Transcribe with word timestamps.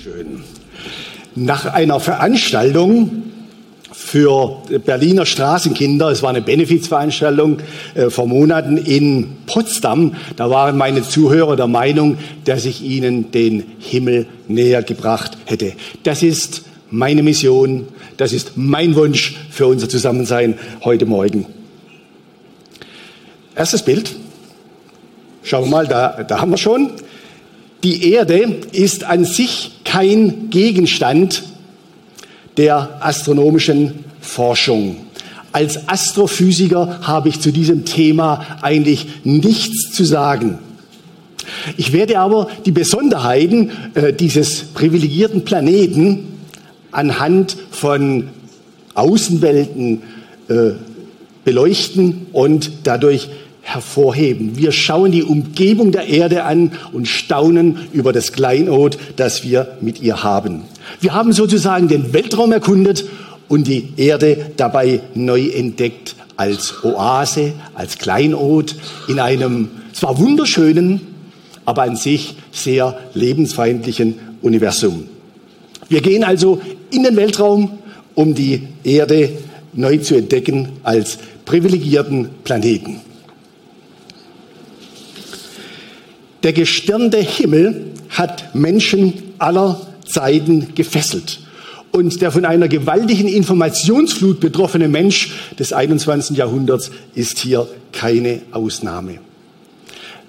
Schön. 0.00 0.44
Nach 1.34 1.66
einer 1.66 1.98
Veranstaltung 1.98 3.24
für 3.90 4.62
Berliner 4.86 5.26
Straßenkinder, 5.26 6.10
es 6.10 6.22
war 6.22 6.30
eine 6.30 6.40
Benefizveranstaltung 6.40 7.58
äh, 7.96 8.08
vor 8.08 8.28
Monaten 8.28 8.76
in 8.76 9.38
Potsdam, 9.46 10.14
da 10.36 10.50
waren 10.50 10.76
meine 10.76 11.02
Zuhörer 11.02 11.56
der 11.56 11.66
Meinung, 11.66 12.16
dass 12.44 12.64
ich 12.64 12.80
ihnen 12.80 13.32
den 13.32 13.64
Himmel 13.80 14.26
näher 14.46 14.84
gebracht 14.84 15.36
hätte. 15.46 15.72
Das 16.04 16.22
ist 16.22 16.62
meine 16.90 17.24
Mission, 17.24 17.88
das 18.18 18.32
ist 18.32 18.52
mein 18.54 18.94
Wunsch 18.94 19.36
für 19.50 19.66
unser 19.66 19.88
Zusammensein 19.88 20.60
heute 20.84 21.06
Morgen. 21.06 21.44
Erstes 23.56 23.82
Bild. 23.82 24.14
Schauen 25.42 25.64
wir 25.64 25.70
mal, 25.70 25.88
da, 25.88 26.22
da 26.22 26.40
haben 26.40 26.52
wir 26.52 26.58
schon. 26.58 26.92
Die 27.84 28.12
Erde 28.12 28.56
ist 28.72 29.04
an 29.04 29.24
sich 29.24 29.70
kein 29.84 30.50
Gegenstand 30.50 31.44
der 32.56 32.98
astronomischen 33.00 34.04
Forschung. 34.20 34.96
Als 35.52 35.88
Astrophysiker 35.88 37.00
habe 37.02 37.28
ich 37.28 37.40
zu 37.40 37.52
diesem 37.52 37.84
Thema 37.84 38.58
eigentlich 38.62 39.06
nichts 39.24 39.92
zu 39.92 40.04
sagen. 40.04 40.58
Ich 41.76 41.92
werde 41.92 42.18
aber 42.18 42.48
die 42.66 42.72
Besonderheiten 42.72 43.70
äh, 43.94 44.12
dieses 44.12 44.64
privilegierten 44.64 45.44
Planeten 45.44 46.26
anhand 46.90 47.56
von 47.70 48.28
Außenwelten 48.94 50.02
äh, 50.48 50.72
beleuchten 51.44 52.26
und 52.32 52.70
dadurch 52.84 53.28
hervorheben. 53.68 54.56
Wir 54.56 54.72
schauen 54.72 55.12
die 55.12 55.22
Umgebung 55.22 55.92
der 55.92 56.08
Erde 56.08 56.44
an 56.44 56.72
und 56.92 57.06
staunen 57.06 57.76
über 57.92 58.14
das 58.14 58.32
Kleinod, 58.32 58.96
das 59.16 59.44
wir 59.44 59.76
mit 59.82 60.00
ihr 60.00 60.22
haben. 60.22 60.62
Wir 61.00 61.12
haben 61.12 61.34
sozusagen 61.34 61.86
den 61.86 62.14
Weltraum 62.14 62.50
erkundet 62.52 63.04
und 63.46 63.66
die 63.66 63.92
Erde 63.98 64.52
dabei 64.56 65.00
neu 65.14 65.48
entdeckt 65.48 66.14
als 66.36 66.82
Oase, 66.82 67.52
als 67.74 67.98
Kleinod 67.98 68.74
in 69.06 69.20
einem 69.20 69.68
zwar 69.92 70.18
wunderschönen, 70.18 71.02
aber 71.66 71.82
an 71.82 71.96
sich 71.96 72.36
sehr 72.50 72.98
lebensfeindlichen 73.12 74.14
Universum. 74.40 75.08
Wir 75.90 76.00
gehen 76.00 76.24
also 76.24 76.62
in 76.90 77.02
den 77.02 77.16
Weltraum, 77.16 77.78
um 78.14 78.34
die 78.34 78.68
Erde 78.82 79.30
neu 79.74 79.98
zu 79.98 80.14
entdecken 80.14 80.70
als 80.84 81.18
privilegierten 81.44 82.30
Planeten. 82.44 83.00
Der 86.42 86.52
gestirnte 86.52 87.18
Himmel 87.18 87.92
hat 88.10 88.54
Menschen 88.54 89.12
aller 89.38 89.80
Zeiten 90.06 90.74
gefesselt. 90.74 91.40
Und 91.90 92.20
der 92.20 92.30
von 92.30 92.44
einer 92.44 92.68
gewaltigen 92.68 93.28
Informationsflut 93.28 94.40
betroffene 94.40 94.88
Mensch 94.88 95.32
des 95.58 95.72
21. 95.72 96.36
Jahrhunderts 96.36 96.90
ist 97.14 97.38
hier 97.38 97.66
keine 97.92 98.42
Ausnahme. 98.52 99.18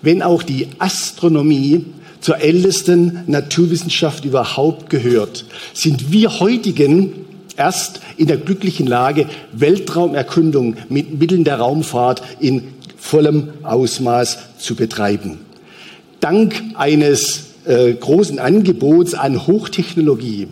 Wenn 0.02 0.22
auch 0.22 0.44
die 0.44 0.68
Astronomie 0.80 1.86
zur 2.22 2.40
ältesten 2.40 3.24
Naturwissenschaft 3.28 4.26
überhaupt 4.26 4.90
gehört, 4.90 5.46
sind 5.74 6.12
wir 6.12 6.40
heutigen 6.40 7.26
erst 7.58 8.00
in 8.18 8.28
der 8.28 8.38
glücklichen 8.38 8.88
Lage, 8.88 9.28
Weltraumerkundung 9.52 10.78
mit 10.88 11.20
Mitteln 11.20 11.44
der 11.44 11.58
Raumfahrt 11.58 12.22
in 12.40 12.70
vollem 12.98 13.50
Ausmaß 13.64 14.40
zu 14.58 14.76
betreiben. 14.76 15.40
Dank 16.20 16.62
eines 16.76 17.46
äh, 17.66 17.94
großen 17.94 18.40
Angebots 18.40 19.14
an 19.14 19.48
Hochtechnologie, 19.48 20.48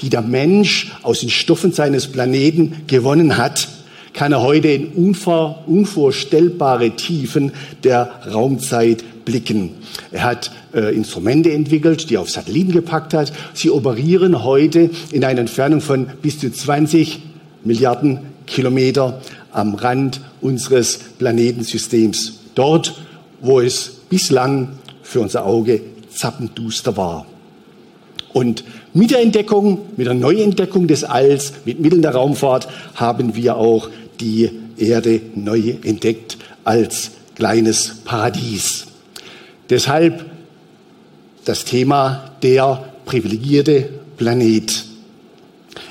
die 0.00 0.10
der 0.10 0.22
Mensch 0.22 0.92
aus 1.02 1.20
den 1.20 1.30
Stoffen 1.30 1.72
seines 1.72 2.08
Planeten 2.08 2.82
gewonnen 2.86 3.36
hat, 3.36 3.68
kann 4.14 4.32
er 4.32 4.42
heute 4.42 4.68
in 4.68 4.88
unvor, 4.88 5.64
unvorstellbare 5.66 6.90
Tiefen 6.96 7.52
der 7.82 8.10
Raumzeit 8.32 9.04
blicken. 9.24 9.70
Er 10.10 10.24
hat 10.24 10.50
äh, 10.74 10.94
Instrumente 10.94 11.52
entwickelt, 11.52 12.10
die 12.10 12.16
er 12.16 12.20
auf 12.20 12.30
Satelliten 12.30 12.72
gepackt 12.72 13.14
hat. 13.14 13.32
Sie 13.54 13.70
operieren 13.70 14.44
heute 14.44 14.90
in 15.12 15.24
einer 15.24 15.40
Entfernung 15.40 15.80
von 15.80 16.06
bis 16.20 16.40
zu 16.40 16.52
20 16.52 17.20
Milliarden 17.64 18.20
Kilometer 18.46 19.20
am 19.52 19.74
Rand 19.74 20.20
unseres 20.40 20.98
Planetensystems. 21.18 22.40
Dort, 22.54 22.94
wo 23.40 23.60
es 23.60 24.00
bislang 24.08 24.70
für 25.12 25.20
unser 25.20 25.44
Auge 25.44 25.82
zappenduster 26.10 26.96
war. 26.96 27.26
Und 28.32 28.64
mit 28.94 29.10
der 29.10 29.20
Entdeckung, 29.20 29.80
mit 29.98 30.06
der 30.06 30.14
Neuentdeckung 30.14 30.86
des 30.86 31.04
Alls, 31.04 31.52
mit 31.66 31.80
Mitteln 31.80 32.00
der 32.00 32.12
Raumfahrt 32.12 32.66
haben 32.94 33.36
wir 33.36 33.56
auch 33.56 33.90
die 34.20 34.50
Erde 34.78 35.20
neu 35.34 35.74
entdeckt 35.84 36.38
als 36.64 37.10
kleines 37.34 37.96
Paradies. 38.06 38.86
Deshalb 39.68 40.24
das 41.44 41.66
Thema 41.66 42.30
der 42.42 42.82
privilegierte 43.04 43.90
Planet. 44.16 44.84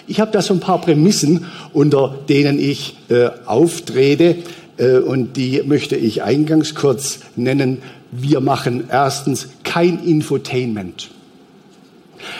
Ich 0.07 0.19
habe 0.19 0.31
da 0.31 0.41
so 0.41 0.55
ein 0.55 0.59
paar 0.59 0.81
Prämissen, 0.81 1.45
unter 1.73 2.17
denen 2.27 2.59
ich 2.59 2.97
äh, 3.09 3.29
auftrete 3.45 4.37
äh, 4.77 4.97
und 4.97 5.37
die 5.37 5.61
möchte 5.63 5.95
ich 5.95 6.23
eingangs 6.23 6.73
kurz 6.73 7.19
nennen. 7.35 7.83
Wir 8.11 8.41
machen 8.41 8.85
erstens 8.89 9.47
kein 9.63 10.03
Infotainment. 10.03 11.09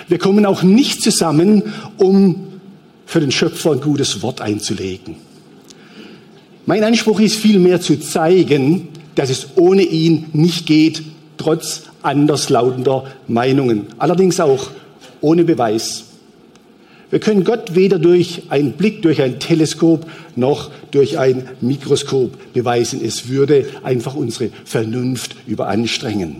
Wir 0.08 0.20
kommen 0.20 0.46
auch 0.46 0.64
nicht 0.64 1.02
zusammen, 1.02 1.74
um 1.98 2.48
für 3.06 3.20
den 3.20 3.32
Schöpfer 3.32 3.72
ein 3.72 3.82
gutes 3.82 4.22
Wort 4.22 4.42
einzulegen. 4.42 5.16
Mein 6.66 6.84
Anspruch 6.84 7.20
ist 7.20 7.38
vielmehr 7.38 7.82
zu 7.82 8.00
zeigen, 8.00 8.90
dass 9.16 9.30
es 9.30 9.48
ohne 9.56 9.82
ihn 9.82 10.28
nicht 10.34 10.66
geht, 10.66 11.04
trotz 11.38 11.84
anderslautender 12.02 13.06
Meinungen. 13.28 13.88
Allerdings 13.98 14.40
auch 14.40 14.70
ohne 15.22 15.44
Beweis. 15.44 16.06
Wir 17.12 17.20
können 17.20 17.44
Gott 17.44 17.76
weder 17.76 18.00
durch 18.00 18.44
einen 18.50 18.72
Blick 18.72 19.02
durch 19.02 19.22
ein 19.22 19.40
Teleskop 19.40 20.10
noch 20.38 20.72
durch 20.92 21.20
ein 21.20 21.50
Mikroskop 21.60 22.54
beweisen. 22.54 23.02
Es 23.04 23.28
würde 23.28 23.68
einfach 23.84 24.16
unsere 24.16 24.50
Vernunft 24.64 25.36
überanstrengen. 25.46 26.38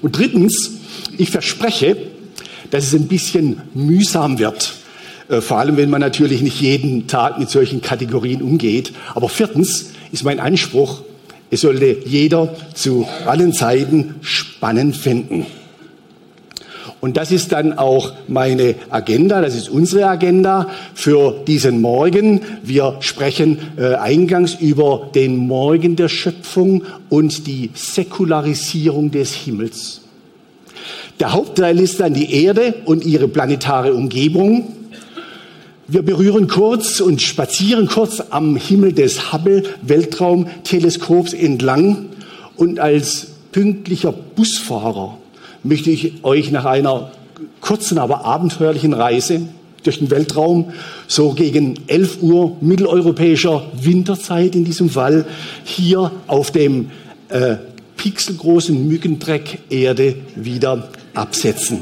Und 0.00 0.16
drittens, 0.16 0.70
ich 1.18 1.30
verspreche, 1.30 1.96
dass 2.70 2.84
es 2.84 2.94
ein 2.94 3.08
bisschen 3.08 3.62
mühsam 3.74 4.38
wird. 4.38 4.74
Äh, 5.28 5.40
vor 5.40 5.58
allem, 5.58 5.76
wenn 5.76 5.90
man 5.90 6.00
natürlich 6.00 6.40
nicht 6.40 6.60
jeden 6.60 7.08
Tag 7.08 7.40
mit 7.40 7.50
solchen 7.50 7.82
Kategorien 7.82 8.42
umgeht. 8.42 8.92
Aber 9.16 9.28
viertens 9.28 9.90
ist 10.12 10.22
mein 10.22 10.38
Anspruch, 10.38 11.02
es 11.50 11.62
sollte 11.62 11.96
jeder 12.04 12.54
zu 12.74 13.08
allen 13.26 13.52
Zeiten 13.52 14.14
spannend 14.20 14.96
finden. 14.96 15.46
Und 17.00 17.16
das 17.16 17.32
ist 17.32 17.52
dann 17.52 17.78
auch 17.78 18.12
meine 18.28 18.74
Agenda, 18.90 19.40
das 19.40 19.54
ist 19.54 19.70
unsere 19.70 20.06
Agenda 20.06 20.68
für 20.94 21.34
diesen 21.46 21.80
Morgen. 21.80 22.42
Wir 22.62 22.96
sprechen 23.00 23.58
äh, 23.78 23.94
eingangs 23.94 24.54
über 24.60 25.10
den 25.14 25.36
Morgen 25.36 25.96
der 25.96 26.08
Schöpfung 26.08 26.82
und 27.08 27.46
die 27.46 27.70
Säkularisierung 27.74 29.10
des 29.10 29.32
Himmels. 29.32 30.02
Der 31.20 31.32
Hauptteil 31.32 31.80
ist 31.80 32.00
dann 32.00 32.12
die 32.12 32.44
Erde 32.44 32.74
und 32.84 33.04
ihre 33.04 33.28
planetare 33.28 33.94
Umgebung. 33.94 34.74
Wir 35.88 36.02
berühren 36.02 36.48
kurz 36.48 37.00
und 37.00 37.22
spazieren 37.22 37.88
kurz 37.88 38.22
am 38.28 38.56
Himmel 38.56 38.92
des 38.92 39.32
Hubble 39.32 39.62
Weltraumteleskops 39.82 41.32
entlang 41.32 42.10
und 42.56 42.78
als 42.78 43.28
pünktlicher 43.52 44.12
Busfahrer 44.12 45.19
möchte 45.62 45.90
ich 45.90 46.24
euch 46.24 46.50
nach 46.50 46.64
einer 46.64 47.12
kurzen, 47.60 47.98
aber 47.98 48.24
abenteuerlichen 48.24 48.92
Reise 48.92 49.42
durch 49.82 49.98
den 49.98 50.10
Weltraum, 50.10 50.72
so 51.06 51.32
gegen 51.32 51.74
11 51.86 52.22
Uhr 52.22 52.56
mitteleuropäischer 52.60 53.62
Winterzeit 53.80 54.54
in 54.54 54.64
diesem 54.64 54.90
Fall, 54.90 55.26
hier 55.64 56.10
auf 56.26 56.50
dem 56.50 56.90
äh, 57.28 57.56
pixelgroßen 57.96 58.88
Mückendreck 58.88 59.58
Erde 59.70 60.16
wieder 60.34 60.88
absetzen. 61.14 61.80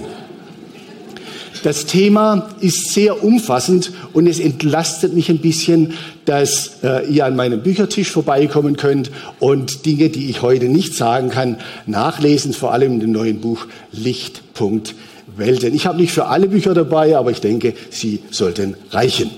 Das 1.63 1.87
Thema 1.87 2.49
ist 2.61 2.93
sehr 2.93 3.25
umfassend 3.25 3.93
und 4.13 4.27
es 4.27 4.39
entlastet 4.39 5.15
mich 5.15 5.29
ein 5.29 5.39
bisschen, 5.39 5.95
dass 6.25 6.83
äh, 6.83 7.07
ihr 7.11 7.27
an 7.27 7.37
meinem 7.37 7.63
Büchertisch 7.63 8.11
vorbeikommen 8.11 8.77
könnt 8.77 9.11
und 9.41 9.87
Dinge, 9.87 10.09
die 10.09 10.31
ich 10.31 10.43
heute 10.43 10.67
nicht 10.67 10.95
sagen 10.95 11.31
kann, 11.31 11.59
nachlesen, 11.87 12.53
vor 12.53 12.73
allem 12.73 12.95
in 12.95 13.01
dem 13.01 13.13
neuen 13.13 13.41
Buch 13.41 13.67
Lichtpunkt 13.93 14.95
Welten. 15.37 15.75
Ich 15.75 15.87
habe 15.87 15.99
nicht 15.99 16.13
für 16.13 16.27
alle 16.27 16.49
Bücher 16.49 16.75
dabei, 16.75 17.17
aber 17.17 17.31
ich 17.31 17.41
denke, 17.41 17.75
sie 17.91 18.21
sollten 18.31 18.77
reichen. 18.91 19.31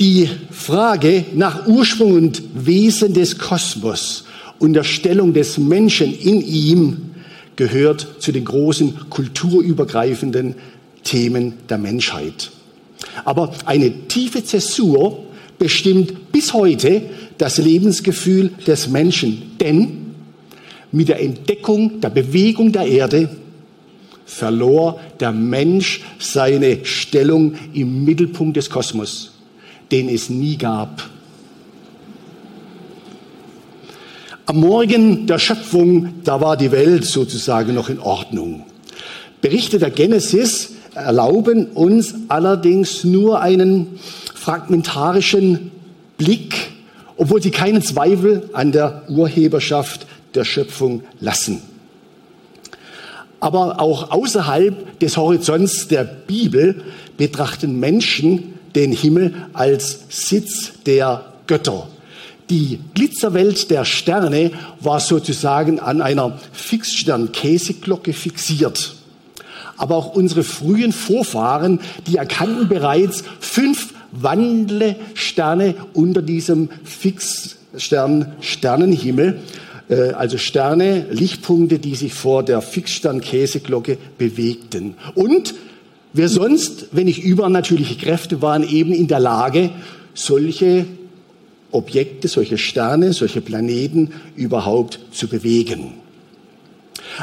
Die 0.00 0.28
Frage 0.50 1.24
nach 1.34 1.66
Ursprung 1.66 2.14
und 2.14 2.42
Wesen 2.54 3.14
des 3.14 3.38
Kosmos 3.38 4.24
und 4.58 4.72
der 4.72 4.82
Stellung 4.82 5.32
des 5.32 5.56
Menschen 5.56 6.12
in 6.12 6.40
ihm 6.40 7.13
gehört 7.56 8.16
zu 8.18 8.32
den 8.32 8.44
großen 8.44 9.10
kulturübergreifenden 9.10 10.54
Themen 11.02 11.54
der 11.68 11.78
Menschheit. 11.78 12.50
Aber 13.24 13.52
eine 13.66 14.08
tiefe 14.08 14.44
Zäsur 14.44 15.24
bestimmt 15.58 16.32
bis 16.32 16.52
heute 16.52 17.02
das 17.38 17.58
Lebensgefühl 17.58 18.50
des 18.66 18.88
Menschen. 18.88 19.52
Denn 19.60 20.14
mit 20.92 21.08
der 21.08 21.20
Entdeckung 21.20 22.00
der 22.00 22.10
Bewegung 22.10 22.72
der 22.72 22.86
Erde 22.86 23.28
verlor 24.24 25.00
der 25.20 25.32
Mensch 25.32 26.02
seine 26.18 26.84
Stellung 26.84 27.54
im 27.72 28.04
Mittelpunkt 28.04 28.56
des 28.56 28.70
Kosmos, 28.70 29.32
den 29.92 30.08
es 30.08 30.30
nie 30.30 30.56
gab. 30.56 31.10
Am 34.46 34.60
Morgen 34.60 35.26
der 35.26 35.38
Schöpfung, 35.38 36.16
da 36.22 36.38
war 36.38 36.58
die 36.58 36.70
Welt 36.70 37.06
sozusagen 37.06 37.74
noch 37.74 37.88
in 37.88 37.98
Ordnung. 37.98 38.66
Berichte 39.40 39.78
der 39.78 39.88
Genesis 39.88 40.72
erlauben 40.94 41.68
uns 41.68 42.14
allerdings 42.28 43.04
nur 43.04 43.40
einen 43.40 43.98
fragmentarischen 44.34 45.70
Blick, 46.18 46.54
obwohl 47.16 47.40
sie 47.40 47.52
keinen 47.52 47.80
Zweifel 47.80 48.50
an 48.52 48.70
der 48.70 49.04
Urheberschaft 49.08 50.06
der 50.34 50.44
Schöpfung 50.44 51.04
lassen. 51.20 51.62
Aber 53.40 53.80
auch 53.80 54.10
außerhalb 54.10 55.00
des 55.00 55.16
Horizonts 55.16 55.88
der 55.88 56.04
Bibel 56.04 56.84
betrachten 57.16 57.80
Menschen 57.80 58.52
den 58.74 58.92
Himmel 58.92 59.32
als 59.54 60.00
Sitz 60.10 60.72
der 60.84 61.24
Götter. 61.46 61.88
Die 62.50 62.78
Glitzerwelt 62.94 63.70
der 63.70 63.86
Sterne 63.86 64.50
war 64.80 65.00
sozusagen 65.00 65.80
an 65.80 66.02
einer 66.02 66.38
Fixstern-Käseglocke 66.52 68.12
fixiert. 68.12 68.96
Aber 69.76 69.96
auch 69.96 70.14
unsere 70.14 70.44
frühen 70.44 70.92
Vorfahren, 70.92 71.80
die 72.06 72.16
erkannten 72.16 72.68
bereits 72.68 73.24
fünf 73.40 73.92
wandelnde 74.12 74.94
Sterne 75.14 75.74
unter 75.94 76.22
diesem 76.22 76.68
Fixstern-Sternenhimmel. 76.84 79.40
Äh, 79.88 80.10
also 80.10 80.38
Sterne, 80.38 81.06
Lichtpunkte, 81.10 81.78
die 81.78 81.94
sich 81.94 82.14
vor 82.14 82.42
der 82.42 82.60
Fixstern-Käseglocke 82.60 83.96
bewegten. 84.18 84.96
Und 85.14 85.54
wer 86.12 86.28
sonst, 86.28 86.88
wenn 86.92 87.06
nicht 87.06 87.24
übernatürliche 87.24 87.96
Kräfte 87.96 88.42
waren, 88.42 88.68
eben 88.68 88.92
in 88.92 89.08
der 89.08 89.20
Lage, 89.20 89.70
solche 90.14 90.84
Objekte, 91.74 92.28
solche 92.28 92.58
Sterne, 92.58 93.12
solche 93.12 93.40
Planeten 93.40 94.12
überhaupt 94.36 94.98
zu 95.12 95.28
bewegen. 95.28 95.94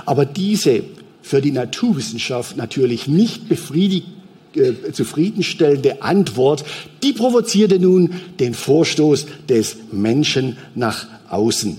Aber 0.05 0.25
diese 0.25 0.83
für 1.21 1.41
die 1.41 1.51
Naturwissenschaft 1.51 2.57
natürlich 2.57 3.07
nicht 3.07 3.43
äh, 3.49 4.91
zufriedenstellende 4.91 6.01
Antwort, 6.01 6.65
die 7.03 7.13
provozierte 7.13 7.79
nun 7.79 8.15
den 8.39 8.53
Vorstoß 8.53 9.27
des 9.47 9.77
Menschen 9.91 10.57
nach 10.75 11.07
außen. 11.29 11.77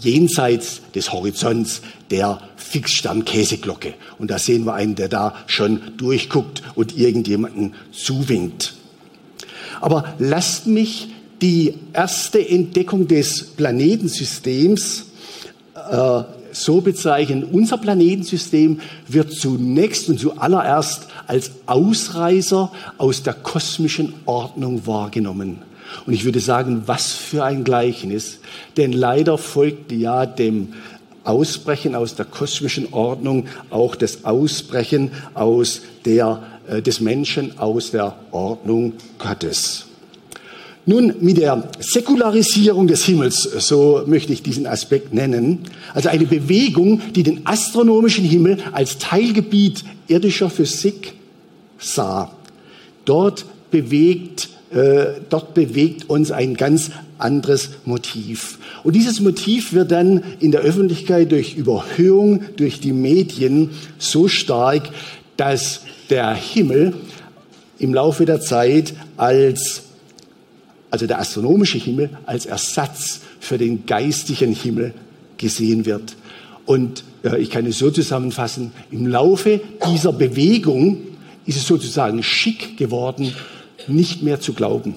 Jenseits 0.00 0.80
des 0.94 1.12
Horizonts 1.12 1.82
der 2.10 2.40
Fixstern-Käseglocke. 2.56 3.94
Und 4.18 4.30
da 4.30 4.38
sehen 4.38 4.64
wir 4.64 4.74
einen, 4.74 4.94
der 4.94 5.08
da 5.08 5.34
schon 5.46 5.80
durchguckt 5.96 6.62
und 6.74 6.96
irgendjemanden 6.96 7.74
zuwinkt. 7.92 8.74
Aber 9.80 10.14
lasst 10.18 10.66
mich 10.66 11.08
die 11.40 11.74
erste 11.92 12.46
Entdeckung 12.46 13.06
des 13.08 13.42
Planetensystems 13.56 15.06
äh, 15.74 16.22
so 16.52 16.80
bezeichnen. 16.80 17.44
Unser 17.44 17.78
Planetensystem 17.78 18.80
wird 19.08 19.32
zunächst 19.32 20.08
und 20.08 20.18
zuallererst 20.18 21.06
als 21.26 21.52
Ausreißer 21.66 22.72
aus 22.98 23.22
der 23.22 23.34
kosmischen 23.34 24.14
Ordnung 24.26 24.86
wahrgenommen. 24.86 25.58
Und 26.06 26.12
ich 26.12 26.24
würde 26.24 26.40
sagen, 26.40 26.82
was 26.86 27.12
für 27.12 27.44
ein 27.44 27.64
Gleichnis. 27.64 28.38
Denn 28.76 28.92
leider 28.92 29.38
folgte 29.38 29.94
ja 29.94 30.26
dem 30.26 30.74
Ausbrechen 31.24 31.94
aus 31.94 32.14
der 32.14 32.24
kosmischen 32.24 32.92
Ordnung, 32.92 33.46
auch 33.70 33.94
das 33.94 34.24
Ausbrechen 34.24 35.10
aus 35.34 35.82
der, 36.04 36.42
äh, 36.68 36.82
des 36.82 37.00
Menschen 37.00 37.58
aus 37.58 37.90
der 37.90 38.16
Ordnung 38.30 38.94
Gottes. 39.18 39.89
Nun, 40.86 41.14
mit 41.20 41.36
der 41.36 41.68
Säkularisierung 41.78 42.86
des 42.86 43.04
Himmels, 43.04 43.42
so 43.42 44.02
möchte 44.06 44.32
ich 44.32 44.42
diesen 44.42 44.66
Aspekt 44.66 45.12
nennen, 45.12 45.60
also 45.94 46.08
eine 46.08 46.24
Bewegung, 46.24 47.02
die 47.14 47.22
den 47.22 47.46
astronomischen 47.46 48.24
Himmel 48.24 48.58
als 48.72 48.98
Teilgebiet 48.98 49.84
irdischer 50.08 50.48
Physik 50.48 51.12
sah. 51.78 52.32
Dort 53.04 53.44
bewegt, 53.70 54.48
äh, 54.72 55.20
dort 55.28 55.52
bewegt 55.54 56.08
uns 56.08 56.30
ein 56.30 56.54
ganz 56.56 56.90
anderes 57.18 57.70
Motiv. 57.84 58.58
Und 58.82 58.96
dieses 58.96 59.20
Motiv 59.20 59.74
wird 59.74 59.90
dann 59.90 60.22
in 60.40 60.50
der 60.50 60.62
Öffentlichkeit 60.62 61.30
durch 61.30 61.56
Überhöhung 61.56 62.42
durch 62.56 62.80
die 62.80 62.92
Medien 62.92 63.70
so 63.98 64.28
stark, 64.28 64.88
dass 65.36 65.82
der 66.08 66.34
Himmel 66.34 66.94
im 67.78 67.92
Laufe 67.94 68.24
der 68.24 68.40
Zeit 68.40 68.94
als 69.16 69.82
also 70.90 71.06
der 71.06 71.18
astronomische 71.18 71.78
Himmel, 71.78 72.10
als 72.26 72.46
Ersatz 72.46 73.20
für 73.38 73.58
den 73.58 73.86
geistigen 73.86 74.52
Himmel 74.52 74.94
gesehen 75.38 75.86
wird. 75.86 76.16
Und 76.66 77.04
äh, 77.24 77.38
ich 77.38 77.50
kann 77.50 77.66
es 77.66 77.78
so 77.78 77.90
zusammenfassen, 77.90 78.72
im 78.90 79.06
Laufe 79.06 79.60
dieser 79.92 80.12
Bewegung 80.12 80.98
ist 81.46 81.56
es 81.56 81.66
sozusagen 81.66 82.22
schick 82.22 82.76
geworden, 82.76 83.32
nicht 83.88 84.22
mehr 84.22 84.40
zu 84.40 84.52
glauben. 84.52 84.94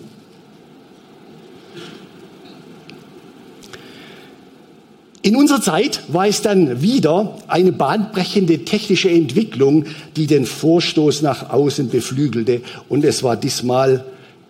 In 5.25 5.37
unserer 5.37 5.61
Zeit 5.61 6.01
war 6.09 6.27
es 6.27 6.41
dann 6.41 6.81
wieder 6.81 7.37
eine 7.47 7.71
bahnbrechende 7.71 8.65
technische 8.65 9.09
Entwicklung, 9.09 9.85
die 10.17 10.27
den 10.27 10.45
Vorstoß 10.45 11.21
nach 11.21 11.49
außen 11.49 11.87
beflügelte. 11.87 12.61
Und 12.89 13.05
es 13.05 13.23
war 13.23 13.37
diesmal 13.37 14.03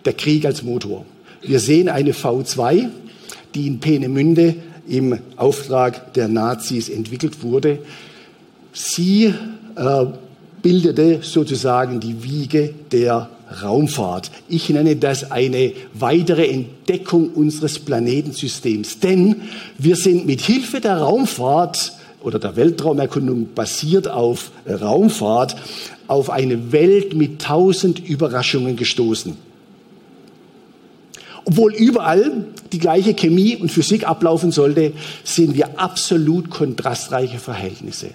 der 0.04 0.14
Krieg 0.14 0.44
als 0.44 0.64
Motor. 0.64 1.06
Wir 1.46 1.60
sehen 1.60 1.88
eine 1.88 2.12
V2, 2.12 2.88
die 3.54 3.66
in 3.66 3.80
Peenemünde 3.80 4.56
im 4.88 5.18
Auftrag 5.36 6.14
der 6.14 6.28
Nazis 6.28 6.88
entwickelt 6.88 7.42
wurde. 7.42 7.80
Sie 8.72 9.32
äh, 9.76 10.06
bildete 10.62 11.18
sozusagen 11.22 12.00
die 12.00 12.22
Wiege 12.22 12.74
der 12.90 13.28
Raumfahrt. 13.62 14.30
Ich 14.48 14.70
nenne 14.70 14.96
das 14.96 15.30
eine 15.30 15.72
weitere 15.92 16.48
Entdeckung 16.48 17.28
unseres 17.28 17.78
Planetensystems, 17.78 19.00
denn 19.00 19.42
wir 19.76 19.96
sind 19.96 20.26
mit 20.26 20.40
Hilfe 20.40 20.80
der 20.80 20.96
Raumfahrt 20.96 21.92
oder 22.22 22.38
der 22.38 22.56
Weltraumerkundung 22.56 23.48
basiert 23.54 24.08
auf 24.08 24.50
Raumfahrt 24.66 25.56
auf 26.06 26.30
eine 26.30 26.72
Welt 26.72 27.14
mit 27.14 27.42
tausend 27.42 28.00
Überraschungen 28.08 28.76
gestoßen. 28.76 29.36
Obwohl 31.44 31.74
überall 31.74 32.46
die 32.72 32.78
gleiche 32.78 33.14
Chemie 33.14 33.56
und 33.56 33.70
Physik 33.70 34.08
ablaufen 34.08 34.50
sollte, 34.50 34.92
sehen 35.24 35.54
wir 35.54 35.78
absolut 35.78 36.50
kontrastreiche 36.50 37.38
Verhältnisse. 37.38 38.10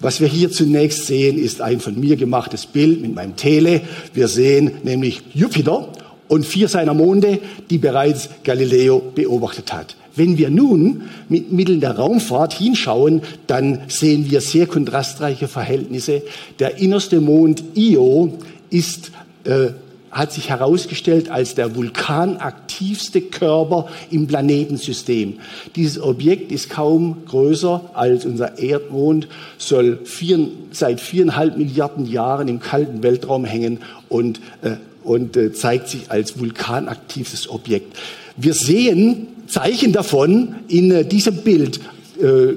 Was 0.00 0.20
wir 0.20 0.28
hier 0.28 0.50
zunächst 0.50 1.06
sehen, 1.06 1.38
ist 1.38 1.60
ein 1.60 1.80
von 1.80 1.98
mir 1.98 2.16
gemachtes 2.16 2.66
Bild 2.66 3.02
mit 3.02 3.14
meinem 3.14 3.36
Tele. 3.36 3.80
Wir 4.14 4.28
sehen 4.28 4.72
nämlich 4.84 5.22
Jupiter 5.34 5.88
und 6.28 6.46
vier 6.46 6.68
seiner 6.68 6.94
Monde, 6.94 7.40
die 7.68 7.78
bereits 7.78 8.28
Galileo 8.44 9.02
beobachtet 9.14 9.72
hat. 9.72 9.96
Wenn 10.14 10.38
wir 10.38 10.50
nun 10.50 11.02
mit 11.28 11.52
Mitteln 11.52 11.80
der 11.80 11.96
Raumfahrt 11.96 12.52
hinschauen, 12.52 13.22
dann 13.46 13.82
sehen 13.88 14.30
wir 14.30 14.40
sehr 14.40 14.66
kontrastreiche 14.66 15.48
Verhältnisse. 15.48 16.22
Der 16.58 16.78
innerste 16.78 17.20
Mond 17.20 17.62
Io 17.74 18.38
ist 18.70 19.10
äh, 19.44 19.68
hat 20.10 20.32
sich 20.32 20.48
herausgestellt 20.48 21.30
als 21.30 21.54
der 21.54 21.74
vulkanaktivste 21.76 23.20
Körper 23.20 23.88
im 24.10 24.26
Planetensystem. 24.26 25.40
Dieses 25.76 26.00
Objekt 26.00 26.52
ist 26.52 26.70
kaum 26.70 27.24
größer 27.26 27.90
als 27.94 28.24
unser 28.24 28.58
Erdmond, 28.58 29.28
soll 29.58 30.00
vier, 30.04 30.48
seit 30.70 31.00
viereinhalb 31.00 31.56
Milliarden 31.56 32.06
Jahren 32.06 32.48
im 32.48 32.60
kalten 32.60 33.02
Weltraum 33.02 33.44
hängen 33.44 33.80
und, 34.08 34.40
äh, 34.62 34.76
und 35.04 35.36
äh, 35.36 35.52
zeigt 35.52 35.88
sich 35.88 36.10
als 36.10 36.38
vulkanaktives 36.38 37.50
Objekt. 37.50 37.96
Wir 38.36 38.54
sehen 38.54 39.28
Zeichen 39.46 39.92
davon 39.92 40.56
in 40.68 40.90
äh, 40.90 41.04
diesem 41.04 41.38
Bild 41.38 41.80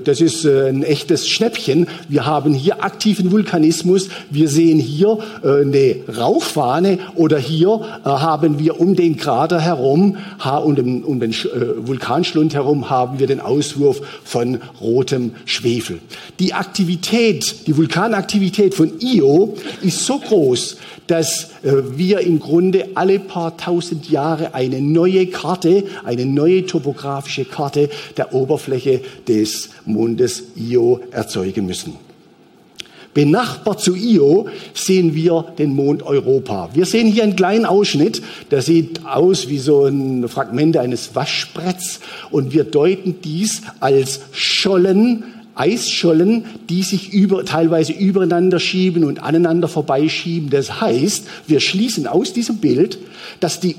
das 0.03 0.21
ist 0.21 0.45
äh, 0.45 0.69
ein 0.69 0.83
echtes 0.83 1.27
Schnäppchen. 1.29 1.87
Wir 2.09 2.25
haben 2.25 2.53
hier 2.53 2.83
aktiven 2.83 3.31
Vulkanismus. 3.31 4.09
Wir 4.29 4.47
sehen 4.47 4.79
hier 4.79 5.19
äh, 5.43 5.61
eine 5.61 5.95
Rauchfahne 6.17 6.99
oder 7.15 7.37
hier 7.37 7.81
haben 8.03 8.59
wir 8.59 8.79
um 8.79 8.95
den 8.95 9.17
Krater 9.17 9.59
herum 9.59 10.17
und 10.63 10.79
um 10.79 11.19
den 11.19 11.33
Vulkanschlund 11.33 12.53
herum 12.53 12.89
haben 12.89 13.19
wir 13.19 13.27
den 13.27 13.39
Auswurf 13.39 14.01
von 14.23 14.59
rotem 14.79 15.31
Schwefel. 15.45 15.99
Die 16.39 16.53
Aktivität, 16.53 17.67
die 17.67 17.77
Vulkanaktivität 17.77 18.73
von 18.73 18.99
Io 18.99 19.55
ist 19.81 20.05
so 20.05 20.19
groß, 20.19 20.77
dass 21.07 21.49
wir 21.63 22.21
im 22.21 22.39
Grunde 22.39 22.89
alle 22.95 23.19
paar 23.19 23.57
tausend 23.57 24.09
Jahre 24.09 24.53
eine 24.53 24.81
neue 24.81 25.27
Karte, 25.27 25.83
eine 26.03 26.25
neue 26.25 26.65
topografische 26.65 27.45
Karte 27.45 27.89
der 28.17 28.33
Oberfläche 28.33 29.01
des 29.27 29.50
des 29.51 29.70
Mondes 29.86 30.43
Io 30.55 31.01
erzeugen 31.12 31.65
müssen. 31.65 31.96
Benachbart 33.13 33.81
zu 33.81 33.93
Io 33.93 34.48
sehen 34.74 35.13
wir 35.13 35.53
den 35.58 35.74
Mond 35.74 36.03
Europa. 36.03 36.70
Wir 36.74 36.86
sehen 36.86 37.08
hier 37.08 37.24
einen 37.24 37.36
kleinen 37.36 37.65
Ausschnitt, 37.65 38.22
der 38.51 38.62
sieht 38.62 39.05
aus 39.05 39.50
wie 39.50 39.58
so 39.58 39.86
ein 39.86 40.29
Fragment 40.29 40.77
eines 40.77 41.13
Waschbretts 41.13 42.00
und 42.29 42.53
wir 42.53 42.63
deuten 42.63 43.20
dies 43.22 43.63
als 43.81 44.22
Schollen 44.31 45.25
Eisschollen, 45.55 46.46
die 46.70 46.84
sich 46.84 47.13
über, 47.13 47.43
teilweise 47.46 47.93
übereinander 47.93 48.60
schieben 48.60 49.03
und 49.03 49.22
aneinander 49.22 49.67
vorbeischieben. 49.67 50.50
Das 50.50 50.81
heißt, 50.81 51.27
wir 51.48 51.60
schließen 51.60 52.08
aus 52.08 52.34
diesem 52.34 52.58
Bild, 52.58 52.98
dass, 53.39 53.60
die, 53.60 53.75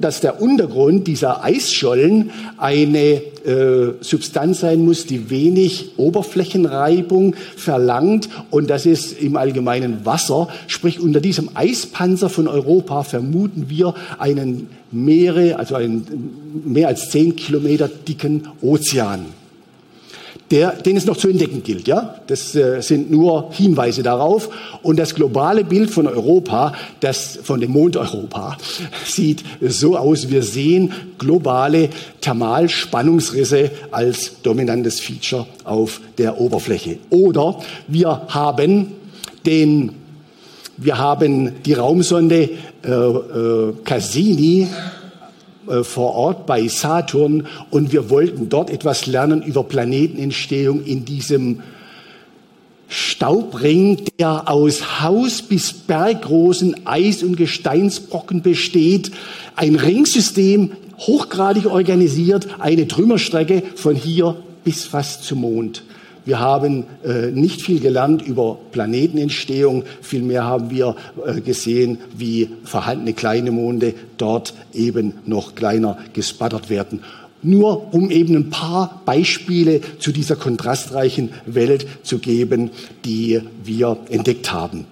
dass 0.00 0.20
der 0.20 0.40
Untergrund 0.40 1.06
dieser 1.06 1.42
Eisschollen 1.42 2.30
eine 2.58 3.22
äh, 3.44 3.94
Substanz 4.00 4.60
sein 4.60 4.84
muss, 4.84 5.06
die 5.06 5.30
wenig 5.30 5.92
Oberflächenreibung 5.96 7.34
verlangt. 7.56 8.28
Und 8.50 8.70
das 8.70 8.86
ist 8.86 9.20
im 9.20 9.36
Allgemeinen 9.36 10.04
Wasser. 10.04 10.48
Sprich, 10.66 11.00
unter 11.00 11.20
diesem 11.20 11.50
Eispanzer 11.54 12.28
von 12.28 12.48
Europa 12.48 13.02
vermuten 13.02 13.66
wir 13.68 13.94
einen 14.18 14.68
Meere, 14.90 15.58
also 15.58 15.74
einen 15.74 16.62
mehr 16.64 16.88
als 16.88 17.10
zehn 17.10 17.34
Kilometer 17.36 17.88
dicken 17.88 18.48
Ozean 18.62 19.26
der, 20.54 20.70
den 20.70 20.96
es 20.96 21.04
noch 21.04 21.16
zu 21.16 21.28
entdecken 21.28 21.64
gilt. 21.64 21.88
Ja? 21.88 22.14
Das 22.28 22.54
äh, 22.54 22.80
sind 22.80 23.10
nur 23.10 23.50
Hinweise 23.50 24.04
darauf. 24.04 24.48
Und 24.82 25.00
das 25.00 25.16
globale 25.16 25.64
Bild 25.64 25.90
von 25.90 26.06
Europa, 26.06 26.74
das 27.00 27.40
von 27.42 27.60
dem 27.60 27.72
Mond 27.72 27.96
Europa, 27.96 28.56
sieht 29.04 29.42
so 29.60 29.96
aus. 29.96 30.30
Wir 30.30 30.44
sehen 30.44 30.92
globale 31.18 31.90
Thermalspannungsrisse 32.20 33.72
als 33.90 34.40
dominantes 34.42 35.00
Feature 35.00 35.44
auf 35.64 36.00
der 36.18 36.40
Oberfläche. 36.40 36.98
Oder 37.10 37.58
wir 37.88 38.22
haben 38.28 38.92
den 39.44 39.90
wir 40.76 40.98
haben 40.98 41.62
die 41.64 41.72
Raumsonde 41.72 42.50
äh, 42.84 42.90
äh, 42.90 43.74
Cassini 43.84 44.66
vor 45.82 46.14
Ort 46.14 46.46
bei 46.46 46.68
Saturn 46.68 47.46
und 47.70 47.92
wir 47.92 48.10
wollten 48.10 48.48
dort 48.48 48.70
etwas 48.70 49.06
lernen 49.06 49.42
über 49.42 49.64
Planetenentstehung 49.64 50.84
in 50.84 51.04
diesem 51.04 51.60
Staubring, 52.88 54.04
der 54.18 54.48
aus 54.48 55.00
Haus 55.00 55.42
bis 55.42 55.72
berggroßen 55.72 56.86
Eis- 56.86 57.22
und 57.22 57.36
Gesteinsbrocken 57.36 58.42
besteht. 58.42 59.10
Ein 59.56 59.74
Ringsystem, 59.74 60.72
hochgradig 60.98 61.66
organisiert, 61.66 62.46
eine 62.60 62.86
Trümmerstrecke 62.86 63.62
von 63.74 63.96
hier 63.96 64.36
bis 64.64 64.84
fast 64.84 65.24
zum 65.24 65.40
Mond. 65.40 65.82
Wir 66.24 66.40
haben 66.40 66.84
äh, 67.04 67.30
nicht 67.30 67.60
viel 67.60 67.80
gelernt 67.80 68.22
über 68.22 68.58
Planetenentstehung, 68.72 69.84
vielmehr 70.00 70.44
haben 70.44 70.70
wir 70.70 70.96
äh, 71.26 71.40
gesehen, 71.40 71.98
wie 72.16 72.48
vorhandene 72.64 73.12
kleine 73.12 73.50
Monde 73.50 73.94
dort 74.16 74.54
eben 74.72 75.14
noch 75.26 75.54
kleiner 75.54 75.98
gespattert 76.14 76.70
werden. 76.70 77.00
Nur 77.42 77.92
um 77.92 78.10
eben 78.10 78.34
ein 78.36 78.48
paar 78.48 79.02
Beispiele 79.04 79.82
zu 79.98 80.12
dieser 80.12 80.36
kontrastreichen 80.36 81.30
Welt 81.44 81.86
zu 82.02 82.18
geben, 82.18 82.70
die 83.04 83.42
wir 83.62 83.98
entdeckt 84.08 84.50
haben. 84.50 84.86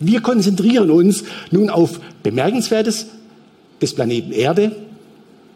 Wir 0.00 0.22
konzentrieren 0.22 0.90
uns 0.90 1.24
nun 1.50 1.68
auf 1.68 2.00
Bemerkenswertes 2.22 3.06
des 3.82 3.94
Planeten 3.94 4.32
Erde, 4.32 4.72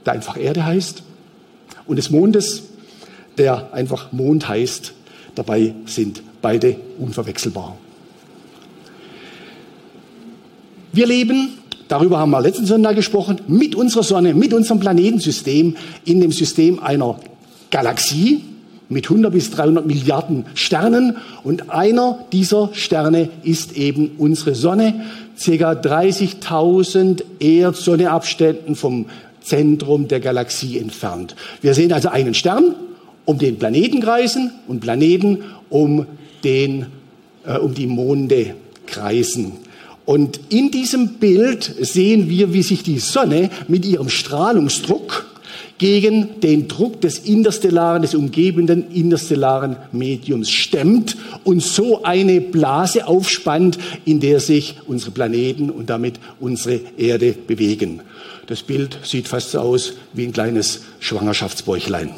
der 0.05 0.12
einfach 0.12 0.37
Erde 0.37 0.67
heißt, 0.67 1.03
und 1.87 1.97
des 1.97 2.11
Mondes, 2.11 2.65
der 3.38 3.73
einfach 3.73 4.12
Mond 4.12 4.49
heißt. 4.49 4.93
Dabei 5.38 5.73
sind 5.87 6.21
beide 6.42 6.75
unverwechselbar. 6.99 7.76
Wir 10.92 11.07
leben, 11.07 11.50
darüber 11.87 12.18
haben 12.18 12.30
wir 12.30 12.40
letzten 12.40 12.66
Sonntag 12.66 12.97
gesprochen, 12.97 13.40
mit 13.47 13.76
unserer 13.76 14.02
Sonne, 14.02 14.35
mit 14.35 14.52
unserem 14.52 14.80
Planetensystem 14.80 15.76
in 16.04 16.21
dem 16.21 16.33
System 16.33 16.83
einer 16.83 17.21
Galaxie 17.71 18.40
mit 18.88 19.04
100 19.04 19.33
bis 19.33 19.52
300 19.52 19.87
Milliarden 19.87 20.45
Sternen 20.54 21.18
und 21.45 21.71
einer 21.71 22.18
dieser 22.33 22.71
Sterne 22.73 23.28
ist 23.45 23.76
eben 23.76 24.16
unsere 24.18 24.57
Sonne, 24.57 25.04
ca. 25.38 25.73
30.000 25.73 27.23
Erdsonneabständen 27.38 28.75
vom 28.75 29.07
Zentrum 29.40 30.09
der 30.09 30.18
Galaxie 30.18 30.78
entfernt. 30.78 31.37
Wir 31.61 31.75
sehen 31.75 31.92
also 31.92 32.09
einen 32.09 32.35
Stern 32.35 32.75
um 33.28 33.38
den 33.38 33.58
Planeten 33.58 34.00
kreisen 34.00 34.52
und 34.68 34.80
Planeten 34.80 35.44
um, 35.68 36.06
den, 36.44 36.87
äh, 37.44 37.58
um 37.58 37.75
die 37.75 37.87
Monde 37.87 38.54
kreisen. 38.87 39.52
Und 40.06 40.40
in 40.49 40.70
diesem 40.70 41.18
Bild 41.18 41.62
sehen 41.82 42.30
wir, 42.30 42.54
wie 42.54 42.62
sich 42.62 42.82
die 42.82 42.99
Sonne 42.99 43.50
mit 43.68 43.85
ihrem 43.85 44.08
Strahlungsdruck 44.08 45.26
gegen 45.76 46.40
den 46.40 46.68
Druck 46.68 47.02
des 47.02 47.18
interstellaren, 47.18 48.00
des 48.00 48.14
umgebenden 48.14 48.90
interstellaren 48.92 49.76
Mediums 49.92 50.50
stemmt 50.50 51.18
und 51.44 51.62
so 51.62 52.04
eine 52.04 52.40
Blase 52.40 53.06
aufspannt, 53.06 53.76
in 54.06 54.20
der 54.20 54.40
sich 54.40 54.76
unsere 54.87 55.11
Planeten 55.11 55.68
und 55.68 55.90
damit 55.90 56.14
unsere 56.40 56.80
Erde 56.97 57.35
bewegen. 57.47 58.00
Das 58.47 58.62
Bild 58.62 58.99
sieht 59.02 59.28
fast 59.28 59.50
so 59.50 59.58
aus 59.58 59.92
wie 60.14 60.25
ein 60.25 60.32
kleines 60.32 60.80
Schwangerschaftsbäuchlein. 61.00 62.12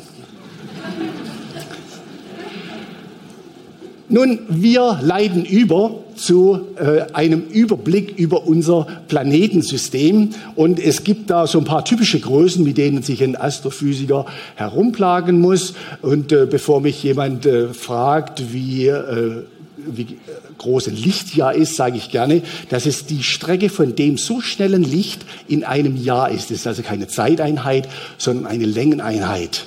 Nun, 4.12 4.40
wir 4.48 4.98
leiten 5.02 5.44
über 5.44 6.02
zu 6.16 6.66
äh, 6.76 7.12
einem 7.12 7.44
Überblick 7.44 8.18
über 8.18 8.44
unser 8.44 8.86
Planetensystem. 9.06 10.30
Und 10.56 10.80
es 10.80 11.04
gibt 11.04 11.30
da 11.30 11.46
so 11.46 11.58
ein 11.58 11.64
paar 11.64 11.84
typische 11.84 12.18
Größen, 12.18 12.64
mit 12.64 12.76
denen 12.76 13.04
sich 13.04 13.22
ein 13.22 13.36
Astrophysiker 13.36 14.26
herumplagen 14.56 15.40
muss. 15.40 15.74
Und 16.02 16.32
äh, 16.32 16.46
bevor 16.50 16.80
mich 16.80 17.00
jemand 17.04 17.46
äh, 17.46 17.68
fragt, 17.72 18.52
wie, 18.52 18.88
äh, 18.88 19.44
wie 19.76 20.18
groß 20.58 20.88
ein 20.88 20.96
Lichtjahr 20.96 21.54
ist, 21.54 21.76
sage 21.76 21.96
ich 21.96 22.10
gerne, 22.10 22.42
dass 22.68 22.86
es 22.86 23.06
die 23.06 23.22
Strecke 23.22 23.68
von 23.68 23.94
dem 23.94 24.18
so 24.18 24.40
schnellen 24.40 24.82
Licht 24.82 25.24
in 25.46 25.62
einem 25.62 25.96
Jahr 25.96 26.30
ist. 26.30 26.50
Das 26.50 26.58
ist 26.58 26.66
also 26.66 26.82
keine 26.82 27.06
Zeiteinheit, 27.06 27.88
sondern 28.18 28.46
eine 28.46 28.66
Längeneinheit. 28.66 29.66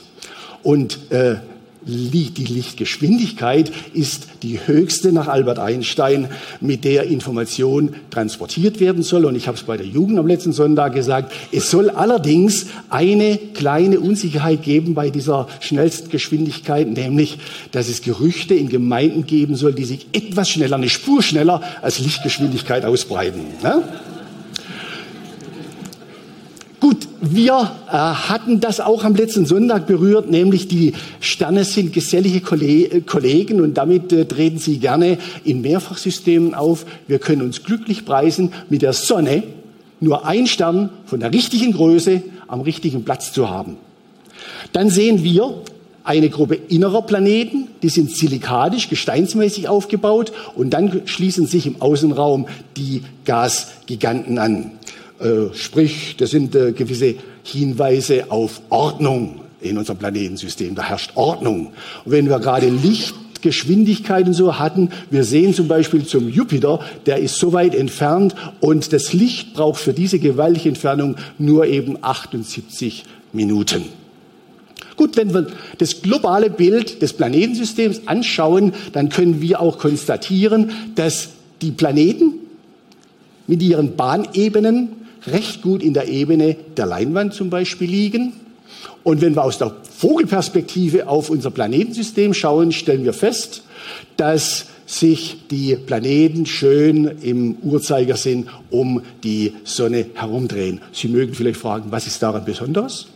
Und 0.64 1.00
äh, 1.12 1.36
die 1.86 2.46
Lichtgeschwindigkeit 2.46 3.72
ist 3.94 4.28
die 4.42 4.60
höchste 4.66 5.12
nach 5.12 5.28
Albert 5.28 5.60
Einstein, 5.60 6.30
mit 6.62 6.84
der 6.84 7.06
Information 7.06 7.96
transportiert 8.10 8.80
werden 8.80 9.04
soll. 9.04 9.26
Und 9.26 9.36
ich 9.36 9.48
habe 9.48 9.58
es 9.58 9.64
bei 9.64 9.78
der 9.78 9.86
Jugend 9.86 10.20
am 10.20 10.28
letzten 10.28 10.54
Sonntag 10.54 10.94
gesagt, 10.94 11.34
es 11.52 11.70
soll 11.70 11.90
allerdings 11.90 12.68
eine 12.90 13.38
kleine 13.54 14.00
Unsicherheit 14.00 14.64
geben 14.64 14.94
bei 14.94 15.10
dieser 15.10 15.48
schnellsten 15.60 16.10
Geschwindigkeit, 16.10 16.88
nämlich, 16.88 17.38
dass 17.72 17.90
es 17.90 18.02
Gerüchte 18.02 18.54
in 18.54 18.70
Gemeinden 18.70 19.26
geben 19.26 19.56
soll, 19.56 19.74
die 19.74 19.86
sich 19.86 20.08
etwas 20.14 20.50
schneller, 20.50 20.78
eine 20.78 20.90
Spur 20.90 21.22
schneller 21.22 21.62
als 21.82 22.00
Lichtgeschwindigkeit 22.00 22.86
ausbreiten. 22.86 23.42
Ne? 23.62 23.84
Gut, 26.94 27.08
wir 27.22 27.72
äh, 27.88 27.92
hatten 27.92 28.60
das 28.60 28.80
auch 28.80 29.04
am 29.04 29.16
letzten 29.16 29.48
Sonntag 29.48 29.88
berührt, 29.88 30.30
nämlich 30.30 30.68
die 30.68 30.94
Sterne 31.22 31.64
sind 31.64 31.92
gesellige 31.92 32.38
äh, 32.38 33.02
Kollegen 33.02 33.62
und 33.62 33.74
damit 33.74 34.14
äh, 34.14 34.26
treten 34.26 34.60
sie 34.60 34.78
gerne 34.78 35.18
in 35.44 35.62
Mehrfachsystemen 35.62 36.54
auf. 36.54 36.86
Wir 37.08 37.18
können 37.18 37.42
uns 37.42 37.64
glücklich 37.64 38.06
preisen, 38.06 38.52
mit 38.70 38.84
der 38.84 38.94
Sonne 38.94 39.42
nur 40.02 40.28
ein 40.28 40.46
Stern 40.46 40.92
von 41.06 41.20
der 41.20 41.34
richtigen 41.34 41.72
Größe 41.72 42.22
am 42.48 42.62
richtigen 42.62 43.04
Platz 43.04 43.34
zu 43.34 43.50
haben. 43.50 43.78
Dann 44.72 44.92
sehen 44.92 45.24
wir 45.24 45.64
eine 46.04 46.30
Gruppe 46.30 46.60
innerer 46.68 47.02
Planeten, 47.02 47.70
die 47.82 47.90
sind 47.90 48.12
silikadisch, 48.12 48.88
gesteinsmäßig 48.88 49.68
aufgebaut 49.68 50.32
und 50.54 50.70
dann 50.76 51.02
schließen 51.06 51.48
sich 51.48 51.66
im 51.66 51.82
Außenraum 51.82 52.46
die 52.78 53.02
Gasgiganten 53.26 54.38
an. 54.38 54.74
Äh, 55.24 55.54
sprich, 55.54 56.18
das 56.18 56.32
sind 56.32 56.54
äh, 56.54 56.74
gewisse 56.74 57.16
Hinweise 57.44 58.30
auf 58.30 58.62
Ordnung 58.70 59.40
in 59.62 59.78
unserem 59.78 59.98
Planetensystem. 59.98 60.76
Da 60.76 60.84
herrscht 60.84 61.12
Ordnung. 61.16 61.68
Und 62.04 62.12
wenn 62.12 62.28
wir 62.28 62.40
gerade 62.40 62.68
Lichtgeschwindigkeiten 62.68 64.34
so 64.34 64.60
hatten, 64.60 64.90
wir 65.10 65.24
sehen 65.24 65.54
zum 65.54 65.70
Beispiel 65.70 66.06
zum 66.06 66.28
Jupiter, 66.28 66.82
der 67.06 67.20
ist 67.20 67.38
so 67.38 67.54
weit 67.54 67.74
entfernt 67.74 68.36
und 68.60 68.92
das 68.92 69.14
Licht 69.14 69.54
braucht 69.54 69.80
für 69.80 69.94
diese 69.94 70.20
gewaltige 70.20 70.68
Entfernung 70.68 71.16
nur 71.38 71.68
eben 71.68 71.98
78 72.02 73.06
Minuten. 73.32 73.86
Gut, 74.98 75.16
wenn 75.16 75.34
wir 75.34 75.48
das 75.78 76.02
globale 76.02 76.50
Bild 76.50 77.02
des 77.02 77.14
Planetensystems 77.14 78.02
anschauen, 78.08 78.74
dann 78.92 79.08
können 79.08 79.42
wir 79.42 79.62
auch 79.62 79.78
konstatieren, 79.78 80.72
dass 80.96 81.30
die 81.62 81.72
Planeten 81.72 82.34
mit 83.48 83.64
ihren 83.64 83.96
Bahnebenen 83.96 85.03
recht 85.28 85.62
gut 85.62 85.84
in 85.84 85.94
der 85.94 86.08
Ebene 86.08 86.56
der 86.78 86.86
Leinwand 86.86 87.34
zum 87.34 87.50
Beispiel 87.50 87.90
liegen. 87.90 88.34
Und 89.04 89.22
wenn 89.22 89.36
wir 89.36 89.44
aus 89.44 89.58
der 89.58 89.76
Vogelperspektive 89.98 91.08
auf 91.08 91.30
unser 91.30 91.52
Planetensystem 91.52 92.34
schauen, 92.34 92.72
stellen 92.72 93.04
wir 93.04 93.14
fest, 93.14 93.64
dass 94.18 94.66
sich 94.86 95.48
die 95.50 95.76
Planeten 95.76 96.46
schön 96.46 97.06
im 97.22 97.56
Uhrzeigersinn 97.62 98.48
um 98.70 99.02
die 99.24 99.54
Sonne 99.64 100.08
herumdrehen. 100.14 100.82
Sie 100.92 101.08
mögen 101.08 101.34
vielleicht 101.34 101.60
fragen, 101.60 101.92
was 101.92 102.08
ist 102.08 102.22
daran 102.22 102.46
besonders? 102.46 103.08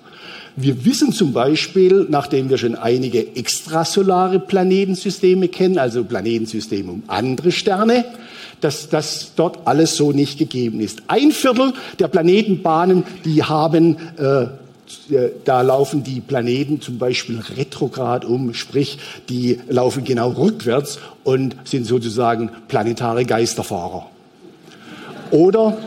Wir 0.56 0.86
wissen 0.86 1.12
zum 1.12 1.34
Beispiel, 1.34 2.08
nachdem 2.10 2.50
wir 2.50 2.58
schon 2.58 2.76
einige 2.76 3.36
extrasolare 3.36 4.40
Planetensysteme 4.40 5.50
kennen, 5.50 5.78
also 5.78 6.04
Planetensysteme 6.04 6.92
um 6.92 7.04
andere 7.06 7.52
Sterne, 7.52 8.06
dass 8.62 8.90
das 8.90 9.34
dort 9.36 9.68
alles 9.68 9.96
so 9.96 10.12
nicht 10.12 10.40
gegeben 10.40 10.80
ist. 10.80 11.04
Ein 11.08 11.32
Viertel 11.32 11.74
der 12.00 12.08
Planetenbahnen, 12.08 13.04
die 13.24 13.44
haben 13.44 13.98
äh, 14.18 14.48
äh, 15.10 15.32
da 15.44 15.62
laufen 15.62 16.04
die 16.04 16.22
Planeten 16.22 16.82
zum 16.82 16.98
Beispiel 16.98 17.42
retrograd 17.58 18.26
um, 18.26 18.54
sprich, 18.54 18.98
die 19.30 19.60
laufen 19.68 20.04
genau 20.04 20.30
rückwärts 20.30 21.00
und 21.24 21.56
sind 21.66 21.86
sozusagen 21.86 22.52
planetare 22.68 23.26
Geisterfahrer. 23.26 24.08
Oder 25.32 25.78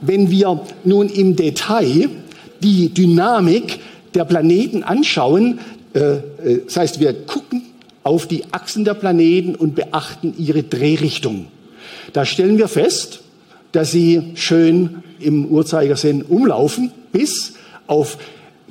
wenn 0.00 0.30
wir 0.30 0.60
nun 0.84 1.08
im 1.08 1.36
Detail 1.36 2.08
die 2.62 2.88
Dynamik 2.88 3.80
der 4.14 4.24
Planeten 4.24 4.82
anschauen, 4.82 5.60
äh, 5.94 5.98
äh 6.00 6.62
das 6.64 6.76
heißt, 6.76 7.00
wir 7.00 7.12
gucken 7.12 7.62
auf 8.02 8.26
die 8.26 8.44
Achsen 8.52 8.84
der 8.84 8.94
Planeten 8.94 9.54
und 9.54 9.74
beachten 9.74 10.34
ihre 10.38 10.62
Drehrichtung. 10.62 11.48
Da 12.12 12.24
stellen 12.24 12.58
wir 12.58 12.68
fest, 12.68 13.20
dass 13.72 13.90
sie 13.90 14.32
schön 14.34 15.02
im 15.20 15.46
Uhrzeigersinn 15.46 16.22
umlaufen, 16.22 16.92
bis 17.12 17.54
auf 17.86 18.18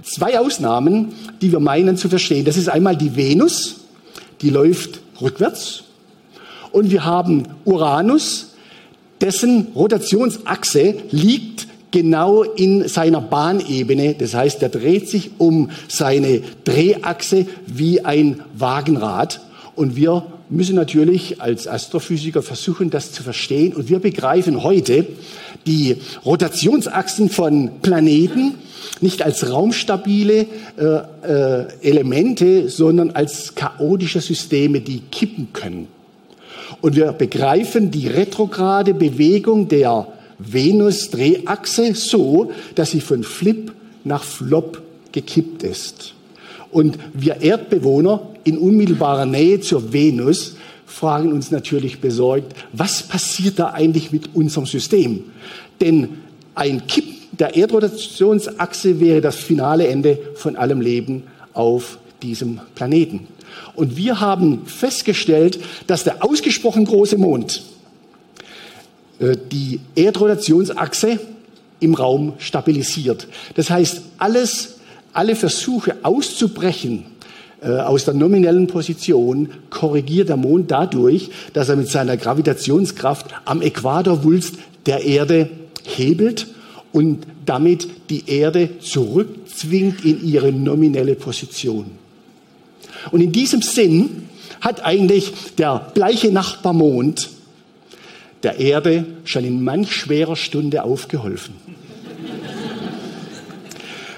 zwei 0.04 0.40
Ausnahmen, 0.40 1.14
die 1.42 1.52
wir 1.52 1.60
meinen 1.60 1.98
zu 1.98 2.10
verstehen. 2.10 2.46
Das 2.46 2.58
ist 2.58 2.70
einmal 2.70 2.96
die 2.96 3.16
Venus, 3.16 3.82
die 4.42 4.50
läuft 4.50 5.02
rückwärts. 5.22 5.84
Und 6.72 6.92
wir 6.92 7.06
haben 7.06 7.44
Uranus, 7.66 8.54
dessen 9.22 9.68
Rotationsachse 9.76 10.96
liegt 11.12 11.68
genau 11.92 12.44
in 12.44 12.88
seiner 12.88 13.22
Bahnebene. 13.22 14.14
Das 14.14 14.34
heißt, 14.34 14.62
er 14.62 14.70
dreht 14.70 15.10
sich 15.10 15.32
um 15.38 15.72
seine 15.88 16.42
Drehachse 16.64 17.48
wie 17.66 18.04
ein 18.06 18.42
Wagenrad. 18.56 19.42
Und 19.76 19.96
wir 19.96 20.24
müssen 20.50 20.76
natürlich 20.76 21.42
als 21.42 21.68
Astrophysiker 21.68 22.42
versuchen, 22.42 22.90
das 22.90 23.12
zu 23.12 23.24
verstehen. 23.24 23.74
Und 23.74 23.90
wir 23.90 24.00
begreifen 24.00 24.64
heute 24.64 25.06
die 25.66 25.98
Rotationsachsen 26.26 27.30
von 27.30 27.82
Planeten 27.82 28.56
nicht 29.02 29.22
als 29.22 29.52
raumstabile 29.52 30.48
äh, 30.78 30.84
äh, 30.84 31.68
Elemente, 31.82 32.70
sondern 32.70 33.12
als 33.12 33.56
chaotische 33.56 34.22
Systeme, 34.22 34.82
die 34.82 35.02
kippen 35.12 35.50
können. 35.54 35.88
Und 36.82 36.96
wir 36.96 37.12
begreifen 37.12 37.92
die 37.92 38.08
retrograde 38.08 38.94
Bewegung 38.94 39.68
der 39.68 40.08
Venus-Drehachse 40.40 41.96
so, 41.96 42.52
dass 42.76 42.92
sie 42.92 43.02
von 43.02 43.24
Flip 43.24 43.72
nach 44.04 44.24
Flop 44.24 44.82
gekippt 45.12 45.64
ist. 45.64 46.14
Und 46.72 46.98
wir 47.14 47.42
Erdbewohner 47.42 48.22
in 48.44 48.58
unmittelbarer 48.58 49.26
Nähe 49.26 49.60
zur 49.60 49.94
Venus 49.94 50.56
fragen 50.86 51.34
uns 51.34 51.52
natürlich 51.52 52.00
besorgt, 52.00 52.54
was 52.74 53.04
passiert 53.04 53.60
da 53.60 53.72
eigentlich 53.72 54.12
mit 54.12 54.36
unserem 54.36 54.66
System? 54.66 55.26
Denn 55.82 56.20
ein 56.56 56.88
Kippen 56.88 57.18
der 57.32 57.56
Erdrotationsachse 57.56 59.00
wäre 59.00 59.22
das 59.22 59.36
finale 59.36 59.88
Ende 59.88 60.18
von 60.36 60.56
allem 60.56 60.82
Leben 60.82 61.24
auf 61.54 62.00
diesem 62.22 62.60
Planeten. 62.76 63.28
Und 63.76 63.96
wir 63.96 64.20
haben 64.20 64.66
festgestellt, 64.66 65.60
dass 65.86 66.04
der 66.04 66.24
ausgesprochen 66.24 66.86
große 66.86 67.18
Mond 67.18 67.64
äh, 69.20 69.36
die 69.52 69.80
Erdrotationsachse 69.96 71.20
im 71.80 71.94
Raum 71.94 72.34
stabilisiert. 72.40 73.28
Das 73.56 73.70
heißt, 73.70 74.02
alles, 74.18 74.77
alle 75.14 75.36
Versuche 75.36 75.98
auszubrechen 76.04 77.06
äh, 77.62 77.70
aus 77.70 78.06
der 78.06 78.14
nominellen 78.14 78.68
Position 78.68 79.50
korrigiert 79.70 80.30
der 80.30 80.38
Mond 80.38 80.70
dadurch, 80.70 81.30
dass 81.54 81.70
er 81.70 81.76
mit 81.76 81.90
seiner 81.90 82.16
Gravitationskraft 82.16 83.28
am 83.46 83.62
Äquatorwulst 83.62 84.56
der 84.86 85.04
Erde 85.04 85.50
hebelt 85.84 86.48
und 86.92 87.26
damit 87.46 87.88
die 88.10 88.30
Erde 88.30 88.80
zurückzwingt 88.80 90.06
in 90.06 90.24
ihre 90.24 90.52
nominelle 90.52 91.16
Position. 91.16 91.92
Und 93.12 93.22
in 93.22 93.32
diesem 93.32 93.62
Sinn 93.62 94.30
hat 94.62 94.86
eigentlich 94.86 95.34
der 95.58 95.92
gleiche 95.94 96.32
Nachbarmond 96.32 97.30
der 98.44 98.60
Erde 98.60 99.06
schon 99.24 99.44
in 99.44 99.64
manch 99.64 99.94
schwerer 99.94 100.36
Stunde 100.36 100.84
aufgeholfen. 100.84 101.56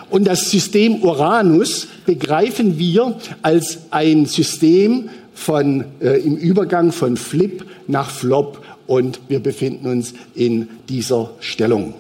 Und 0.10 0.26
das 0.26 0.50
System 0.50 1.04
Uranus 1.04 1.88
begreifen 2.06 2.80
wir 2.80 3.15
als 3.41 3.80
ein 3.91 4.26
System 4.26 5.10
von, 5.34 5.86
äh, 6.02 6.19
im 6.22 6.36
Übergang 6.36 6.91
von 6.91 7.15
Flip 7.15 7.63
nach 7.88 8.10
Flop 8.10 8.62
und 8.88 9.19
wir 9.28 9.39
befinden 9.39 9.88
uns 9.88 10.13
in 10.34 10.67
dieser 10.89 11.32
Stellung. 11.39 11.93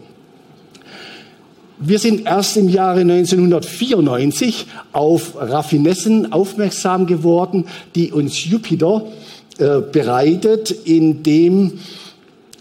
Wir 1.81 1.99
sind 1.99 2.25
erst 2.25 2.57
im 2.57 2.67
Jahre 2.67 3.01
1994 3.01 4.65
auf 4.91 5.35
Raffinessen 5.37 6.33
aufmerksam 6.33 7.05
geworden, 7.05 7.65
die 7.95 8.11
uns 8.11 8.43
Jupiter 8.43 9.05
äh, 9.59 9.79
bereitet, 9.79 10.71
indem 10.71 11.79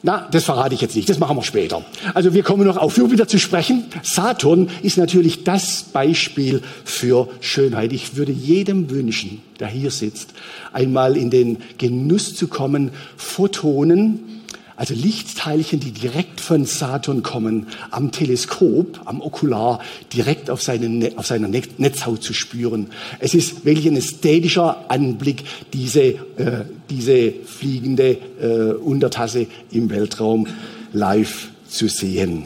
na, 0.03 0.29
das 0.31 0.45
verrate 0.45 0.75
ich 0.75 0.81
jetzt 0.81 0.95
nicht, 0.95 1.09
das 1.09 1.19
machen 1.19 1.37
wir 1.37 1.43
später. 1.43 1.85
Also 2.15 2.33
wir 2.33 2.43
kommen 2.43 2.65
noch 2.65 2.77
auf 2.77 2.97
Jupiter 2.97 3.27
zu 3.27 3.39
sprechen. 3.39 3.85
Saturn 4.03 4.69
ist 4.83 4.97
natürlich 4.97 5.45
das 5.45 5.85
Beispiel 5.93 6.63
für 6.85 7.29
Schönheit. 7.41 7.93
Ich 7.93 8.17
würde 8.17 8.33
jedem 8.33 8.91
wünschen, 8.91 9.43
der 9.59 9.69
hier 9.69 9.91
sitzt, 9.91 10.35
einmal 10.73 11.17
in 11.17 11.31
den 11.31 11.59
Genuss 11.79 12.35
zu 12.37 12.47
kommen, 12.47 12.93
Photonen 13.17 14.38
also 14.79 14.95
Lichtteilchen, 14.95 15.81
die 15.81 15.91
direkt 15.91 16.41
von 16.41 16.65
Saturn 16.65 17.25
kommen, 17.25 17.67
am 17.91 18.13
Teleskop, 18.13 19.01
am 19.07 19.21
Okular, 19.21 19.81
direkt 20.13 20.51
auf, 20.51 20.63
seine, 20.63 20.89
ne-, 20.89 21.13
auf 21.17 21.27
seiner 21.27 21.49
Netzhaut 21.49 22.23
zu 22.23 22.33
spüren. 22.33 22.87
Es 23.19 23.35
ist 23.35 23.65
wirklich 23.65 23.89
ein 23.89 23.97
ästhetischer 23.97 24.89
Anblick, 24.89 25.43
diese, 25.73 26.03
äh, 26.03 26.65
diese 26.89 27.33
fliegende 27.45 28.19
äh, 28.41 28.75
Untertasse 28.75 29.49
im 29.73 29.91
Weltraum 29.91 30.47
live 30.93 31.49
zu 31.69 31.89
sehen. 31.89 32.45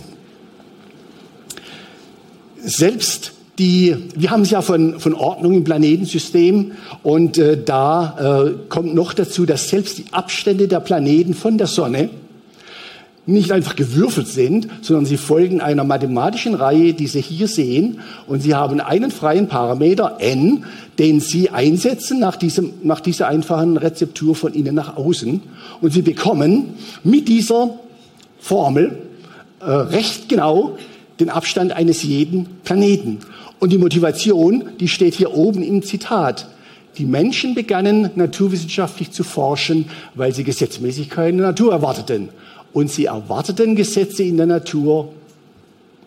Selbst 2.64 3.32
die, 3.58 3.94
wir 4.16 4.30
haben 4.30 4.42
es 4.42 4.50
ja 4.50 4.62
von, 4.62 4.98
von 5.00 5.12
Ordnung 5.12 5.52
im 5.52 5.64
Planetensystem 5.64 6.72
und 7.02 7.36
äh, 7.36 7.62
da 7.62 8.46
äh, 8.46 8.52
kommt 8.70 8.94
noch 8.94 9.12
dazu, 9.12 9.44
dass 9.44 9.68
selbst 9.68 9.98
die 9.98 10.04
Abstände 10.12 10.66
der 10.66 10.80
Planeten 10.80 11.34
von 11.34 11.58
der 11.58 11.66
Sonne 11.66 12.08
nicht 13.24 13.52
einfach 13.52 13.76
gewürfelt 13.76 14.26
sind, 14.26 14.68
sondern 14.80 15.06
sie 15.06 15.16
folgen 15.16 15.60
einer 15.60 15.84
mathematischen 15.84 16.54
Reihe, 16.54 16.92
die 16.92 17.06
Sie 17.06 17.20
hier 17.20 17.46
sehen. 17.46 18.00
Und 18.26 18.42
Sie 18.42 18.54
haben 18.54 18.80
einen 18.80 19.12
freien 19.12 19.46
Parameter 19.46 20.16
n, 20.18 20.64
den 20.98 21.20
Sie 21.20 21.50
einsetzen 21.50 22.18
nach, 22.18 22.36
diesem, 22.36 22.72
nach 22.82 23.00
dieser 23.00 23.28
einfachen 23.28 23.76
Rezeptur 23.76 24.34
von 24.34 24.54
innen 24.54 24.74
nach 24.74 24.96
außen. 24.96 25.40
Und 25.80 25.92
Sie 25.92 26.02
bekommen 26.02 26.74
mit 27.04 27.28
dieser 27.28 27.78
Formel 28.40 28.98
äh, 29.60 29.70
recht 29.70 30.28
genau 30.28 30.76
den 31.20 31.30
Abstand 31.30 31.72
eines 31.72 32.02
jeden 32.02 32.46
Planeten. 32.64 33.18
Und 33.60 33.70
die 33.70 33.78
Motivation, 33.78 34.64
die 34.80 34.88
steht 34.88 35.14
hier 35.14 35.34
oben 35.34 35.62
im 35.62 35.84
Zitat. 35.84 36.48
Die 36.98 37.04
Menschen 37.04 37.54
begannen 37.54 38.10
naturwissenschaftlich 38.16 39.12
zu 39.12 39.22
forschen, 39.22 39.86
weil 40.14 40.34
sie 40.34 40.44
Gesetzmäßigkeiten 40.44 41.38
der 41.38 41.46
Natur 41.48 41.72
erwarteten 41.72 42.28
und 42.72 42.90
sie 42.90 43.06
erwarteten 43.06 43.76
Gesetze 43.76 44.22
in 44.22 44.36
der 44.36 44.46
Natur, 44.46 45.12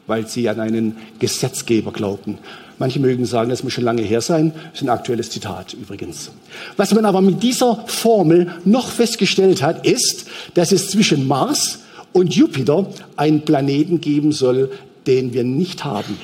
weil 0.08 0.28
sie 0.28 0.48
an 0.50 0.60
einen 0.60 0.98
Gesetzgeber 1.20 1.92
glaubten. 1.92 2.38
Manche 2.78 3.00
mögen 3.00 3.26
sagen, 3.26 3.50
das 3.50 3.64
muss 3.64 3.74
schon 3.74 3.86
lange 3.86 4.02
her 4.02 4.22
sein. 4.22 4.52
Das 4.72 4.82
ist 4.82 4.88
ein 4.88 4.90
aktuelles 4.90 5.30
Zitat 5.30 5.74
übrigens. 5.74 6.32
Was 6.76 6.94
man 6.94 7.06
aber 7.06 7.22
mit 7.22 7.42
dieser 7.42 7.84
Formel 7.88 8.52
noch 8.66 8.90
festgestellt 8.90 9.62
hat, 9.62 9.88
ist, 9.88 10.28
dass 10.56 10.72
es 10.72 10.90
zwischen 10.90 11.28
Mars 11.28 11.80
und 12.12 12.36
Jupiter 12.36 12.88
einen 13.16 13.42
Planeten 13.42 14.02
geben 14.02 14.32
soll, 14.34 14.72
den 15.08 15.34
wir 15.34 15.44
nicht 15.44 15.86
haben. 15.86 16.18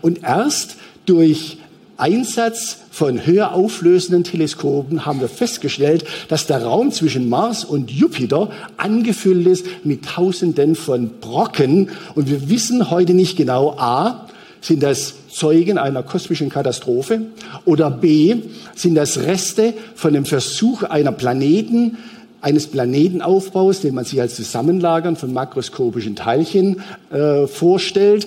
Und 0.00 0.22
erst 0.24 0.76
durch 1.06 1.58
Einsatz 1.96 2.78
von 2.90 3.26
höher 3.26 3.54
auflösenden 3.54 4.24
Teleskopen 4.24 5.06
haben 5.06 5.20
wir 5.20 5.28
festgestellt, 5.28 6.04
dass 6.28 6.46
der 6.46 6.62
Raum 6.62 6.92
zwischen 6.92 7.28
Mars 7.28 7.64
und 7.64 7.90
Jupiter 7.90 8.50
angefüllt 8.76 9.46
ist 9.46 9.66
mit 9.84 10.04
Tausenden 10.04 10.74
von 10.74 11.10
Brocken. 11.20 11.90
Und 12.14 12.28
wir 12.28 12.48
wissen 12.48 12.90
heute 12.90 13.14
nicht 13.14 13.36
genau, 13.36 13.76
a, 13.78 14.26
sind 14.60 14.82
das 14.82 15.14
Zeugen 15.30 15.78
einer 15.78 16.02
kosmischen 16.02 16.48
Katastrophe 16.48 17.22
oder 17.64 17.90
b, 17.90 18.36
sind 18.74 18.94
das 18.94 19.18
Reste 19.18 19.74
von 19.94 20.12
dem 20.12 20.24
Versuch 20.24 20.82
einer 20.84 21.12
Planeten, 21.12 21.98
eines 22.42 22.66
Planetenaufbaus, 22.66 23.80
den 23.80 23.94
man 23.94 24.04
sich 24.04 24.20
als 24.20 24.34
Zusammenlagern 24.34 25.16
von 25.16 25.32
makroskopischen 25.32 26.16
Teilchen 26.16 26.82
äh, 27.10 27.46
vorstellt, 27.46 28.26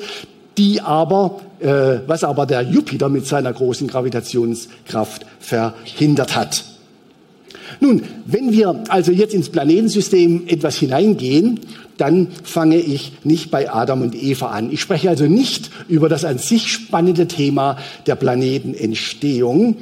die 0.57 0.79
aber, 0.81 1.41
äh, 1.59 1.99
was 2.07 2.23
aber 2.23 2.45
der 2.45 2.61
Jupiter 2.61 3.09
mit 3.09 3.25
seiner 3.25 3.53
großen 3.53 3.87
Gravitationskraft 3.87 5.25
verhindert 5.39 6.35
hat. 6.35 6.63
Nun, 7.79 8.03
wenn 8.25 8.51
wir 8.51 8.83
also 8.89 9.11
jetzt 9.11 9.33
ins 9.33 9.49
Planetensystem 9.49 10.43
etwas 10.47 10.75
hineingehen, 10.77 11.59
dann 11.97 12.27
fange 12.43 12.77
ich 12.77 13.13
nicht 13.23 13.51
bei 13.51 13.71
Adam 13.71 14.01
und 14.01 14.15
Eva 14.15 14.47
an. 14.47 14.71
Ich 14.71 14.81
spreche 14.81 15.09
also 15.09 15.25
nicht 15.25 15.71
über 15.87 16.09
das 16.09 16.25
an 16.25 16.37
sich 16.37 16.71
spannende 16.71 17.27
Thema 17.27 17.77
der 18.05 18.15
Planetenentstehung. 18.15 19.77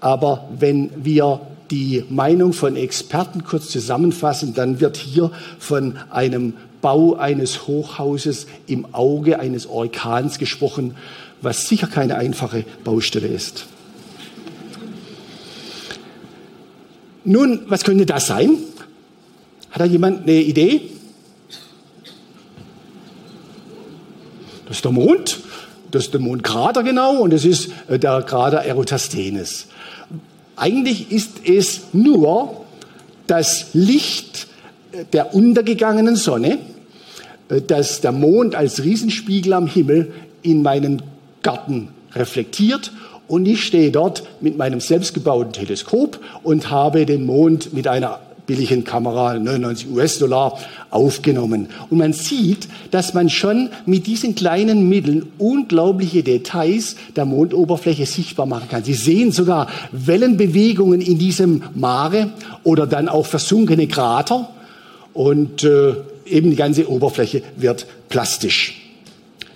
Aber 0.00 0.48
wenn 0.58 0.90
wir 0.96 1.40
die 1.70 2.04
Meinung 2.08 2.52
von 2.52 2.76
Experten 2.76 3.44
kurz 3.44 3.68
zusammenfassen, 3.68 4.54
dann 4.54 4.80
wird 4.80 4.96
hier 4.96 5.30
von 5.58 5.94
einem 6.10 6.54
Bau 6.80 7.14
eines 7.16 7.66
Hochhauses 7.66 8.46
im 8.66 8.94
Auge 8.94 9.38
eines 9.38 9.66
Orkans 9.66 10.38
gesprochen, 10.38 10.96
was 11.40 11.68
sicher 11.68 11.86
keine 11.86 12.16
einfache 12.16 12.64
Baustelle 12.84 13.28
ist. 13.28 13.66
Nun, 17.24 17.62
was 17.66 17.82
könnte 17.82 18.06
das 18.06 18.28
sein? 18.28 18.56
Hat 19.70 19.80
da 19.80 19.84
jemand 19.84 20.22
eine 20.22 20.40
Idee? 20.40 20.82
Das 24.66 24.76
ist 24.76 24.84
der 24.84 24.92
Mond, 24.92 25.40
das 25.90 26.04
ist 26.04 26.14
der 26.14 26.20
Mondkrater 26.20 26.82
genau 26.82 27.18
und 27.18 27.32
das 27.32 27.44
ist 27.44 27.70
äh, 27.88 27.98
der 27.98 28.22
Krater 28.22 28.58
Eratosthenes. 28.58 29.66
Eigentlich 30.56 31.12
ist 31.12 31.46
es 31.48 31.82
nur 31.92 32.64
das 33.26 33.68
Licht 33.74 34.46
der 35.12 35.34
untergegangenen 35.34 36.16
Sonne, 36.16 36.58
äh, 37.48 37.60
dass 37.60 38.00
der 38.00 38.12
Mond 38.12 38.54
als 38.54 38.82
Riesenspiegel 38.82 39.52
am 39.52 39.66
Himmel 39.66 40.12
in 40.42 40.62
meinen 40.62 41.02
Garten 41.42 41.88
reflektiert 42.14 42.92
und 43.28 43.46
ich 43.46 43.64
stehe 43.64 43.90
dort 43.90 44.22
mit 44.40 44.56
meinem 44.56 44.80
selbstgebauten 44.80 45.52
Teleskop 45.52 46.20
und 46.42 46.70
habe 46.70 47.06
den 47.06 47.26
Mond 47.26 47.72
mit 47.72 47.88
einer 47.88 48.20
billigen 48.46 48.84
Kamera, 48.84 49.34
99 49.34 49.90
US-Dollar, 49.90 50.56
aufgenommen. 50.90 51.68
Und 51.90 51.98
man 51.98 52.12
sieht, 52.12 52.68
dass 52.92 53.12
man 53.12 53.28
schon 53.28 53.70
mit 53.86 54.06
diesen 54.06 54.36
kleinen 54.36 54.88
Mitteln 54.88 55.26
unglaubliche 55.38 56.22
Details 56.22 56.94
der 57.16 57.24
Mondoberfläche 57.24 58.06
sichtbar 58.06 58.46
machen 58.46 58.68
kann. 58.70 58.84
Sie 58.84 58.94
sehen 58.94 59.32
sogar 59.32 59.66
Wellenbewegungen 59.90 61.00
in 61.00 61.18
diesem 61.18 61.64
Mare 61.74 62.30
oder 62.62 62.86
dann 62.86 63.08
auch 63.08 63.26
versunkene 63.26 63.88
Krater. 63.88 64.48
Und 65.16 65.64
äh, 65.64 65.94
eben 66.26 66.50
die 66.50 66.56
ganze 66.56 66.90
Oberfläche 66.90 67.42
wird 67.56 67.86
plastisch. 68.10 68.82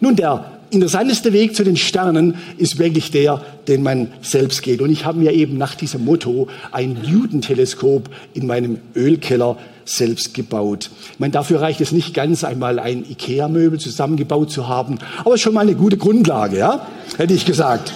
Nun, 0.00 0.16
der 0.16 0.52
interessanteste 0.70 1.34
Weg 1.34 1.54
zu 1.54 1.64
den 1.64 1.76
Sternen 1.76 2.36
ist 2.56 2.78
wirklich 2.78 3.10
der, 3.10 3.44
den 3.68 3.82
man 3.82 4.08
selbst 4.22 4.62
geht. 4.62 4.80
Und 4.80 4.90
ich 4.90 5.04
habe 5.04 5.18
mir 5.18 5.32
eben 5.32 5.58
nach 5.58 5.74
diesem 5.74 6.06
Motto 6.06 6.48
ein 6.72 6.94
Newton-Teleskop 7.06 8.08
in 8.32 8.46
meinem 8.46 8.78
Ölkeller 8.96 9.58
selbst 9.84 10.32
gebaut. 10.32 10.88
Ich 11.12 11.20
meine, 11.20 11.32
dafür 11.32 11.60
reicht 11.60 11.82
es 11.82 11.92
nicht 11.92 12.14
ganz, 12.14 12.42
einmal 12.42 12.78
ein 12.78 13.04
Ikea-Möbel 13.04 13.78
zusammengebaut 13.78 14.50
zu 14.50 14.66
haben, 14.66 14.98
aber 15.26 15.36
schon 15.36 15.52
mal 15.52 15.60
eine 15.60 15.74
gute 15.74 15.98
Grundlage, 15.98 16.56
ja? 16.56 16.86
hätte 17.18 17.34
ich 17.34 17.44
gesagt. 17.44 17.92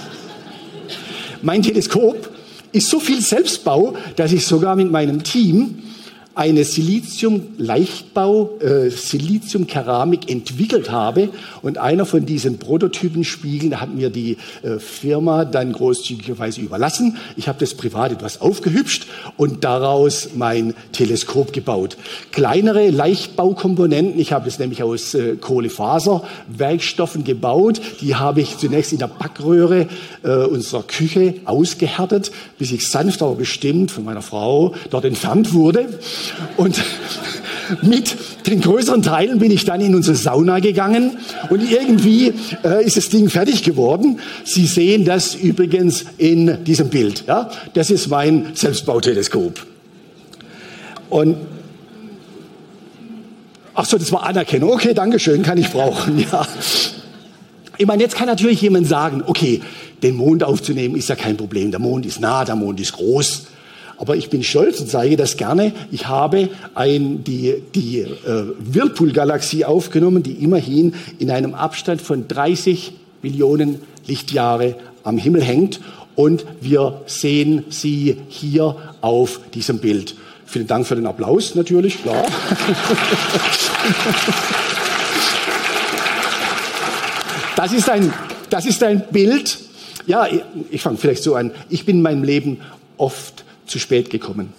Mein 1.41 1.63
Teleskop 1.63 2.29
ist 2.73 2.91
so 2.91 3.01
viel 3.01 3.23
Selbstbau, 3.23 3.95
dass 4.17 4.33
ich 4.33 4.45
sogar 4.45 4.77
mit 4.77 4.91
meinem 4.91 5.23
Team 5.23 5.79
eine 6.35 6.65
Silizium-Leichtbau, 6.65 8.59
äh, 8.61 8.91
Silizium-Keramik 8.91 10.31
entwickelt 10.31 10.91
habe. 10.91 11.29
Und 11.63 11.79
einer 11.79 12.07
von 12.07 12.27
diesen 12.27 12.59
Prototypenspiegeln 12.59 13.81
hat 13.81 13.95
mir 13.95 14.11
die 14.11 14.37
äh, 14.63 14.79
Firma 14.79 15.45
dann 15.45 15.73
großzügigerweise 15.73 16.61
überlassen. 16.61 17.19
Ich 17.37 17.47
habe 17.47 17.61
das 17.61 17.75
privat 17.75 18.13
etwas 18.13 18.41
aufgehübscht 18.41 19.07
und 19.37 19.63
daraus 19.65 20.31
mein 20.35 20.75
Teleskop 20.93 21.53
gebaut. 21.53 21.97
Kleinere 22.33 22.91
Leichtbaukomponenten, 22.91 24.19
ich 24.19 24.33
habe 24.33 24.49
es 24.49 24.59
nämlich 24.59 24.83
aus 24.83 25.15
äh, 25.15 25.37
Kohlefaserwerkstoffen 25.37 27.23
gebaut. 27.23 27.81
Die 28.01 28.17
habe 28.17 28.41
ich 28.41 28.59
zunächst 28.59 28.93
in 28.93 28.99
der 28.99 29.09
Backröhre 29.09 29.87
äh, 30.25 30.31
unserer 30.31 30.83
Küche 30.83 31.35
ausgehärtet, 31.45 32.33
bis 32.59 32.73
ich 32.73 32.89
sanft 32.89 33.23
aber 33.23 33.37
bestimmt 33.37 33.93
von 33.93 34.05
meiner 34.05 34.23
Frau 34.23 34.75
dort 34.91 35.05
entfernt 35.05 35.53
wurde. 35.55 35.89
Und 36.57 36.83
mit 37.83 38.17
den 38.47 38.61
größeren 38.61 39.03
Teilen 39.03 39.39
bin 39.39 39.51
ich 39.51 39.65
dann 39.65 39.81
in 39.81 39.95
unsere 39.95 40.17
Sauna 40.17 40.61
gegangen 40.61 41.19
und 41.51 41.71
irgendwie 41.71 42.33
äh, 42.63 42.85
ist 42.85 42.97
das 42.97 43.09
Ding 43.09 43.31
fertig 43.31 43.63
geworden. 43.63 44.21
Sie 44.45 44.67
sehen 44.67 45.05
das 45.05 45.35
übrigens 45.35 46.05
in 46.19 46.65
diesem 46.65 46.89
Bild. 46.89 47.25
Ja? 47.27 47.51
Das 47.73 47.91
ist 47.91 48.09
mein 48.09 48.49
Selbstbauteleskop. 48.55 49.67
Und 51.11 51.37
ach 53.75 53.85
so, 53.87 53.99
das 53.99 54.13
war 54.13 54.25
Anerkennung. 54.25 54.71
Okay, 54.73 54.95
danke 54.95 55.19
schön, 55.19 55.43
kann 55.43 55.59
ich 55.59 55.71
brauchen. 55.71 56.19
Ja. 56.31 56.47
Ich 57.77 57.87
meine, 57.87 58.05
jetzt 58.05 58.15
kann 58.15 58.29
natürlich 58.29 58.61
jemand 58.61 58.87
sagen, 58.87 59.25
okay, 59.27 59.61
den 60.05 60.15
Mond 60.15 60.45
aufzunehmen 60.45 60.95
ist 60.95 61.09
ja 61.09 61.17
kein 61.17 61.37
Problem. 61.37 61.73
Der 61.73 61.81
Mond 61.81 62.07
ist 62.07 62.21
nah, 62.21 62.45
der 62.45 62.55
Mond 62.55 62.79
ist 62.79 62.93
groß. 62.93 63.47
Aber 64.05 64.17
ich 64.17 64.29
bin 64.29 64.43
stolz 64.43 64.81
und 64.81 64.91
zeige 64.91 65.17
das 65.17 65.39
gerne. 65.39 65.73
Ich 65.91 66.09
habe 66.09 66.51
ein, 66.75 67.25
die, 67.25 67.63
die 67.75 68.01
äh, 68.01 68.45
Whirlpool-Galaxie 68.59 69.65
aufgenommen, 69.65 70.23
die 70.23 70.45
immerhin 70.45 70.95
in 71.19 71.31
einem 71.31 71.55
Abstand 71.55 72.03
von 72.03 72.29
30 72.29 72.93
Millionen 73.23 73.81
Lichtjahre 74.07 74.77
am 75.05 75.17
Himmel 75.17 75.43
hängt. 75.43 75.81
Und 76.17 76.45
wir 76.61 77.01
sehen 77.07 77.65
sie 77.71 78.19
hier 78.29 78.77
auf 79.01 79.41
diesem 79.55 79.79
Bild. 79.79 80.17
Vielen 80.45 80.67
Dank 80.67 80.87
für 80.87 80.97
den 80.97 81.07
Applaus 81.07 81.55
natürlich, 81.55 82.03
klar. 82.03 82.27
Das 87.57 87.73
ist 87.73 87.89
ein, 87.89 88.13
das 88.51 88.67
ist 88.67 88.83
ein 88.83 89.05
Bild. 89.13 89.59
Ja, 90.07 90.27
ich, 90.27 90.43
ich 90.73 90.83
fange 90.83 90.99
vielleicht 90.99 91.23
so 91.23 91.37
an. 91.37 91.53
Ich 91.71 91.87
bin 91.87 91.99
in 91.99 92.03
meinem 92.03 92.25
Leben 92.25 92.59
oft 92.99 93.44
zu 93.67 93.79
spät 93.79 94.11
gekommen. 94.11 94.53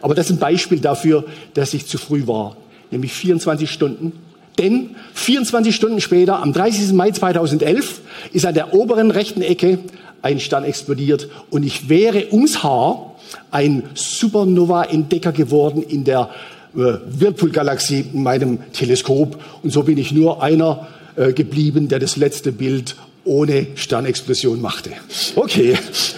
Aber 0.00 0.14
das 0.14 0.26
ist 0.26 0.36
ein 0.36 0.38
Beispiel 0.38 0.80
dafür, 0.80 1.24
dass 1.54 1.74
ich 1.74 1.86
zu 1.86 1.98
früh 1.98 2.26
war, 2.26 2.56
nämlich 2.90 3.12
24 3.12 3.70
Stunden. 3.70 4.12
Denn 4.58 4.96
24 5.14 5.74
Stunden 5.74 6.00
später, 6.00 6.42
am 6.42 6.52
30. 6.52 6.92
Mai 6.92 7.10
2011, 7.10 8.00
ist 8.32 8.46
an 8.46 8.54
der 8.54 8.74
oberen 8.74 9.10
rechten 9.10 9.42
Ecke 9.42 9.78
ein 10.22 10.40
Stern 10.40 10.64
explodiert 10.64 11.28
und 11.50 11.62
ich 11.62 11.88
wäre 11.88 12.26
ums 12.32 12.62
Haar 12.62 13.16
ein 13.50 13.84
Supernova-Entdecker 13.94 15.32
geworden 15.32 15.82
in 15.82 16.04
der 16.04 16.30
äh, 16.74 16.78
Whirlpool-Galaxie 16.78 18.06
in 18.12 18.22
meinem 18.22 18.58
Teleskop. 18.72 19.38
Und 19.62 19.70
so 19.70 19.82
bin 19.82 19.98
ich 19.98 20.12
nur 20.12 20.42
einer 20.42 20.86
äh, 21.16 21.32
geblieben, 21.32 21.88
der 21.88 21.98
das 21.98 22.16
letzte 22.16 22.52
Bild 22.52 22.96
ohne 23.24 23.66
Sternexplosion 23.74 24.60
machte. 24.60 24.90
Okay. 25.34 25.76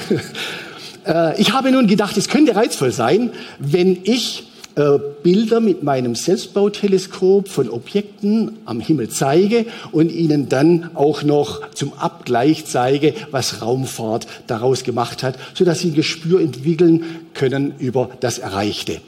Äh, 1.08 1.40
ich 1.40 1.52
habe 1.52 1.72
nun 1.72 1.86
gedacht, 1.86 2.16
es 2.16 2.28
könnte 2.28 2.54
reizvoll 2.54 2.92
sein, 2.92 3.32
wenn 3.58 3.98
ich 4.04 4.44
äh, 4.76 4.98
Bilder 5.22 5.60
mit 5.60 5.82
meinem 5.82 6.14
Selbstbauteleskop 6.14 7.48
von 7.48 7.70
Objekten 7.70 8.58
am 8.64 8.78
Himmel 8.80 9.08
zeige 9.08 9.66
und 9.90 10.12
Ihnen 10.12 10.48
dann 10.48 10.90
auch 10.94 11.22
noch 11.22 11.68
zum 11.72 11.94
Abgleich 11.94 12.66
zeige, 12.66 13.14
was 13.30 13.62
Raumfahrt 13.62 14.26
daraus 14.46 14.84
gemacht 14.84 15.22
hat, 15.22 15.36
sodass 15.54 15.80
Sie 15.80 15.88
ein 15.88 15.94
Gespür 15.94 16.40
entwickeln 16.40 17.04
können 17.34 17.74
über 17.78 18.10
das 18.20 18.38
Erreichte. 18.38 19.00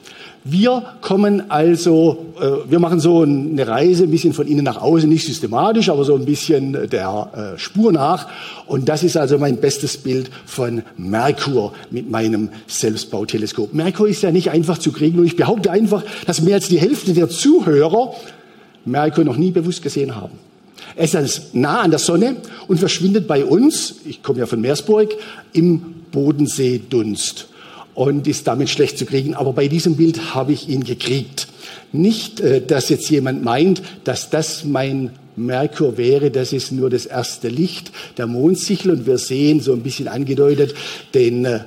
Wir 0.43 0.95
kommen 1.03 1.51
also, 1.51 2.27
äh, 2.41 2.71
wir 2.71 2.79
machen 2.79 2.99
so 2.99 3.21
eine 3.23 3.67
Reise 3.67 4.05
ein 4.05 4.11
bisschen 4.11 4.33
von 4.33 4.47
innen 4.47 4.65
nach 4.65 4.81
außen, 4.81 5.07
nicht 5.07 5.27
systematisch, 5.27 5.91
aber 5.91 6.05
so 6.05 6.15
ein 6.15 6.25
bisschen 6.25 6.89
der 6.89 7.55
äh, 7.57 7.59
Spur 7.59 7.93
nach. 7.93 8.27
Und 8.67 8.89
das 8.89 9.03
ist 9.03 9.19
also 9.19 9.37
mein 9.37 9.59
bestes 9.59 9.99
Bild 9.99 10.31
von 10.47 10.83
Merkur 10.97 11.75
mit 11.91 12.11
meinem 12.11 12.49
Selbstbauteleskop. 12.67 13.75
Merkur 13.75 14.09
ist 14.09 14.23
ja 14.23 14.31
nicht 14.31 14.51
einfach 14.51 14.79
zu 14.79 14.93
kriegen 14.93 15.19
und 15.19 15.27
ich 15.27 15.37
behaupte 15.37 15.71
einfach, 15.71 16.05
dass 16.25 16.41
mehr 16.41 16.55
als 16.55 16.69
die 16.69 16.81
Hälfte 16.81 17.13
der 17.13 17.29
Zuhörer 17.29 18.15
Merkur 18.87 19.25
noch 19.25 19.37
nie 19.37 19.51
bewusst 19.51 19.83
gesehen 19.83 20.17
haben. 20.17 20.39
Er 20.97 21.05
ist 21.05 21.55
nah 21.55 21.81
an 21.81 21.91
der 21.91 22.01
Sonne 22.01 22.37
und 22.67 22.79
verschwindet 22.79 23.29
bei 23.29 23.45
uns, 23.45 23.97
ich 24.07 24.23
komme 24.23 24.39
ja 24.39 24.47
von 24.47 24.63
Meersburg, 24.63 25.11
im 25.53 25.97
Bodenseedunst 26.13 27.50
und 27.95 28.27
ist 28.27 28.47
damit 28.47 28.71
schlecht 28.71 28.99
zu 28.99 29.07
kriegen. 29.07 29.35
Aber 29.35 29.53
bei 29.53 29.69
diesem 29.69 29.97
Bild 29.97 30.35
habe 30.35 30.53
ich 30.53 30.69
ihn 30.69 30.85
gekriegt. 30.85 31.49
Nicht, 31.93 32.41
äh, 32.41 32.65
dass 32.65 32.89
jetzt 32.89 33.11
jemand 33.11 33.45
meint, 33.45 33.83
dass 34.05 34.31
das 34.31 34.65
mein 34.65 35.11
Merkur 35.37 35.97
wäre, 35.97 36.31
das 36.31 36.53
ist 36.53 36.71
nur 36.73 36.91
das 36.91 37.07
erste 37.07 37.49
Licht 37.49 37.91
der 38.19 38.27
Mondsichel 38.27 38.91
und 38.91 39.07
wir 39.07 39.19
sehen 39.19 39.61
so 39.61 39.73
ein 39.73 39.83
bisschen 39.83 40.09
angedeutet 40.09 40.75
den 41.15 41.45
äh, 41.45 41.61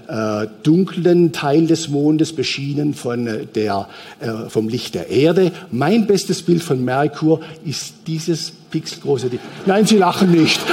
dunklen 0.63 1.31
Teil 1.31 1.67
des 1.67 1.87
Mondes 1.89 2.33
beschienen 2.33 2.93
von 2.93 3.27
äh, 3.27 3.45
der, 3.45 3.87
äh, 4.19 4.49
vom 4.49 4.67
Licht 4.69 4.95
der 4.95 5.09
Erde. 5.09 5.51
Mein 5.71 6.07
bestes 6.07 6.41
Bild 6.41 6.61
von 6.61 6.83
Merkur 6.83 7.39
ist 7.65 7.93
dieses 8.07 8.51
pixelgroße 8.69 9.29
Ding. 9.29 9.39
Nein, 9.65 9.85
Sie 9.85 9.97
lachen 9.97 10.31
nicht. 10.31 10.59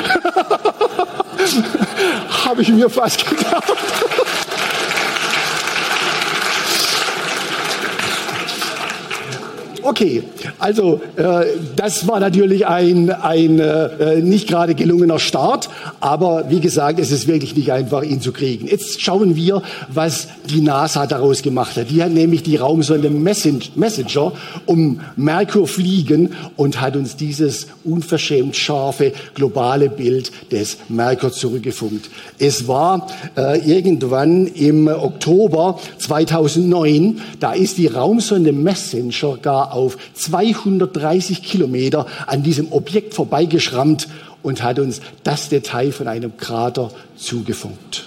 Habe 2.44 2.62
ich 2.62 2.68
mir 2.68 2.88
fast 2.90 3.28
gedacht. 3.28 3.72
Okay, 9.90 10.22
also 10.60 11.00
äh, 11.16 11.46
das 11.74 12.06
war 12.06 12.20
natürlich 12.20 12.64
ein, 12.64 13.10
ein 13.10 13.58
äh, 13.58 14.20
nicht 14.20 14.46
gerade 14.46 14.76
gelungener 14.76 15.18
Start, 15.18 15.68
aber 15.98 16.44
wie 16.48 16.60
gesagt, 16.60 17.00
es 17.00 17.10
ist 17.10 17.26
wirklich 17.26 17.56
nicht 17.56 17.72
einfach, 17.72 18.04
ihn 18.04 18.20
zu 18.20 18.30
kriegen. 18.30 18.68
Jetzt 18.68 19.02
schauen 19.02 19.34
wir, 19.34 19.62
was 19.88 20.28
die 20.48 20.60
NASA 20.60 21.08
daraus 21.08 21.42
gemacht 21.42 21.76
hat. 21.76 21.90
Die 21.90 22.04
hat 22.04 22.12
nämlich 22.12 22.44
die 22.44 22.54
Raumsonde 22.54 23.10
Messenger 23.10 24.32
um 24.64 25.00
Merkur 25.16 25.66
fliegen 25.66 26.34
und 26.54 26.80
hat 26.80 26.94
uns 26.94 27.16
dieses 27.16 27.66
unverschämt 27.82 28.54
scharfe 28.54 29.12
globale 29.34 29.88
Bild 29.88 30.30
des 30.52 30.78
Merkur 30.88 31.32
zurückgefunkt. 31.32 32.10
Es 32.38 32.68
war 32.68 33.08
äh, 33.36 33.58
irgendwann 33.68 34.46
im 34.46 34.86
Oktober 34.86 35.80
2009, 35.98 37.20
da 37.40 37.54
ist 37.54 37.76
die 37.76 37.88
Raumsonde 37.88 38.52
Messenger 38.52 39.36
gar 39.42 39.79
auf 39.80 39.96
230 40.14 41.42
Kilometer 41.42 42.06
an 42.26 42.42
diesem 42.42 42.72
Objekt 42.72 43.14
vorbeigeschrammt 43.14 44.08
und 44.42 44.62
hat 44.62 44.78
uns 44.78 45.00
das 45.24 45.48
Detail 45.48 45.92
von 45.92 46.06
einem 46.06 46.36
Krater 46.36 46.90
zugefunkt. 47.16 48.06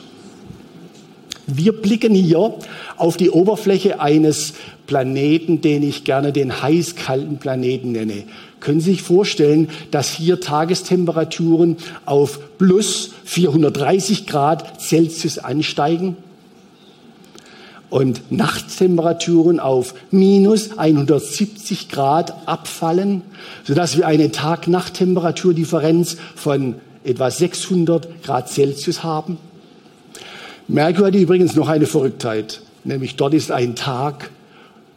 Wir 1.45 1.73
blicken 1.73 2.15
hier 2.15 2.53
auf 2.95 3.17
die 3.17 3.29
Oberfläche 3.29 3.99
eines 3.99 4.53
Planeten, 4.87 5.61
den 5.61 5.83
ich 5.83 6.03
gerne 6.03 6.31
den 6.31 6.61
heiß-kalten 6.61 7.37
Planeten 7.37 7.91
nenne. 7.91 8.23
Können 8.59 8.79
Sie 8.79 8.91
sich 8.91 9.01
vorstellen, 9.01 9.69
dass 9.91 10.09
hier 10.09 10.39
Tagestemperaturen 10.39 11.77
auf 12.05 12.39
plus 12.57 13.11
430 13.25 14.25
Grad 14.25 14.79
Celsius 14.79 15.37
ansteigen? 15.37 16.15
Und 17.93 18.31
Nachttemperaturen 18.31 19.59
auf 19.59 19.93
minus 20.09 20.79
170 20.79 21.89
Grad 21.89 22.33
abfallen, 22.47 23.21
sodass 23.65 23.95
wir 23.95 24.07
eine 24.07 24.31
Tag-Nacht-Temperaturdifferenz 24.31 26.17
von 26.33 26.77
etwa 27.03 27.29
600 27.29 28.23
Grad 28.23 28.49
Celsius 28.49 29.03
haben. 29.03 29.37
Merkur 30.67 31.05
hat 31.05 31.13
übrigens 31.13 31.55
noch 31.55 31.69
eine 31.69 31.85
Verrücktheit, 31.85 32.61
nämlich 32.83 33.15
dort 33.15 33.35
ist 33.35 33.51
ein 33.51 33.75
Tag 33.75 34.31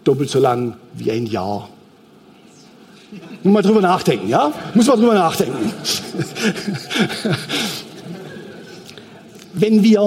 doppelt 0.05 0.31
so 0.31 0.41
lang 0.41 0.77
wie 0.95 1.11
ein 1.11 1.27
Jahr. 1.27 1.69
Muss 3.43 3.53
mal 3.53 3.61
drüber 3.61 3.83
nachdenken, 3.83 4.31
ja? 4.31 4.55
Muss 4.73 4.87
man 4.87 4.99
drüber 4.99 5.13
nachdenken. 5.13 5.71
Wenn 9.53 9.83
wir 9.83 10.01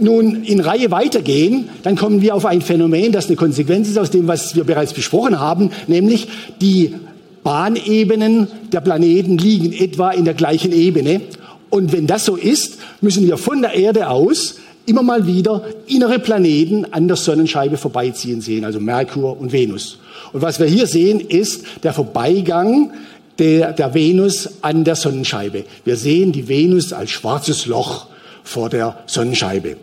nun 0.00 0.44
in 0.44 0.60
Reihe 0.60 0.90
weitergehen, 0.90 1.68
dann 1.82 1.96
kommen 1.96 2.22
wir 2.22 2.34
auf 2.34 2.46
ein 2.46 2.62
Phänomen, 2.62 3.12
das 3.12 3.26
eine 3.26 3.36
Konsequenz 3.36 3.88
ist 3.88 3.98
aus 3.98 4.10
dem, 4.10 4.28
was 4.28 4.56
wir 4.56 4.64
bereits 4.64 4.92
besprochen 4.92 5.38
haben, 5.38 5.70
nämlich 5.86 6.28
die 6.60 6.94
Bahnebenen 7.42 8.48
der 8.72 8.80
Planeten 8.80 9.38
liegen 9.38 9.72
etwa 9.72 10.10
in 10.10 10.24
der 10.24 10.34
gleichen 10.34 10.72
Ebene. 10.72 11.22
Und 11.70 11.92
wenn 11.92 12.06
das 12.06 12.24
so 12.24 12.36
ist, 12.36 12.78
müssen 13.00 13.26
wir 13.26 13.36
von 13.36 13.62
der 13.62 13.74
Erde 13.74 14.08
aus 14.08 14.56
immer 14.86 15.02
mal 15.02 15.26
wieder 15.26 15.62
innere 15.86 16.18
Planeten 16.18 16.86
an 16.92 17.06
der 17.06 17.16
Sonnenscheibe 17.16 17.76
vorbeiziehen 17.76 18.40
sehen, 18.40 18.64
also 18.64 18.80
Merkur 18.80 19.38
und 19.40 19.52
Venus. 19.52 19.98
Und 20.32 20.42
was 20.42 20.58
wir 20.58 20.66
hier 20.66 20.86
sehen, 20.86 21.20
ist 21.20 21.64
der 21.82 21.92
Vorbeigang 21.92 22.92
der, 23.38 23.72
der 23.72 23.94
Venus 23.94 24.48
an 24.62 24.84
der 24.84 24.96
Sonnenscheibe. 24.96 25.64
Wir 25.84 25.96
sehen 25.96 26.32
die 26.32 26.48
Venus 26.48 26.92
als 26.92 27.10
schwarzes 27.10 27.66
Loch 27.66 28.06
vor 28.42 28.68
der 28.68 28.98
Sonnenscheibe. 29.06 29.76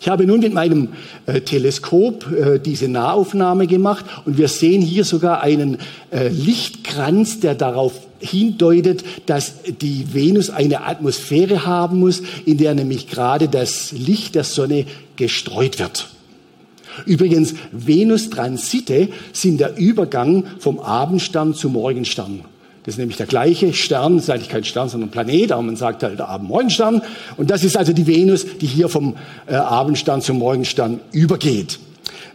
Ich 0.00 0.08
habe 0.08 0.26
nun 0.26 0.40
mit 0.40 0.54
meinem 0.54 0.90
äh, 1.26 1.40
Teleskop 1.40 2.30
äh, 2.30 2.58
diese 2.60 2.88
Nahaufnahme 2.88 3.66
gemacht 3.66 4.04
und 4.24 4.38
wir 4.38 4.48
sehen 4.48 4.80
hier 4.80 5.04
sogar 5.04 5.42
einen 5.42 5.78
äh, 6.10 6.28
Lichtkranz, 6.28 7.40
der 7.40 7.54
darauf 7.54 7.94
hindeutet, 8.20 9.04
dass 9.26 9.54
die 9.80 10.12
Venus 10.12 10.50
eine 10.50 10.84
Atmosphäre 10.84 11.66
haben 11.66 11.98
muss, 11.98 12.22
in 12.46 12.58
der 12.58 12.74
nämlich 12.74 13.08
gerade 13.08 13.48
das 13.48 13.92
Licht 13.92 14.34
der 14.34 14.44
Sonne 14.44 14.86
gestreut 15.16 15.78
wird. 15.78 16.08
Übrigens, 17.06 17.54
Venus-Transite 17.72 19.08
sind 19.32 19.60
der 19.60 19.76
Übergang 19.76 20.44
vom 20.58 20.80
Abendstern 20.80 21.54
zum 21.54 21.74
Morgenstern. 21.74 22.44
Das 22.88 22.94
ist 22.94 23.00
nämlich 23.00 23.18
der 23.18 23.26
gleiche 23.26 23.74
Stern, 23.74 24.14
das 24.14 24.24
ist 24.24 24.30
eigentlich 24.30 24.48
kein 24.48 24.64
Stern, 24.64 24.88
sondern 24.88 25.10
Planet, 25.10 25.52
aber 25.52 25.60
man 25.60 25.76
sagt 25.76 26.02
halt 26.02 26.22
Abend-Morgenstern. 26.22 27.02
Und 27.36 27.50
das 27.50 27.62
ist 27.62 27.76
also 27.76 27.92
die 27.92 28.06
Venus, 28.06 28.46
die 28.62 28.66
hier 28.66 28.88
vom 28.88 29.14
äh, 29.46 29.56
Abendstern 29.56 30.22
zum 30.22 30.38
Morgenstern 30.38 30.98
übergeht. 31.12 31.80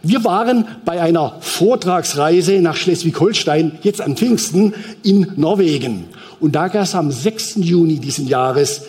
Wir 0.04 0.22
waren 0.22 0.68
bei 0.84 1.00
einer 1.02 1.34
Vortragsreise 1.40 2.60
nach 2.60 2.76
Schleswig-Holstein, 2.76 3.80
jetzt 3.82 4.00
an 4.00 4.16
Pfingsten, 4.16 4.74
in 5.02 5.32
Norwegen. 5.34 6.04
Und 6.38 6.54
da 6.54 6.68
gab 6.68 6.84
es 6.84 6.94
am 6.94 7.10
6. 7.10 7.56
Juni 7.56 7.98
diesen 7.98 8.28
Jahres 8.28 8.82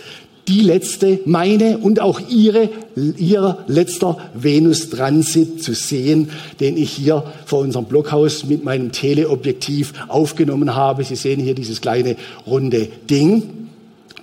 die 0.47 0.61
letzte, 0.61 1.19
meine 1.25 1.79
und 1.79 1.99
auch 1.99 2.21
ihre, 2.29 2.69
ihr 2.95 3.57
letzter 3.67 4.17
Venus-Transit 4.35 5.63
zu 5.63 5.73
sehen, 5.73 6.29
den 6.59 6.77
ich 6.77 6.91
hier 6.91 7.23
vor 7.45 7.59
unserem 7.59 7.85
Blockhaus 7.85 8.45
mit 8.45 8.63
meinem 8.63 8.91
Teleobjektiv 8.91 9.93
aufgenommen 10.07 10.75
habe. 10.75 11.03
Sie 11.03 11.15
sehen 11.15 11.39
hier 11.39 11.55
dieses 11.55 11.81
kleine 11.81 12.15
runde 12.45 12.87
Ding. 13.09 13.65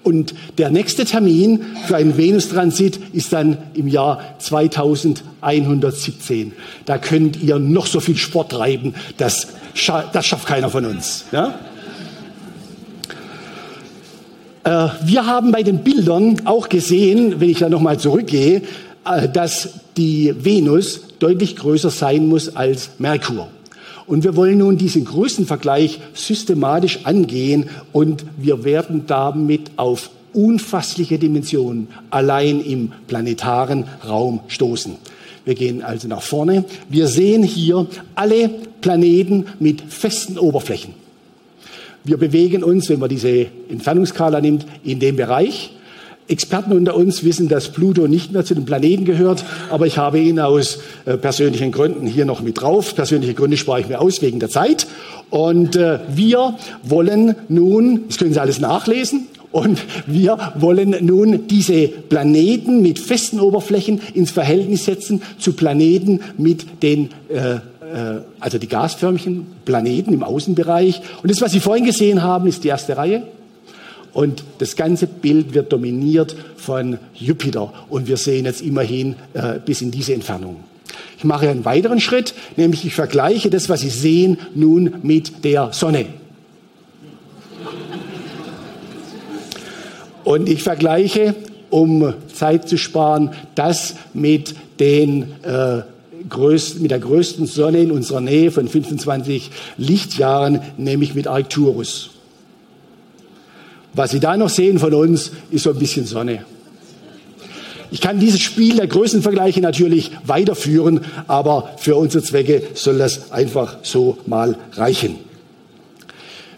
Und 0.04 0.34
der 0.58 0.70
nächste 0.70 1.04
Termin 1.04 1.64
für 1.86 1.94
einen 1.96 2.16
Venus-Transit 2.16 2.98
ist 3.12 3.32
dann 3.32 3.56
im 3.74 3.86
Jahr 3.86 4.34
2117. 4.38 6.52
Da 6.86 6.98
könnt 6.98 7.40
ihr 7.40 7.60
noch 7.60 7.86
so 7.86 8.00
viel 8.00 8.16
Sport 8.16 8.50
treiben, 8.52 8.94
das, 9.16 9.48
das 10.12 10.26
schafft 10.26 10.46
keiner 10.46 10.70
von 10.70 10.86
uns. 10.86 11.26
Ja? 11.30 11.54
Äh, 14.64 14.88
wir 15.04 15.26
haben 15.26 15.52
bei 15.52 15.62
den 15.62 15.78
Bildern 15.78 16.42
auch 16.44 16.68
gesehen, 16.68 17.40
wenn 17.40 17.50
ich 17.50 17.58
da 17.58 17.68
nochmal 17.68 17.98
zurückgehe, 17.98 18.62
äh, 19.04 19.28
dass 19.28 19.70
die 19.96 20.34
Venus 20.38 21.00
deutlich 21.18 21.56
größer 21.56 21.90
sein 21.90 22.28
muss 22.28 22.54
als 22.54 22.90
Merkur. 22.98 23.48
Und 24.06 24.24
wir 24.24 24.36
wollen 24.36 24.58
nun 24.58 24.76
diesen 24.76 25.04
Größenvergleich 25.04 26.00
systematisch 26.14 27.00
angehen 27.04 27.70
und 27.92 28.24
wir 28.36 28.64
werden 28.64 29.04
damit 29.06 29.70
auf 29.76 30.10
unfassliche 30.32 31.18
Dimensionen 31.18 31.88
allein 32.10 32.60
im 32.60 32.92
planetaren 33.06 33.84
Raum 34.06 34.40
stoßen. 34.48 34.96
Wir 35.44 35.54
gehen 35.54 35.82
also 35.82 36.08
nach 36.08 36.22
vorne. 36.22 36.64
Wir 36.88 37.06
sehen 37.08 37.42
hier 37.42 37.86
alle 38.14 38.48
Planeten 38.80 39.46
mit 39.58 39.80
festen 39.80 40.38
Oberflächen. 40.38 41.01
Wir 42.04 42.16
bewegen 42.16 42.64
uns, 42.64 42.88
wenn 42.88 42.98
man 42.98 43.08
diese 43.08 43.46
Entfernungskala 43.68 44.40
nimmt, 44.40 44.66
in 44.84 44.98
dem 44.98 45.16
Bereich. 45.16 45.70
Experten 46.28 46.72
unter 46.72 46.96
uns 46.96 47.24
wissen, 47.24 47.48
dass 47.48 47.70
Pluto 47.70 48.06
nicht 48.08 48.32
mehr 48.32 48.44
zu 48.44 48.54
den 48.54 48.64
Planeten 48.64 49.04
gehört, 49.04 49.44
aber 49.70 49.86
ich 49.86 49.98
habe 49.98 50.18
ihn 50.18 50.38
aus 50.38 50.78
äh, 51.04 51.16
persönlichen 51.16 51.72
Gründen 51.72 52.06
hier 52.06 52.24
noch 52.24 52.40
mit 52.40 52.60
drauf. 52.60 52.94
Persönliche 52.94 53.34
Gründe 53.34 53.56
spare 53.56 53.80
ich 53.80 53.88
mir 53.88 54.00
aus 54.00 54.22
wegen 54.22 54.40
der 54.40 54.48
Zeit. 54.48 54.86
Und 55.30 55.76
äh, 55.76 55.98
wir 56.08 56.56
wollen 56.84 57.34
nun, 57.48 58.04
das 58.08 58.18
können 58.18 58.32
Sie 58.32 58.40
alles 58.40 58.60
nachlesen, 58.60 59.28
und 59.52 59.78
wir 60.06 60.38
wollen 60.56 60.96
nun 61.04 61.46
diese 61.46 61.86
Planeten 61.86 62.80
mit 62.80 62.98
festen 62.98 63.38
Oberflächen 63.38 64.00
ins 64.14 64.30
Verhältnis 64.30 64.86
setzen 64.86 65.20
zu 65.38 65.52
Planeten 65.52 66.20
mit 66.38 66.82
den 66.82 67.10
äh, 67.28 67.58
äh, 67.82 68.20
also 68.40 68.58
die 68.58 68.68
gasförmigen 68.68 69.46
Planeten 69.64 70.12
im 70.12 70.22
Außenbereich. 70.22 71.02
Und 71.22 71.30
das, 71.30 71.40
was 71.40 71.52
Sie 71.52 71.60
vorhin 71.60 71.84
gesehen 71.84 72.22
haben, 72.22 72.46
ist 72.46 72.64
die 72.64 72.68
erste 72.68 72.96
Reihe. 72.96 73.24
Und 74.12 74.44
das 74.58 74.76
ganze 74.76 75.06
Bild 75.06 75.54
wird 75.54 75.72
dominiert 75.72 76.36
von 76.56 76.98
Jupiter. 77.14 77.72
Und 77.88 78.08
wir 78.08 78.16
sehen 78.16 78.44
jetzt 78.44 78.60
immerhin 78.60 79.16
äh, 79.32 79.58
bis 79.64 79.80
in 79.80 79.90
diese 79.90 80.12
Entfernung. 80.12 80.56
Ich 81.16 81.24
mache 81.24 81.48
einen 81.48 81.64
weiteren 81.64 82.00
Schritt, 82.00 82.34
nämlich 82.56 82.84
ich 82.84 82.94
vergleiche 82.94 83.48
das, 83.48 83.68
was 83.68 83.80
Sie 83.80 83.90
sehen, 83.90 84.38
nun 84.54 84.96
mit 85.02 85.44
der 85.44 85.72
Sonne. 85.72 86.06
Und 90.24 90.48
ich 90.48 90.62
vergleiche, 90.62 91.34
um 91.70 92.12
Zeit 92.32 92.68
zu 92.68 92.76
sparen, 92.76 93.30
das 93.54 93.94
mit 94.12 94.54
den 94.78 95.32
äh, 95.42 95.82
größten, 96.28 96.82
mit 96.82 96.90
der 96.90 96.98
größten 96.98 97.46
Sonne 97.46 97.78
in 97.78 97.90
unserer 97.90 98.20
Nähe 98.20 98.50
von 98.50 98.68
25 98.68 99.50
Lichtjahren, 99.76 100.60
nämlich 100.76 101.14
mit 101.14 101.26
Arcturus. 101.26 102.10
Was 103.94 104.10
Sie 104.10 104.20
da 104.20 104.36
noch 104.36 104.48
sehen 104.48 104.78
von 104.78 104.94
uns, 104.94 105.32
ist 105.50 105.64
so 105.64 105.70
ein 105.70 105.78
bisschen 105.78 106.06
Sonne. 106.06 106.44
Ich 107.90 108.00
kann 108.00 108.18
dieses 108.18 108.40
Spiel 108.40 108.76
der 108.76 108.86
Größenvergleiche 108.86 109.60
natürlich 109.60 110.12
weiterführen, 110.24 111.02
aber 111.28 111.72
für 111.76 111.96
unsere 111.96 112.24
Zwecke 112.24 112.62
soll 112.72 112.96
das 112.96 113.32
einfach 113.32 113.76
so 113.82 114.16
mal 114.26 114.56
reichen. 114.72 115.16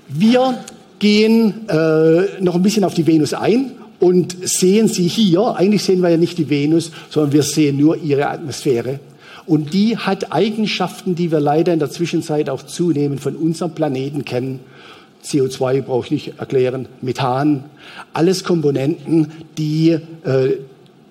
Wir 0.09 0.59
gehen 1.01 1.69
äh, 1.69 2.41
noch 2.41 2.55
ein 2.55 2.63
bisschen 2.63 2.85
auf 2.85 2.95
die 2.95 3.07
Venus 3.07 3.35
ein 3.35 3.73
und 3.99 4.37
sehen 4.49 4.87
sie 4.87 5.09
hier. 5.09 5.57
Eigentlich 5.57 5.83
sehen 5.83 6.03
wir 6.03 6.11
ja 6.11 6.17
nicht 6.17 6.39
die 6.39 6.49
Venus, 6.49 6.93
sondern 7.11 7.33
wir 7.33 7.43
sehen 7.43 7.79
nur 7.79 7.97
ihre 7.97 8.29
Atmosphäre. 8.29 9.01
Und 9.47 9.75
die 9.75 9.97
hat 9.99 10.33
Eigenschaften, 10.33 11.15
die 11.15 11.31
wir 11.31 11.41
leider 11.41 11.73
in 11.73 11.79
der 11.79 11.91
Zwischenzeit 11.91 12.49
auch 12.49 12.63
zunehmend 12.63 13.21
von 13.21 13.37
unserem 13.37 13.75
Planeten 13.75 14.25
kennen. 14.25 14.61
CO2 15.25 15.83
brauche 15.83 16.07
ich 16.07 16.11
nicht 16.11 16.39
erklären, 16.39 16.87
Methan, 17.01 17.65
alles 18.13 18.45
Komponenten, 18.45 19.33
die 19.57 19.91
äh, 19.91 20.59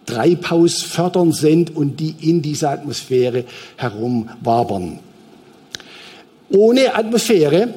treibhausfördernd 0.06 1.36
sind 1.36 1.76
und 1.76 2.00
die 2.00 2.16
in 2.22 2.42
dieser 2.42 2.72
Atmosphäre 2.72 3.46
herumwabern. 3.78 5.00
Ohne 6.50 6.96
Atmosphäre 6.96 7.70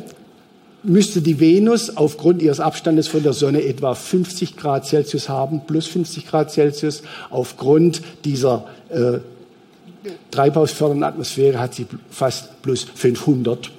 müsste 0.82 1.20
die 1.20 1.40
Venus 1.40 1.96
aufgrund 1.96 2.42
ihres 2.42 2.61
Abstandes 2.61 3.09
von 3.09 3.22
der 3.22 3.32
Sonne 3.32 3.64
etwa 3.64 3.94
50 3.94 4.57
Grad 4.57 4.86
Celsius 4.86 5.28
haben, 5.28 5.62
plus 5.66 5.86
50 5.86 6.26
Grad 6.26 6.52
Celsius. 6.52 7.02
Aufgrund 7.30 8.02
dieser 8.24 8.66
äh, 8.90 9.18
treibhausfördernden 10.30 11.04
Atmosphäre 11.04 11.59
hat 11.59 11.74
sie 11.74 11.86
fast 12.11 12.62
plus 12.62 12.86
500 12.94 13.70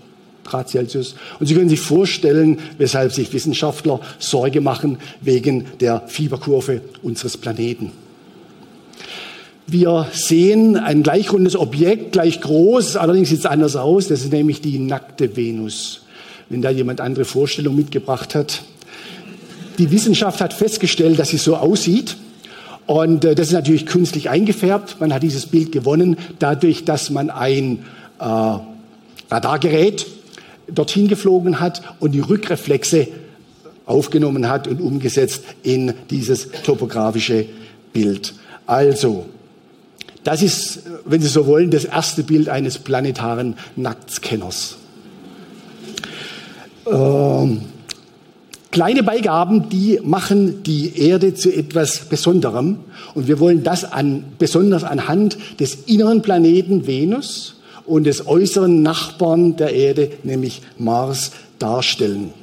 Grad 0.47 0.69
Celsius. 0.69 1.15
Und 1.39 1.45
Sie 1.47 1.53
können 1.53 1.69
sich 1.69 1.79
vorstellen, 1.79 2.59
weshalb 2.77 3.11
sich 3.11 3.31
Wissenschaftler 3.33 3.99
Sorge 4.17 4.61
machen 4.61 4.97
wegen 5.21 5.65
der 5.79 6.03
Fieberkurve 6.07 6.81
unseres 7.03 7.37
Planeten. 7.37 7.91
Wir 9.69 10.07
sehen 10.13 10.77
ein 10.77 11.03
gleichrundes 11.03 11.57
Objekt, 11.57 12.13
gleich 12.13 12.39
groß, 12.39 12.95
allerdings 12.95 13.29
sieht 13.29 13.39
es 13.39 13.45
anders 13.45 13.75
aus. 13.75 14.07
Das 14.07 14.21
ist 14.21 14.31
nämlich 14.31 14.61
die 14.61 14.79
nackte 14.79 15.35
Venus. 15.35 16.05
Wenn 16.49 16.61
da 16.61 16.69
jemand 16.69 17.01
andere 17.01 17.25
Vorstellungen 17.25 17.75
mitgebracht 17.75 18.33
hat. 18.33 18.61
Die 19.77 19.91
Wissenschaft 19.91 20.39
hat 20.39 20.53
festgestellt, 20.53 21.19
dass 21.19 21.29
sie 21.29 21.37
so 21.37 21.57
aussieht. 21.57 22.15
Und 22.87 23.25
äh, 23.25 23.35
das 23.35 23.47
ist 23.47 23.53
natürlich 23.53 23.85
künstlich 23.85 24.29
eingefärbt. 24.29 24.99
Man 24.99 25.13
hat 25.13 25.21
dieses 25.21 25.45
Bild 25.45 25.71
gewonnen 25.71 26.17
dadurch, 26.39 26.85
dass 26.85 27.09
man 27.09 27.29
ein 27.29 27.85
äh, 28.19 28.57
Radargerät 29.29 30.07
dorthin 30.67 31.07
geflogen 31.07 31.59
hat 31.59 31.81
und 31.99 32.13
die 32.13 32.19
Rückreflexe 32.19 33.07
aufgenommen 33.85 34.49
hat 34.49 34.67
und 34.67 34.81
umgesetzt 34.81 35.43
in 35.63 35.93
dieses 36.09 36.49
topografische 36.63 37.45
Bild. 37.93 38.33
Also, 38.65 39.25
das 40.23 40.41
ist, 40.41 40.81
wenn 41.05 41.21
Sie 41.21 41.27
so 41.27 41.45
wollen, 41.47 41.71
das 41.71 41.85
erste 41.85 42.23
Bild 42.23 42.49
eines 42.49 42.77
planetaren 42.79 43.55
Nacktscanners. 43.77 44.77
Ähm, 46.85 47.61
Kleine 48.77 49.01
Beigaben, 49.01 49.69
die 49.69 49.99
machen 50.03 50.61
die 50.61 50.99
Erde 50.99 51.33
zu 51.33 51.51
etwas 51.51 52.01
Besonderem. 52.01 52.77
Und 53.15 53.27
wir 53.27 53.39
wollen 53.39 53.63
das 53.63 53.91
an, 53.91 54.23
besonders 54.37 54.83
anhand 54.83 55.35
des 55.59 55.85
inneren 55.87 56.21
Planeten 56.21 56.85
Venus 56.85 57.55
und 57.87 58.03
des 58.03 58.27
äußeren 58.27 58.83
Nachbarn 58.83 59.55
der 59.55 59.73
Erde, 59.73 60.11
nämlich 60.21 60.61
Mars, 60.77 61.31
darstellen. 61.57 62.35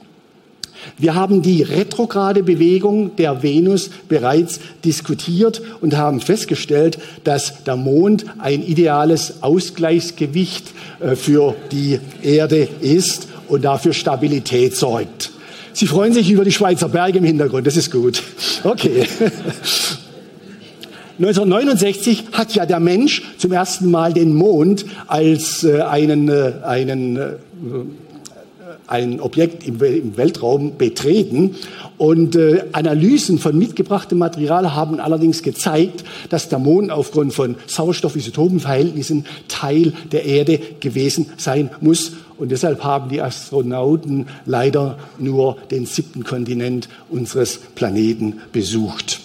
Wir 0.99 1.15
haben 1.15 1.41
die 1.41 1.63
retrograde 1.63 2.43
Bewegung 2.43 3.15
der 3.15 3.45
Venus 3.45 3.91
bereits 4.09 4.59
diskutiert 4.85 5.63
und 5.83 5.97
haben 5.97 6.21
festgestellt, 6.21 6.99
dass 7.23 7.63
der 7.63 7.77
Mond 7.77 8.25
ein 8.39 8.65
ideales 8.65 9.41
Ausgleichsgewicht 9.41 10.73
äh, 10.99 11.15
für 11.15 11.55
die 11.71 12.01
Erde 12.23 12.69
ist 12.81 13.29
und 13.47 13.65
dafür 13.65 13.93
Stabilität 13.93 14.75
sorgt. 14.75 15.31
Sie 15.75 15.89
freuen 15.89 16.13
sich 16.13 16.31
über 16.31 16.45
die 16.45 16.53
Schweizer 16.53 16.89
Berge 16.89 17.19
im 17.19 17.25
Hintergrund, 17.25 17.67
das 17.67 17.77
ist 17.77 17.91
gut. 17.91 18.23
Okay. 18.63 19.07
1969 21.19 22.27
hat 22.33 22.55
ja 22.55 22.65
der 22.65 22.79
Mensch 22.79 23.23
zum 23.39 23.53
ersten 23.53 23.91
Mal 23.91 24.13
den 24.13 24.35
Mond 24.35 24.85
als 25.09 25.65
äh, 25.65 25.81
einen, 25.83 26.29
äh, 26.29 26.53
einen, 26.65 27.17
äh, 27.17 27.33
ein 28.87 29.21
Objekt 29.21 29.67
im, 29.67 29.81
Weltraum 30.17 30.77
betreten. 30.77 31.57
Und 31.97 32.37
Analysen 32.73 33.39
von 33.39 33.57
mitgebrachtem 33.57 34.19
Material 34.19 34.75
haben 34.75 34.99
allerdings 35.01 35.43
gezeigt, 35.43 36.05
dass 36.29 36.49
der 36.49 36.59
Mond 36.59 36.91
aufgrund 36.91 37.33
von 37.33 37.55
Sauerstoffisotopenverhältnissen 37.67 39.25
Teil 39.49 39.93
der 40.11 40.25
Erde 40.25 40.59
gewesen 40.81 41.27
sein 41.37 41.71
muss. 41.81 42.13
Und 42.37 42.51
deshalb 42.51 42.83
haben 42.83 43.09
die 43.09 43.21
Astronauten 43.21 44.27
leider 44.45 44.99
nur 45.19 45.57
den 45.71 45.87
siebten 45.87 46.25
Kontinent 46.25 46.89
unseres 47.09 47.59
Planeten 47.59 48.41
besucht. 48.53 49.21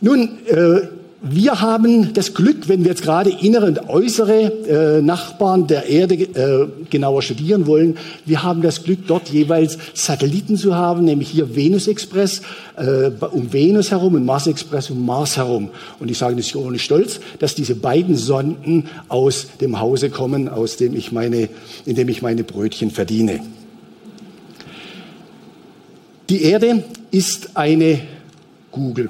Nun, 0.00 0.38
äh, 0.46 0.88
wir 1.24 1.60
haben 1.60 2.12
das 2.14 2.34
Glück, 2.34 2.68
wenn 2.68 2.82
wir 2.82 2.90
jetzt 2.90 3.02
gerade 3.02 3.30
innere 3.30 3.66
und 3.66 3.88
äußere 3.88 4.98
äh, 4.98 5.02
Nachbarn 5.02 5.68
der 5.68 5.86
Erde 5.86 6.14
äh, 6.14 6.66
genauer 6.90 7.22
studieren 7.22 7.66
wollen, 7.68 7.96
wir 8.26 8.42
haben 8.42 8.60
das 8.60 8.82
Glück, 8.82 9.06
dort 9.06 9.28
jeweils 9.28 9.78
Satelliten 9.94 10.56
zu 10.56 10.74
haben, 10.74 11.04
nämlich 11.04 11.30
hier 11.30 11.54
Venus 11.54 11.86
Express 11.86 12.42
äh, 12.76 13.10
um 13.30 13.52
Venus 13.52 13.92
herum 13.92 14.14
und 14.14 14.24
Mars 14.24 14.48
Express 14.48 14.90
um 14.90 15.06
Mars 15.06 15.36
herum. 15.36 15.70
Und 16.00 16.10
ich 16.10 16.18
sage 16.18 16.34
das 16.34 16.54
ohne 16.56 16.80
Stolz, 16.80 17.20
dass 17.38 17.54
diese 17.54 17.76
beiden 17.76 18.16
Sonden 18.16 18.86
aus 19.08 19.46
dem 19.60 19.78
Hause 19.78 20.10
kommen, 20.10 20.48
aus 20.48 20.76
dem 20.76 20.96
ich 20.96 21.12
meine, 21.12 21.48
in 21.86 21.94
dem 21.94 22.08
ich 22.08 22.22
meine 22.22 22.42
Brötchen 22.42 22.90
verdiene. 22.90 23.40
Die 26.28 26.42
Erde 26.42 26.82
ist 27.12 27.56
eine 27.56 28.00
Google. 28.72 29.08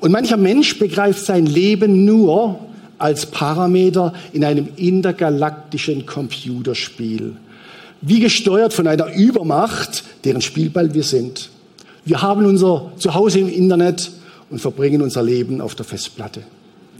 Und 0.00 0.12
mancher 0.12 0.38
Mensch 0.38 0.78
begreift 0.78 1.24
sein 1.24 1.46
Leben 1.46 2.04
nur 2.04 2.58
als 2.98 3.26
Parameter 3.26 4.14
in 4.32 4.44
einem 4.44 4.68
intergalaktischen 4.76 6.06
Computerspiel. 6.06 7.36
Wie 8.00 8.20
gesteuert 8.20 8.72
von 8.72 8.86
einer 8.86 9.14
Übermacht, 9.14 10.04
deren 10.24 10.40
Spielball 10.40 10.94
wir 10.94 11.02
sind. 11.02 11.50
Wir 12.04 12.22
haben 12.22 12.46
unser 12.46 12.92
Zuhause 12.96 13.40
im 13.40 13.48
Internet 13.48 14.10
und 14.48 14.60
verbringen 14.60 15.02
unser 15.02 15.22
Leben 15.22 15.60
auf 15.60 15.74
der 15.74 15.84
Festplatte. 15.84 16.42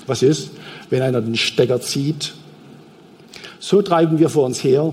Was 0.06 0.22
ist, 0.22 0.50
wenn 0.90 1.02
einer 1.02 1.22
den 1.22 1.36
Stecker 1.36 1.80
zieht? 1.80 2.34
So 3.58 3.80
treiben 3.80 4.18
wir 4.18 4.28
vor 4.28 4.44
uns 4.44 4.62
her 4.62 4.92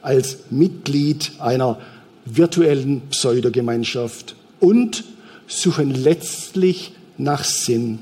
als 0.00 0.38
Mitglied 0.50 1.32
einer 1.38 1.78
virtuellen 2.24 3.02
Pseudogemeinschaft 3.10 4.36
und 4.60 5.04
suchen 5.48 5.90
letztlich 5.90 6.92
nach 7.18 7.44
Sinn. 7.44 8.00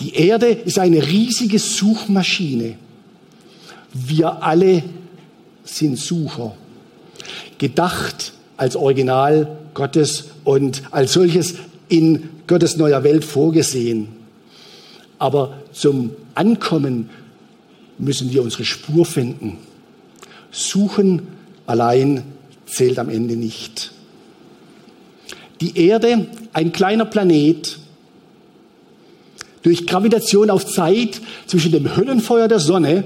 Die 0.00 0.14
Erde 0.14 0.46
ist 0.48 0.78
eine 0.78 1.06
riesige 1.06 1.58
Suchmaschine. 1.58 2.76
Wir 3.92 4.42
alle 4.42 4.82
sind 5.64 5.98
Sucher. 5.98 6.54
Gedacht 7.58 8.32
als 8.56 8.76
Original 8.76 9.58
Gottes 9.72 10.26
und 10.44 10.82
als 10.90 11.12
solches 11.12 11.54
in 11.88 12.28
Gottes 12.46 12.76
neuer 12.76 13.04
Welt 13.04 13.24
vorgesehen. 13.24 14.08
Aber 15.18 15.58
zum 15.72 16.10
Ankommen 16.34 17.10
müssen 17.98 18.32
wir 18.32 18.42
unsere 18.42 18.64
Spur 18.64 19.04
finden. 19.06 19.58
Suchen 20.50 21.22
allein 21.66 22.24
zählt 22.66 22.98
am 22.98 23.08
Ende 23.08 23.36
nicht. 23.36 23.92
Die 25.60 25.78
Erde, 25.78 26.26
ein 26.54 26.72
kleiner 26.72 27.04
Planet, 27.04 27.78
durch 29.62 29.86
Gravitation 29.86 30.50
auf 30.50 30.66
Zeit 30.66 31.20
zwischen 31.46 31.72
dem 31.72 31.96
Höllenfeuer 31.96 32.48
der 32.48 32.60
Sonne 32.60 33.04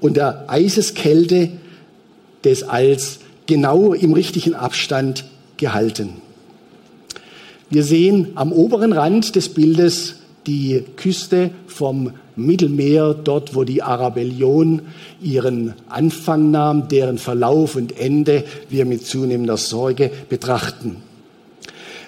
und 0.00 0.16
der 0.16 0.44
Eiseskälte 0.48 1.50
des 2.44 2.62
Alls 2.62 3.20
genau 3.46 3.94
im 3.94 4.12
richtigen 4.12 4.54
Abstand 4.54 5.24
gehalten. 5.56 6.10
Wir 7.70 7.82
sehen 7.82 8.28
am 8.34 8.52
oberen 8.52 8.92
Rand 8.92 9.34
des 9.34 9.48
Bildes 9.48 10.16
die 10.46 10.84
Küste 10.96 11.50
vom 11.66 12.12
Mittelmeer, 12.36 13.14
dort 13.14 13.54
wo 13.54 13.64
die 13.64 13.82
Arabellion 13.82 14.82
ihren 15.22 15.72
Anfang 15.88 16.50
nahm, 16.50 16.88
deren 16.88 17.16
Verlauf 17.16 17.76
und 17.76 17.98
Ende 17.98 18.44
wir 18.68 18.84
mit 18.84 19.06
zunehmender 19.06 19.56
Sorge 19.56 20.10
betrachten. 20.28 20.96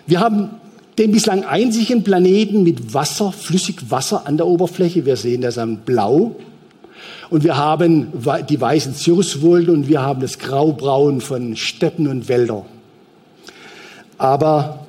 Wir 0.06 0.20
haben 0.20 0.50
den 0.98 1.12
bislang 1.12 1.44
einzigen 1.44 2.02
Planeten 2.02 2.62
mit 2.62 2.94
Wasser, 2.94 3.32
flüssig 3.32 3.90
Wasser 3.90 4.26
an 4.26 4.36
der 4.36 4.46
Oberfläche. 4.46 5.04
Wir 5.04 5.16
sehen 5.16 5.42
das 5.42 5.58
am 5.58 5.78
Blau. 5.78 6.36
Und 7.28 7.44
wir 7.44 7.56
haben 7.56 8.08
die 8.48 8.60
weißen 8.60 8.94
Cirruswolken 8.94 9.74
und 9.74 9.88
wir 9.88 10.00
haben 10.00 10.20
das 10.20 10.38
Graubraun 10.38 11.20
von 11.20 11.56
Steppen 11.56 12.06
und 12.08 12.28
Wäldern. 12.28 12.62
Aber 14.16 14.86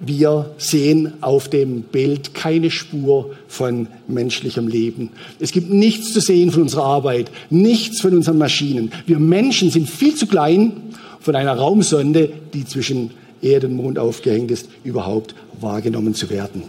wir 0.00 0.54
sehen 0.56 1.12
auf 1.20 1.48
dem 1.48 1.82
Bild 1.82 2.32
keine 2.32 2.70
Spur 2.70 3.32
von 3.46 3.86
menschlichem 4.08 4.66
Leben. 4.66 5.10
Es 5.38 5.52
gibt 5.52 5.70
nichts 5.70 6.14
zu 6.14 6.20
sehen 6.20 6.50
von 6.50 6.62
unserer 6.62 6.84
Arbeit, 6.84 7.30
nichts 7.50 8.00
von 8.00 8.14
unseren 8.14 8.38
Maschinen. 8.38 8.90
Wir 9.06 9.18
Menschen 9.18 9.70
sind 9.70 9.88
viel 9.88 10.14
zu 10.14 10.26
klein 10.26 10.72
von 11.20 11.36
einer 11.36 11.52
Raumsonde, 11.52 12.30
die 12.54 12.64
zwischen 12.64 13.10
Erdenmond 13.42 13.98
aufgehängt 13.98 14.50
ist, 14.50 14.68
überhaupt 14.84 15.34
wahrgenommen 15.60 16.14
zu 16.14 16.30
werden. 16.30 16.64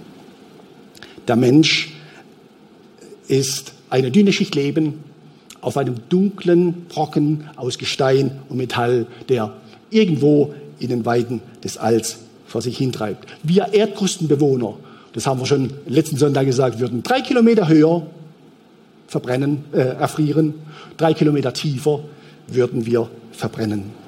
Der 1.28 1.36
Mensch 1.36 1.94
ist 3.28 3.74
eine 3.90 4.12
dünne 4.12 4.34
Schicht 4.34 4.56
Leben 4.56 5.04
auf 5.62 5.78
einem 5.78 5.96
dunklen 6.10 6.86
Brocken 6.90 7.50
aus 7.56 7.78
Gestein 7.78 8.40
und 8.50 8.58
Metall, 8.58 9.06
der 9.30 9.54
irgendwo 9.90 10.54
in 10.80 10.90
den 10.90 11.06
Weiden 11.06 11.42
des 11.64 11.78
Alls 11.78 12.18
vor 12.48 12.62
sich 12.62 12.78
hintreibt. 12.78 13.30
Wir 13.44 13.74
Erdkrustenbewohner, 13.74 14.76
das 15.14 15.28
haben 15.28 15.40
wir 15.40 15.46
schon 15.46 15.72
letzten 15.88 16.18
Sonntag 16.18 16.46
gesagt, 16.46 16.80
würden 16.80 17.04
drei 17.04 17.22
Kilometer 17.22 17.68
höher 17.68 18.08
verbrennen, 19.08 19.66
äh, 19.74 19.80
erfrieren, 19.80 20.56
drei 20.98 21.14
Kilometer 21.14 21.54
tiefer 21.54 22.02
würden 22.48 22.86
wir 22.86 23.10
verbrennen. 23.32 24.01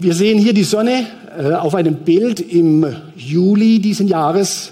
Wir 0.00 0.14
sehen 0.14 0.38
hier 0.38 0.52
die 0.52 0.62
Sonne 0.62 1.06
äh, 1.36 1.54
auf 1.54 1.74
einem 1.74 1.96
Bild 1.96 2.38
im 2.38 2.86
Juli 3.16 3.80
diesen 3.80 4.06
Jahres 4.06 4.70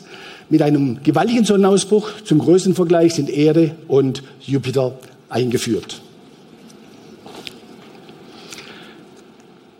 mit 0.49 0.62
einem 0.62 1.03
gewaltigen 1.03 1.45
Sonnenausbruch. 1.45 2.11
Zum 2.24 2.39
Größenvergleich 2.39 3.14
sind 3.14 3.29
Erde 3.29 3.72
und 3.89 4.22
Jupiter 4.41 4.97
eingeführt. 5.29 6.01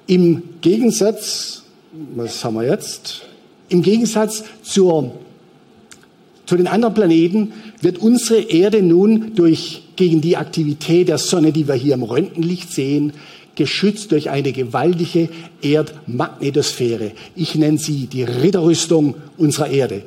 Im 0.09 0.43
Gegensatz, 0.63 1.63
was 2.17 2.45
haben 2.45 2.55
wir 2.55 2.65
jetzt? 2.65 3.23
Im 3.69 3.83
Gegensatz 3.83 4.43
zur, 4.63 5.13
zu 6.45 6.57
den 6.57 6.67
anderen 6.67 6.95
Planeten 6.95 7.53
wird 7.83 7.99
unsere 7.99 8.41
Erde 8.41 8.83
nun 8.83 9.37
durch, 9.37 9.83
gegen 9.95 10.21
die 10.21 10.37
Aktivität 10.37 11.07
der 11.07 11.19
Sonne, 11.19 11.53
die 11.53 11.69
wir 11.69 11.75
hier 11.75 11.95
im 11.95 12.03
Röntgenlicht 12.03 12.73
sehen, 12.73 13.13
geschützt 13.57 14.13
durch 14.13 14.31
eine 14.31 14.53
gewaltige 14.53 15.29
Erdmagnetosphäre. 15.63 17.13
Ich 17.35 17.55
nenne 17.57 17.79
sie 17.79 18.07
die 18.07 18.23
Ritterrüstung 18.23 19.17
unserer 19.37 19.69
Erde. 19.69 20.03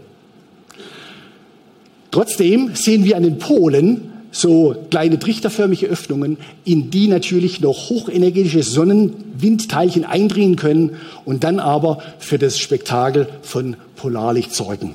Trotzdem 2.12 2.72
sehen 2.74 3.04
wir 3.04 3.18
an 3.18 3.24
den 3.24 3.38
Polen 3.38 4.12
so 4.32 4.76
kleine 4.92 5.20
trichterförmige 5.20 5.88
Öffnungen, 5.88 6.38
in 6.64 6.92
die 6.92 7.08
natürlich 7.08 7.62
noch 7.62 7.90
hochenergetische 7.90 8.64
Sonnenwindteilchen 8.64 10.06
eindringen 10.06 10.56
können 10.56 10.98
und 11.26 11.44
dann 11.44 11.60
aber 11.60 12.00
für 12.20 12.38
das 12.38 12.60
Spektakel 12.60 13.28
von 13.42 13.76
Polarlicht 13.96 14.54
sorgen. 14.54 14.94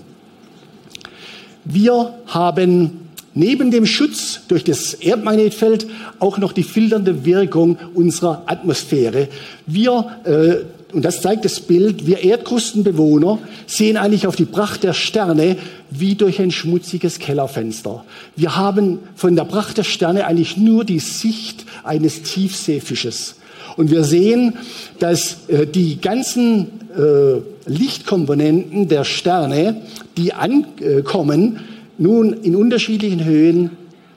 Wir 1.64 2.14
haben 2.26 3.03
neben 3.35 3.70
dem 3.70 3.87
Schutz 3.87 4.41
durch 4.49 4.64
das 4.64 4.95
Erdmagnetfeld 4.95 5.87
auch 6.18 6.39
noch 6.39 6.53
die 6.53 6.62
filternde 6.62 7.24
Wirkung 7.24 7.78
unserer 7.95 8.45
Atmosphäre. 8.47 9.28
Wir 9.66 10.07
äh, 10.24 10.64
und 10.95 11.05
das 11.05 11.20
zeigt 11.20 11.45
das 11.45 11.59
Bild, 11.59 12.07
wir 12.07 12.22
Erdkrustenbewohner 12.22 13.41
sehen 13.66 13.97
eigentlich 13.97 14.28
auf 14.28 14.37
die 14.37 14.45
Pracht 14.45 14.85
der 14.85 14.93
Sterne 14.93 15.57
wie 15.91 16.14
durch 16.14 16.41
ein 16.41 16.53
schmutziges 16.53 17.18
Kellerfenster. 17.18 18.05
Wir 18.37 18.55
haben 18.55 19.01
von 19.16 19.35
der 19.35 19.45
Pracht 19.45 19.76
der 19.76 19.82
Sterne 19.82 20.24
eigentlich 20.24 20.57
nur 20.57 20.85
die 20.85 21.01
Sicht 21.01 21.64
eines 21.82 22.22
Tiefseefisches. 22.22 23.35
Und 23.76 23.91
wir 23.91 24.05
sehen, 24.05 24.55
dass 25.01 25.49
äh, 25.49 25.66
die 25.66 26.01
ganzen 26.01 26.68
äh, 26.97 27.41
Lichtkomponenten 27.68 28.87
der 28.87 29.03
Sterne, 29.03 29.82
die 30.16 30.32
ankommen, 30.32 31.59
nun 31.99 32.32
in 32.32 32.57
unterschiedlichen 32.57 33.24
Höhen 33.24 33.70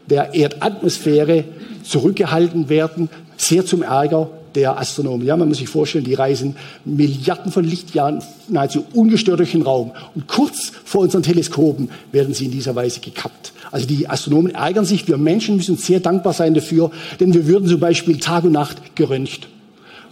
der 0.10 0.34
Erdatmosphäre 0.34 1.44
zurückgehalten 1.84 2.70
werden, 2.70 3.10
sehr 3.38 3.66
zum 3.66 3.84
Ärger 3.84 4.30
der 4.56 4.80
Astronomen. 4.80 5.26
Ja, 5.28 5.38
man 5.38 5.48
muss 5.48 5.60
sich 5.60 5.70
vorstellen, 5.70 6.04
die 6.04 6.16
reisen 6.16 6.56
Milliarden 6.84 7.52
von 7.52 7.64
Lichtjahren 7.64 8.24
nahezu 8.48 8.86
ungestört 8.94 9.40
durch 9.40 9.52
den 9.52 9.62
Raum. 9.62 9.92
Und 10.16 10.28
kurz 10.28 10.72
vor 10.84 11.02
unseren 11.02 11.22
Teleskopen 11.24 11.90
werden 12.12 12.34
sie 12.34 12.46
in 12.46 12.52
dieser 12.52 12.76
Weise 12.76 13.00
gekappt. 13.00 13.54
Also 13.72 13.86
die 13.86 14.10
Astronomen 14.10 14.56
ärgern 14.56 14.86
sich. 14.86 15.08
Wir 15.08 15.18
Menschen 15.18 15.58
müssen 15.58 15.78
sehr 15.78 16.00
dankbar 16.00 16.34
sein 16.34 16.54
dafür, 16.54 16.92
denn 17.20 17.34
wir 17.34 17.46
würden 17.46 17.68
zum 17.68 17.80
Beispiel 17.80 18.18
Tag 18.18 18.46
und 18.46 18.54
Nacht 18.54 18.96
geröntgt, 18.96 19.48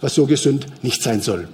was 0.00 0.14
so 0.14 0.26
gesund 0.26 0.66
nicht 0.82 1.02
sein 1.02 1.20
soll. 1.20 1.48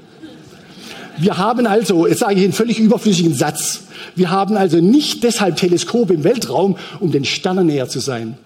Wir 1.22 1.38
haben 1.38 1.68
also, 1.68 2.08
jetzt 2.08 2.18
sage 2.18 2.34
ich 2.34 2.42
einen 2.42 2.52
völlig 2.52 2.80
überflüssigen 2.80 3.32
Satz, 3.32 3.84
wir 4.16 4.30
haben 4.30 4.56
also 4.56 4.78
nicht 4.78 5.22
deshalb 5.22 5.54
Teleskope 5.54 6.14
im 6.14 6.24
Weltraum, 6.24 6.76
um 6.98 7.12
den 7.12 7.24
Sternen 7.24 7.68
näher 7.68 7.88
zu 7.88 8.00
sein. 8.00 8.36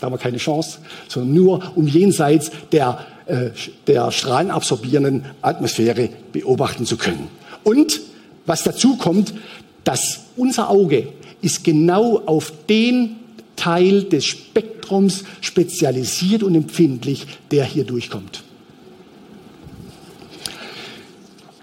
Da 0.00 0.06
haben 0.06 0.14
wir 0.14 0.18
keine 0.18 0.38
Chance, 0.38 0.78
sondern 1.06 1.32
nur 1.32 1.72
um 1.76 1.86
jenseits 1.86 2.50
der, 2.72 2.98
äh, 3.26 3.50
der 3.86 4.10
strahlenabsorbierenden 4.10 5.26
Atmosphäre 5.42 6.08
beobachten 6.32 6.86
zu 6.86 6.96
können. 6.96 7.28
Und 7.62 8.00
was 8.46 8.64
dazu 8.64 8.96
kommt, 8.96 9.32
dass 9.84 10.22
unser 10.36 10.70
Auge 10.70 11.12
ist 11.40 11.62
genau 11.62 12.20
auf 12.26 12.52
den 12.68 13.14
Teil 13.54 14.02
des 14.02 14.24
Spektrums 14.24 15.22
spezialisiert 15.40 16.42
und 16.42 16.56
empfindlich, 16.56 17.28
der 17.52 17.64
hier 17.64 17.84
durchkommt. 17.84 18.42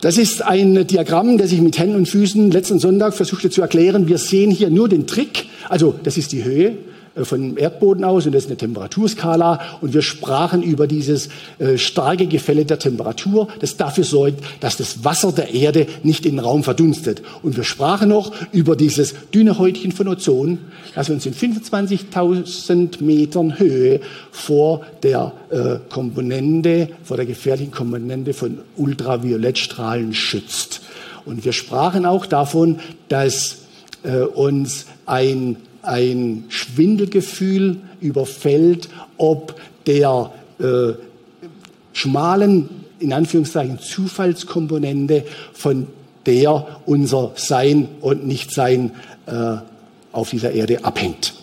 Das 0.02 0.18
ist 0.18 0.42
ein 0.42 0.88
Diagramm, 0.88 1.38
das 1.38 1.52
ich 1.52 1.62
mit 1.62 1.78
Händen 1.78 1.96
und 1.96 2.08
Füßen 2.08 2.50
letzten 2.50 2.80
Sonntag 2.80 3.14
versuchte 3.14 3.52
zu 3.52 3.62
erklären. 3.62 4.08
Wir 4.08 4.18
sehen 4.18 4.50
hier 4.50 4.72
nur 4.72 4.90
den 4.90 5.06
Trick, 5.06 5.46
also 5.70 5.94
das 6.04 6.18
ist 6.18 6.32
die 6.32 6.44
Höhe, 6.44 6.76
äh, 7.16 7.24
von 7.24 7.58
Erdboden 7.58 8.04
aus 8.04 8.26
und 8.26 8.34
das 8.34 8.44
ist 8.44 8.50
eine 8.50 8.58
Temperaturskala 8.58 9.60
und 9.82 9.94
wir 9.94 10.02
sprachen 10.02 10.64
über 10.64 10.88
dieses 10.88 11.30
äh, 11.60 11.78
starke 11.78 12.28
Gefälle 12.28 12.66
der 12.66 12.80
Temperatur, 12.80 13.48
das 13.60 13.78
dafür 13.78 14.04
sorgt, 14.04 14.44
dass 14.60 14.78
das 14.78 15.04
Wasser 15.04 15.32
der 15.32 15.54
Erde 15.54 15.88
nicht 16.04 16.26
in 16.26 16.38
den 16.38 16.40
Raum 16.40 16.64
verdunstet. 16.64 17.22
Und 17.44 17.58
wir 17.58 17.64
sprachen 17.64 18.10
noch 18.10 18.32
über 18.52 18.76
dieses 18.76 19.14
dünne 19.34 19.58
Häutchen 19.58 19.92
von 19.92 20.08
Ozon, 20.08 20.60
das 20.96 21.10
uns 21.10 21.26
in 21.26 21.34
25.000 21.34 23.04
Metern 23.04 23.60
Höhe 23.60 24.02
vor 24.32 24.82
der 25.04 25.34
äh, 25.50 25.78
Komponente, 25.90 26.90
vor 27.04 27.18
der 27.18 27.26
gefährlichen 27.26 27.72
Komponente 27.72 28.34
von 28.34 28.60
Ultraviolettstrahlen 28.78 30.14
schützt. 30.14 30.82
Und 31.26 31.46
wir 31.46 31.54
sprachen 31.54 32.06
auch 32.06 32.26
davon, 32.26 32.80
dass 33.10 33.58
äh, 34.04 34.22
uns 34.22 34.86
ein 35.06 35.58
ein 35.82 36.46
Schwindelgefühl 36.50 37.78
überfällt, 38.00 38.90
ob 39.18 39.60
der 39.86 40.32
äh, 40.60 40.94
schmalen, 41.94 42.70
in 43.00 43.14
Anführungszeichen, 43.14 43.80
Zufallskomponente, 43.80 45.24
von 45.54 45.88
der 46.26 46.68
unser 46.86 47.32
Sein 47.36 47.88
und 48.02 48.28
Nichtsein 48.28 48.92
äh, 49.26 49.58
auf 50.12 50.30
dieser 50.30 50.52
Erde 50.52 50.84
abhängt. 50.86 51.34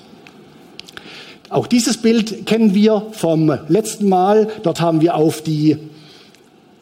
Auch 1.49 1.67
dieses 1.67 1.97
Bild 1.97 2.47
kennen 2.47 2.75
wir 2.75 3.07
vom 3.13 3.53
letzten 3.69 4.09
Mal. 4.09 4.49
Dort 4.63 4.81
haben 4.81 5.01
wir 5.01 5.15
auf 5.15 5.43
die 5.43 5.79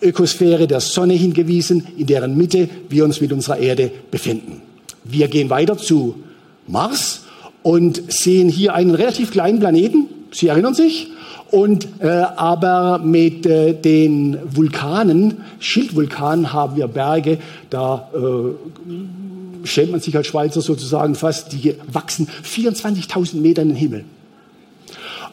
Ökosphäre 0.02 0.66
der 0.66 0.80
Sonne 0.80 1.14
hingewiesen, 1.14 1.86
in 1.96 2.06
deren 2.06 2.36
Mitte 2.36 2.68
wir 2.88 3.04
uns 3.04 3.20
mit 3.20 3.32
unserer 3.32 3.58
Erde 3.58 3.90
befinden. 4.10 4.60
Wir 5.04 5.28
gehen 5.28 5.50
weiter 5.50 5.78
zu 5.78 6.16
Mars 6.66 7.22
und 7.66 8.12
sehen 8.12 8.48
hier 8.48 8.74
einen 8.74 8.94
relativ 8.94 9.32
kleinen 9.32 9.58
Planeten. 9.58 10.06
Sie 10.30 10.46
erinnern 10.46 10.74
sich? 10.74 11.08
Und 11.50 11.88
äh, 11.98 12.06
aber 12.06 13.00
mit 13.00 13.44
äh, 13.44 13.74
den 13.74 14.38
Vulkanen, 14.54 15.38
Schildvulkanen, 15.58 16.52
haben 16.52 16.76
wir 16.76 16.86
Berge, 16.86 17.38
da 17.68 18.08
äh, 18.14 19.66
schämt 19.66 19.90
man 19.90 20.00
sich 20.00 20.16
als 20.16 20.28
Schweizer 20.28 20.60
sozusagen 20.60 21.16
fast, 21.16 21.54
die 21.54 21.74
wachsen 21.92 22.28
24.000 22.44 23.38
Meter 23.38 23.62
in 23.62 23.70
den 23.70 23.76
Himmel. 23.76 24.04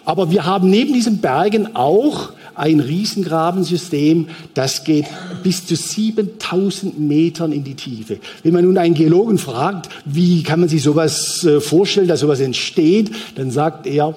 Aber 0.03 0.31
wir 0.31 0.43
haben 0.43 0.71
neben 0.71 0.91
diesen 0.91 1.19
Bergen 1.19 1.75
auch 1.75 2.31
ein 2.55 2.79
Riesengrabensystem, 2.79 4.27
das 4.53 4.83
geht 4.83 5.05
bis 5.43 5.65
zu 5.65 5.75
7000 5.75 6.99
Metern 6.99 7.51
in 7.51 7.63
die 7.63 7.75
Tiefe. 7.75 8.19
Wenn 8.43 8.53
man 8.53 8.65
nun 8.65 8.77
einen 8.77 8.93
Geologen 8.93 9.37
fragt, 9.37 9.89
wie 10.05 10.43
kann 10.43 10.59
man 10.59 10.69
sich 10.69 10.83
sowas 10.83 11.43
äh, 11.43 11.59
vorstellen, 11.59 12.07
dass 12.07 12.19
sowas 12.19 12.39
entsteht, 12.39 13.11
dann 13.35 13.51
sagt 13.51 13.87
er, 13.87 14.15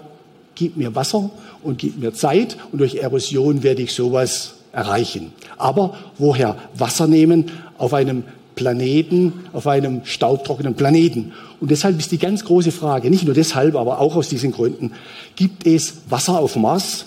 gib 0.55 0.77
mir 0.77 0.95
Wasser 0.95 1.31
und 1.63 1.79
gib 1.79 1.99
mir 1.99 2.13
Zeit 2.13 2.57
und 2.73 2.81
durch 2.81 2.97
Erosion 2.97 3.63
werde 3.63 3.83
ich 3.83 3.93
sowas 3.93 4.55
erreichen. 4.73 5.33
Aber 5.57 5.97
woher 6.19 6.57
Wasser 6.77 7.07
nehmen 7.07 7.51
auf 7.79 7.95
einem 7.95 8.25
Planeten, 8.55 9.33
auf 9.53 9.67
einem 9.67 10.05
staubtrockenen 10.05 10.75
Planeten? 10.75 11.33
Und 11.61 11.71
deshalb 11.71 11.99
ist 11.99 12.13
die 12.13 12.19
ganz 12.19 12.45
große 12.45 12.73
Frage, 12.73 13.11
nicht 13.11 13.25
nur 13.25 13.35
deshalb, 13.35 13.77
aber 13.77 14.01
auch 14.01 14.17
aus 14.17 14.29
diesen 14.29 14.53
Gründen, 14.53 14.93
gibt 15.37 15.67
es 15.67 15.95
Wasser 16.09 16.39
auf 16.39 16.57
Mars? 16.57 17.07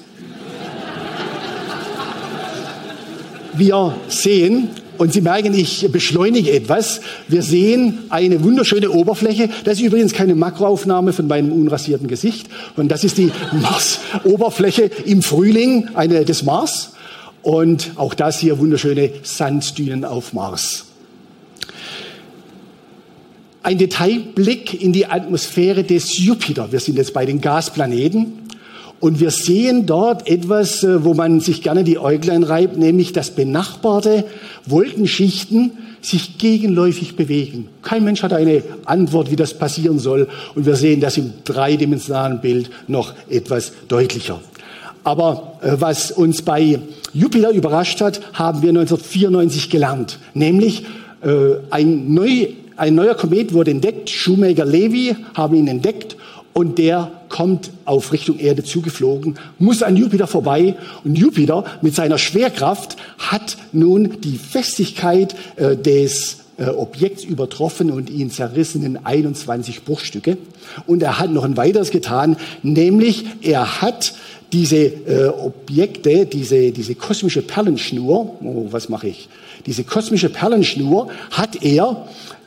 Wir 3.60 3.96
sehen, 4.08 4.70
und 5.00 5.14
Sie 5.14 5.22
merken, 5.22 5.54
ich 5.54 5.90
beschleunige 5.94 6.52
etwas. 6.52 7.00
Wir 7.30 7.42
sehen 7.42 8.00
eine 8.10 8.44
wunderschöne 8.44 8.92
Oberfläche. 8.92 9.50
Das 9.64 9.76
ist 9.76 9.86
übrigens 9.86 10.12
keine 10.12 10.36
Makroaufnahme 10.36 11.14
von 11.14 11.26
meinem 11.26 11.54
unrasierten 11.54 12.10
Gesicht. 12.10 12.48
Und 12.76 12.90
das 12.90 13.06
ist 13.06 13.18
die 13.18 13.32
Mars-Oberfläche 13.54 14.92
im 15.06 15.22
Frühling 15.22 15.88
eine, 15.94 16.26
des 16.26 16.44
Mars. 16.44 16.96
Und 17.44 17.92
auch 17.96 18.14
das 18.14 18.40
hier 18.40 18.60
wunderschöne 18.60 19.12
Sanddünen 19.24 20.04
auf 20.04 20.34
Mars. 20.34 20.88
Ein 23.64 23.78
Detailblick 23.78 24.82
in 24.82 24.92
die 24.92 25.06
Atmosphäre 25.06 25.86
des 25.86 26.18
Jupiter. 26.18 26.74
Wir 26.74 26.82
sind 26.82 26.98
jetzt 26.98 27.14
bei 27.14 27.26
den 27.26 27.40
Gasplaneten. 27.40 28.49
Und 29.00 29.20
wir 29.20 29.32
sehen 29.32 29.86
dort 29.86 30.28
etwas, 30.28 30.84
äh, 30.84 31.04
wo 31.04 31.14
man 31.14 31.40
sich 31.40 31.62
gerne 31.62 31.84
die 31.84 32.00
Äuglein 32.00 32.44
reibt, 32.44 32.78
nämlich 32.78 33.14
dass 33.14 33.32
benachbarte 33.32 34.26
Wolkenschichten 34.66 35.72
sich 36.02 36.38
gegenläufig 36.38 37.16
bewegen. 37.16 37.68
Kein 37.82 38.04
Mensch 38.04 38.24
hat 38.24 38.34
eine 38.34 38.64
Antwort, 38.86 39.32
wie 39.32 39.36
das 39.36 39.54
passieren 39.54 40.00
soll. 40.00 40.28
Und 40.56 40.66
wir 40.66 40.76
sehen 40.76 41.02
das 41.02 41.18
im 41.18 41.34
dreidimensionalen 41.46 42.42
Bild 42.42 42.70
noch 42.88 43.14
etwas 43.30 43.74
deutlicher. 43.88 44.42
Aber 45.04 45.60
äh, 45.62 45.72
was 45.80 46.12
uns 46.12 46.42
bei 46.42 46.80
Jupiter 47.14 47.52
überrascht 47.52 48.02
hat, 48.02 48.20
haben 48.34 48.62
wir 48.62 48.70
1994 48.70 49.70
gelernt. 49.70 50.20
Nämlich 50.34 50.86
äh, 51.22 51.56
ein, 51.70 52.14
neu, 52.14 52.48
ein 52.76 52.96
neuer 52.96 53.16
Komet 53.16 53.54
wurde 53.54 53.72
entdeckt. 53.72 54.10
Shoemaker-Levy 54.10 55.16
haben 55.36 55.56
ihn 55.56 55.68
entdeckt 55.68 56.18
und 56.60 56.78
der 56.78 57.10
kommt 57.30 57.72
auf 57.86 58.12
Richtung 58.12 58.38
Erde 58.38 58.66
zugeflogen, 58.66 59.40
muss 59.60 59.82
an 59.82 59.96
Jupiter 59.96 60.28
vorbei 60.28 60.76
und 61.06 61.18
Jupiter 61.18 61.64
mit 61.82 61.96
seiner 61.96 62.18
Schwerkraft 62.18 62.98
hat 63.18 63.56
nun 63.72 64.20
die 64.20 64.38
Festigkeit 64.38 65.36
äh, 65.56 65.78
des 65.78 66.40
äh, 66.58 66.66
Objekts 66.66 67.24
übertroffen 67.24 67.92
und 67.92 68.10
ihn 68.10 68.30
zerrissen 68.30 68.84
in 68.84 68.98
21 68.98 69.86
Bruchstücke. 69.86 70.38
Und 70.86 71.02
er 71.02 71.18
hat 71.18 71.32
noch 71.32 71.46
ein 71.46 71.56
weiteres 71.56 71.92
getan, 71.92 72.36
nämlich 72.62 73.24
er 73.42 73.82
hat 73.82 74.14
diese 74.52 74.76
äh, 74.76 75.28
Objekte, 75.28 76.26
diese, 76.26 76.72
diese 76.72 76.96
kosmische 76.96 77.42
Perlenschnur, 77.42 78.36
oh, 78.44 78.68
was 78.70 78.90
mache 78.90 79.08
ich? 79.08 79.30
Diese 79.66 79.86
kosmische 79.86 80.28
Perlenschnur 80.28 81.08
hat 81.32 81.64
er 81.64 82.06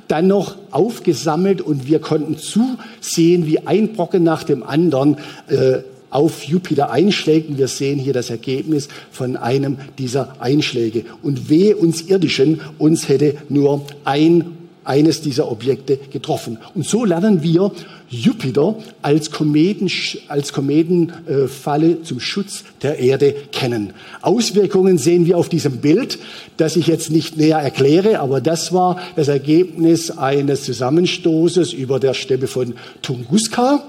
dann 0.08 0.26
noch 0.26 0.56
aufgesammelt 0.70 1.60
und 1.60 1.86
wir 1.86 1.98
konnten 1.98 2.36
zusehen, 2.38 3.46
wie 3.46 3.66
ein 3.66 3.92
Brocken 3.92 4.22
nach 4.22 4.44
dem 4.44 4.62
anderen 4.62 5.16
äh, 5.48 5.78
auf 6.10 6.44
Jupiter 6.44 6.90
einschlägt. 6.90 7.48
Und 7.48 7.58
wir 7.58 7.68
sehen 7.68 7.98
hier 7.98 8.12
das 8.12 8.30
Ergebnis 8.30 8.88
von 9.10 9.36
einem 9.36 9.78
dieser 9.98 10.40
Einschläge. 10.40 11.04
Und 11.22 11.48
wehe 11.48 11.76
uns 11.76 12.02
Irdischen, 12.02 12.60
uns 12.78 13.08
hätte 13.08 13.36
nur 13.48 13.86
ein 14.04 14.58
eines 14.84 15.20
dieser 15.20 15.50
Objekte 15.50 15.98
getroffen. 16.10 16.58
Und 16.74 16.86
so 16.86 17.04
lernen 17.04 17.42
wir 17.42 17.72
Jupiter 18.08 18.76
als, 19.00 19.30
Kometen, 19.30 19.90
als 20.28 20.52
Kometenfalle 20.52 22.02
zum 22.02 22.20
Schutz 22.20 22.64
der 22.82 22.98
Erde 22.98 23.34
kennen. 23.52 23.92
Auswirkungen 24.20 24.98
sehen 24.98 25.26
wir 25.26 25.38
auf 25.38 25.48
diesem 25.48 25.78
Bild, 25.78 26.18
das 26.56 26.76
ich 26.76 26.86
jetzt 26.86 27.10
nicht 27.10 27.36
näher 27.36 27.58
erkläre, 27.58 28.20
aber 28.20 28.40
das 28.40 28.72
war 28.72 29.00
das 29.16 29.28
Ergebnis 29.28 30.10
eines 30.10 30.64
Zusammenstoßes 30.64 31.72
über 31.72 32.00
der 32.00 32.14
Steppe 32.14 32.46
von 32.46 32.74
Tunguska. 33.02 33.82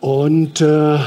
Und 0.00 0.60
äh, 0.60 0.98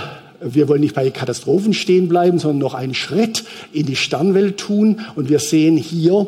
wir 0.41 0.67
wollen 0.67 0.81
nicht 0.81 0.95
bei 0.95 1.09
Katastrophen 1.09 1.73
stehen 1.73 2.07
bleiben, 2.07 2.39
sondern 2.39 2.59
noch 2.59 2.73
einen 2.73 2.93
Schritt 2.93 3.43
in 3.71 3.85
die 3.85 3.95
Sternwelt 3.95 4.57
tun. 4.57 5.01
Und 5.15 5.29
wir 5.29 5.39
sehen 5.39 5.77
hier 5.77 6.27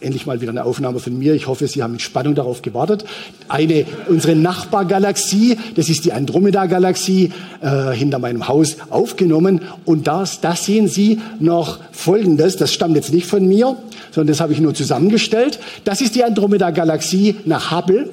endlich 0.00 0.26
mal 0.26 0.40
wieder 0.40 0.50
eine 0.50 0.64
Aufnahme 0.64 0.98
von 0.98 1.18
mir. 1.18 1.34
Ich 1.34 1.46
hoffe, 1.46 1.66
Sie 1.66 1.82
haben 1.82 1.92
mit 1.92 2.02
Spannung 2.02 2.34
darauf 2.34 2.62
gewartet. 2.62 3.04
Eine, 3.48 3.86
unsere 4.08 4.36
Nachbargalaxie, 4.36 5.56
das 5.74 5.88
ist 5.88 6.04
die 6.04 6.12
Andromeda-Galaxie, 6.12 7.32
äh, 7.60 7.92
hinter 7.92 8.18
meinem 8.18 8.48
Haus 8.48 8.76
aufgenommen. 8.90 9.62
Und 9.84 10.06
das, 10.06 10.40
das 10.40 10.64
sehen 10.64 10.88
Sie 10.88 11.20
noch 11.40 11.78
Folgendes. 11.92 12.56
Das 12.56 12.72
stammt 12.72 12.96
jetzt 12.96 13.12
nicht 13.12 13.26
von 13.26 13.46
mir, 13.46 13.76
sondern 14.10 14.32
das 14.32 14.40
habe 14.40 14.52
ich 14.52 14.60
nur 14.60 14.74
zusammengestellt. 14.74 15.58
Das 15.84 16.00
ist 16.00 16.14
die 16.14 16.24
Andromeda-Galaxie 16.24 17.36
nach 17.44 17.70
Hubble. 17.70 18.10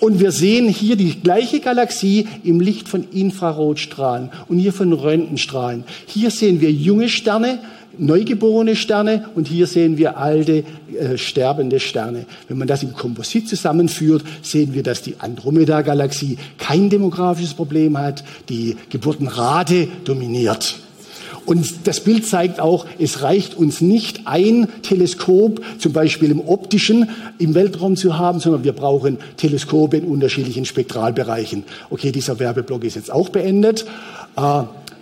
Und 0.00 0.18
wir 0.18 0.32
sehen 0.32 0.68
hier 0.68 0.96
die 0.96 1.20
gleiche 1.20 1.60
Galaxie 1.60 2.26
im 2.42 2.58
Licht 2.58 2.88
von 2.88 3.04
Infrarotstrahlen 3.12 4.30
und 4.48 4.58
hier 4.58 4.72
von 4.72 4.94
Röntgenstrahlen. 4.94 5.84
Hier 6.06 6.30
sehen 6.30 6.62
wir 6.62 6.72
junge 6.72 7.10
Sterne, 7.10 7.58
neugeborene 7.98 8.76
Sterne 8.76 9.28
und 9.34 9.48
hier 9.48 9.66
sehen 9.66 9.98
wir 9.98 10.16
alte, 10.18 10.64
äh, 10.98 11.16
sterbende 11.16 11.80
Sterne. 11.80 12.26
Wenn 12.48 12.58
man 12.58 12.68
das 12.68 12.82
im 12.82 12.92
Komposit 12.92 13.48
zusammenführt, 13.48 14.24
sehen 14.42 14.74
wir, 14.74 14.82
dass 14.82 15.02
die 15.02 15.16
Andromeda-Galaxie 15.18 16.38
kein 16.58 16.90
demografisches 16.90 17.54
Problem 17.54 17.98
hat, 17.98 18.24
die 18.48 18.76
Geburtenrate 18.90 19.88
dominiert. 20.04 20.76
Und 21.46 21.88
das 21.88 22.00
Bild 22.00 22.26
zeigt 22.26 22.60
auch, 22.60 22.86
es 22.98 23.22
reicht 23.22 23.56
uns 23.56 23.80
nicht 23.80 24.26
ein 24.26 24.68
Teleskop, 24.82 25.60
zum 25.78 25.92
Beispiel 25.92 26.30
im 26.30 26.40
optischen, 26.40 27.10
im 27.38 27.54
Weltraum 27.54 27.96
zu 27.96 28.18
haben, 28.18 28.40
sondern 28.40 28.62
wir 28.62 28.72
brauchen 28.72 29.18
Teleskope 29.36 29.96
in 29.96 30.04
unterschiedlichen 30.04 30.64
Spektralbereichen. 30.64 31.64
Okay, 31.88 32.12
dieser 32.12 32.38
Werbeblock 32.38 32.84
ist 32.84 32.96
jetzt 32.96 33.10
auch 33.10 33.30
beendet. 33.30 33.86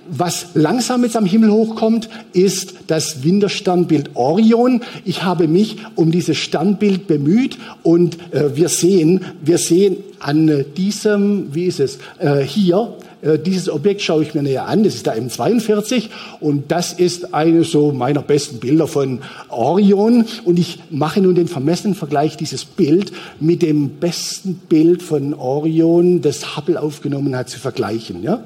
Äh, 0.09 0.15
was 0.19 0.49
langsam 0.55 1.05
jetzt 1.05 1.17
am 1.17 1.27
Himmel 1.27 1.51
hochkommt, 1.51 2.09
ist 2.33 2.75
das 2.87 3.23
Wintersternbild 3.23 4.11
Orion. 4.15 4.83
Ich 5.05 5.23
habe 5.23 5.49
mich 5.49 5.77
um 5.95 6.11
dieses 6.11 6.37
Sternbild 6.37 7.07
bemüht 7.07 7.59
und 7.83 8.19
äh, 8.33 8.57
wir 8.57 8.69
sehen, 8.69 9.25
wir 9.43 9.59
sehen 9.59 9.99
an 10.21 10.65
diesem, 10.77 11.55
wie 11.55 11.67
ist 11.67 11.81
es, 11.81 11.99
äh, 12.19 12.41
hier, 12.41 12.95
äh, 13.23 13.39
dieses 13.39 13.69
Objekt 13.69 14.03
schaue 14.03 14.23
ich 14.23 14.35
mir 14.35 14.43
näher 14.43 14.67
an. 14.67 14.85
Das 14.85 14.95
ist 14.95 15.07
der 15.07 15.21
M42 15.21 16.09
und 16.41 16.71
das 16.71 16.93
ist 16.93 17.35
eines 17.35 17.71
so 17.71 17.93
meiner 17.93 18.23
besten 18.23 18.59
Bilder 18.59 18.87
von 18.87 19.21
Orion. 19.49 20.25
Und 20.45 20.59
ich 20.59 20.81
mache 20.91 21.21
nun 21.21 21.35
den 21.35 21.49
vermessenen 21.49 21.95
Vergleich 21.95 22.37
dieses 22.37 22.65
Bild 22.65 23.13
mit 23.41 23.63
dem 23.63 23.91
besten 23.91 24.55
Bild 24.69 25.03
von 25.03 25.35
Orion, 25.35 26.21
das 26.21 26.57
Hubble 26.57 26.81
aufgenommen 26.81 27.37
hat, 27.37 27.49
zu 27.49 27.59
vergleichen. 27.59 28.23
Ja? 28.23 28.43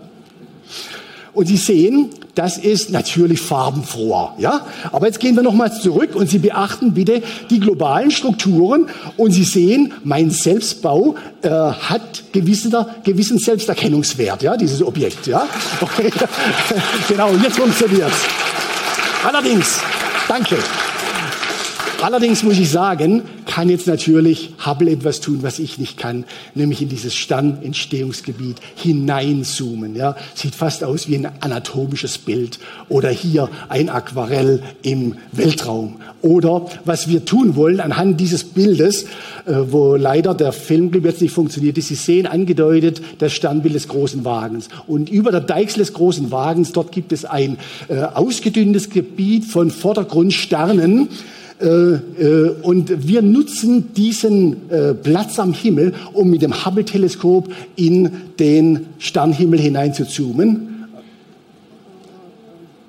Und 1.34 1.46
Sie 1.46 1.56
sehen, 1.56 2.10
das 2.34 2.58
ist 2.58 2.90
natürlich 2.90 3.40
farbenfroher, 3.40 4.34
ja. 4.38 4.66
Aber 4.90 5.06
jetzt 5.06 5.18
gehen 5.20 5.34
wir 5.34 5.42
nochmals 5.42 5.80
zurück 5.80 6.14
und 6.14 6.28
Sie 6.28 6.38
beachten 6.38 6.92
bitte 6.92 7.22
die 7.48 7.58
globalen 7.58 8.10
Strukturen 8.10 8.88
und 9.16 9.32
Sie 9.32 9.44
sehen, 9.44 9.92
mein 10.04 10.30
Selbstbau 10.30 11.14
äh, 11.42 11.48
hat 11.48 12.24
gewisser, 12.32 12.94
gewissen 13.04 13.38
Selbsterkennungswert, 13.38 14.42
ja, 14.42 14.56
dieses 14.56 14.82
Objekt, 14.82 15.26
ja. 15.26 15.46
Okay. 15.80 16.10
genau, 17.08 17.30
jetzt 17.42 17.58
funktioniert's. 17.58 18.16
Allerdings, 19.24 19.80
danke. 20.28 20.56
Allerdings 22.02 22.42
muss 22.42 22.58
ich 22.58 22.68
sagen, 22.68 23.22
kann 23.46 23.68
jetzt 23.68 23.86
natürlich 23.86 24.54
Hubble 24.66 24.90
etwas 24.90 25.20
tun, 25.20 25.38
was 25.42 25.60
ich 25.60 25.78
nicht 25.78 25.98
kann, 25.98 26.24
nämlich 26.56 26.82
in 26.82 26.88
dieses 26.88 27.14
Sternentstehungsgebiet 27.14 28.56
hineinzoomen. 28.74 29.94
Ja, 29.94 30.16
sieht 30.34 30.56
fast 30.56 30.82
aus 30.82 31.06
wie 31.06 31.14
ein 31.14 31.28
anatomisches 31.38 32.18
Bild 32.18 32.58
oder 32.88 33.08
hier 33.08 33.48
ein 33.68 33.88
Aquarell 33.88 34.64
im 34.82 35.14
Weltraum. 35.30 36.00
Oder 36.22 36.66
was 36.84 37.06
wir 37.06 37.24
tun 37.24 37.54
wollen 37.54 37.78
anhand 37.78 38.18
dieses 38.18 38.42
Bildes, 38.42 39.04
äh, 39.46 39.54
wo 39.68 39.94
leider 39.94 40.34
der 40.34 40.50
Filmclip 40.50 41.04
jetzt 41.04 41.22
nicht 41.22 41.32
funktioniert 41.32 41.78
ist, 41.78 41.86
Sie 41.86 41.94
sehen 41.94 42.26
angedeutet 42.26 43.00
das 43.18 43.32
Sternbild 43.32 43.76
des 43.76 43.86
großen 43.86 44.24
Wagens. 44.24 44.68
Und 44.88 45.08
über 45.08 45.30
der 45.30 45.40
Deichsel 45.40 45.78
des 45.78 45.92
großen 45.92 46.32
Wagens, 46.32 46.72
dort 46.72 46.90
gibt 46.90 47.12
es 47.12 47.24
ein 47.24 47.58
äh, 47.86 48.00
ausgedünntes 48.00 48.90
Gebiet 48.90 49.44
von 49.44 49.70
Vordergrundsternen, 49.70 51.08
und 51.62 53.06
wir 53.06 53.22
nutzen 53.22 53.94
diesen 53.94 54.68
äh, 54.70 54.94
Platz 54.94 55.38
am 55.38 55.52
Himmel, 55.52 55.94
um 56.12 56.30
mit 56.30 56.42
dem 56.42 56.64
Hubble-Teleskop 56.64 57.52
in 57.76 58.10
den 58.38 58.86
Sternhimmel 58.98 59.60
hinein 59.60 59.94
zu 59.94 60.04
zoomen. 60.04 60.72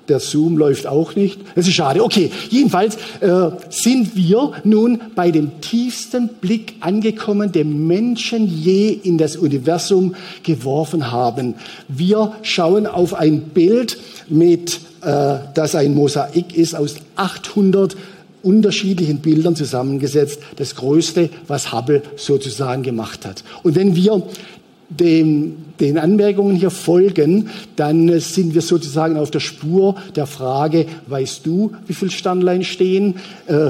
Der 0.08 0.20
Zoom 0.20 0.58
läuft 0.58 0.86
auch 0.86 1.14
nicht. 1.14 1.40
Das 1.54 1.66
ist 1.66 1.74
schade. 1.74 2.04
Okay, 2.04 2.30
jedenfalls 2.50 2.96
äh, 3.20 3.50
sind 3.70 4.14
wir 4.16 4.52
nun 4.64 5.00
bei 5.14 5.30
dem 5.30 5.60
tiefsten 5.60 6.28
Blick 6.40 6.74
angekommen, 6.80 7.52
den 7.52 7.86
Menschen 7.86 8.46
je 8.46 8.90
in 8.90 9.16
das 9.16 9.36
Universum 9.36 10.14
geworfen 10.42 11.10
haben. 11.10 11.54
Wir 11.88 12.32
schauen 12.42 12.86
auf 12.86 13.14
ein 13.14 13.40
Bild, 13.40 13.98
mit, 14.28 14.80
äh, 15.00 15.36
das 15.54 15.74
ein 15.74 15.94
Mosaik 15.94 16.54
ist 16.56 16.74
aus 16.74 16.96
800 17.16 17.96
unterschiedlichen 18.44 19.18
Bildern 19.18 19.56
zusammengesetzt, 19.56 20.40
das 20.56 20.74
Größte, 20.74 21.30
was 21.46 21.72
Hubble 21.72 22.02
sozusagen 22.16 22.82
gemacht 22.82 23.24
hat. 23.24 23.44
Und 23.62 23.74
wenn 23.74 23.96
wir 23.96 24.22
dem, 24.90 25.56
den 25.80 25.98
Anmerkungen 25.98 26.56
hier 26.56 26.70
folgen, 26.70 27.48
dann 27.76 28.20
sind 28.20 28.54
wir 28.54 28.62
sozusagen 28.62 29.16
auf 29.16 29.30
der 29.30 29.40
Spur 29.40 29.96
der 30.14 30.26
Frage, 30.26 30.86
weißt 31.06 31.44
du, 31.46 31.72
wie 31.86 31.94
viele 31.94 32.10
Sternlein 32.10 32.64
stehen? 32.64 33.16
Äh, 33.46 33.68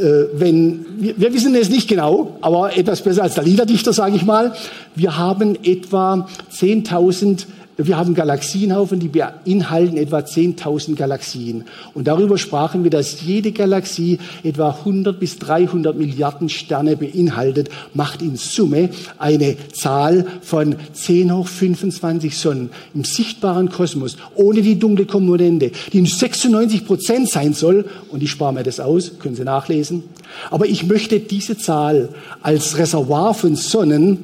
äh, 0.00 0.28
wenn, 0.34 0.84
wir, 0.98 1.14
wir 1.18 1.32
wissen 1.32 1.54
es 1.54 1.70
nicht 1.70 1.88
genau, 1.88 2.36
aber 2.40 2.76
etwas 2.76 3.02
besser 3.02 3.22
als 3.22 3.34
der 3.34 3.44
Liederdichter, 3.44 3.92
sage 3.92 4.16
ich 4.16 4.24
mal. 4.24 4.54
Wir 4.94 5.16
haben 5.16 5.56
etwa 5.62 6.28
10.000 6.52 7.46
wir 7.76 7.96
haben 7.96 8.14
Galaxienhaufen, 8.14 9.00
die 9.00 9.08
beinhalten 9.08 9.96
etwa 9.96 10.18
10.000 10.18 10.94
Galaxien. 10.94 11.64
Und 11.92 12.06
darüber 12.06 12.38
sprachen 12.38 12.84
wir, 12.84 12.90
dass 12.90 13.22
jede 13.22 13.50
Galaxie 13.50 14.18
etwa 14.44 14.70
100 14.70 15.18
bis 15.18 15.38
300 15.38 15.96
Milliarden 15.96 16.48
Sterne 16.48 16.96
beinhaltet, 16.96 17.70
macht 17.92 18.22
in 18.22 18.36
Summe 18.36 18.90
eine 19.18 19.56
Zahl 19.72 20.24
von 20.42 20.76
10 20.92 21.34
hoch 21.34 21.48
25 21.48 22.38
Sonnen 22.38 22.70
im 22.94 23.02
sichtbaren 23.02 23.70
Kosmos, 23.70 24.16
ohne 24.36 24.62
die 24.62 24.78
dunkle 24.78 25.06
Komponente, 25.06 25.72
die 25.92 26.06
96 26.06 26.86
Prozent 26.86 27.28
sein 27.28 27.54
soll. 27.54 27.86
Und 28.10 28.22
ich 28.22 28.30
spare 28.30 28.52
mir 28.52 28.62
das 28.62 28.78
aus, 28.78 29.18
können 29.18 29.34
Sie 29.34 29.44
nachlesen. 29.44 30.04
Aber 30.50 30.66
ich 30.66 30.86
möchte 30.86 31.18
diese 31.18 31.58
Zahl 31.58 32.10
als 32.40 32.78
Reservoir 32.78 33.34
von 33.34 33.56
Sonnen 33.56 34.18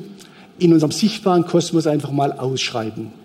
in 0.59 0.73
unserem 0.73 0.93
sichtbaren 0.93 1.47
Kosmos 1.47 1.87
einfach 1.87 2.13
mal 2.13 2.33
ausschreiben. 2.33 3.20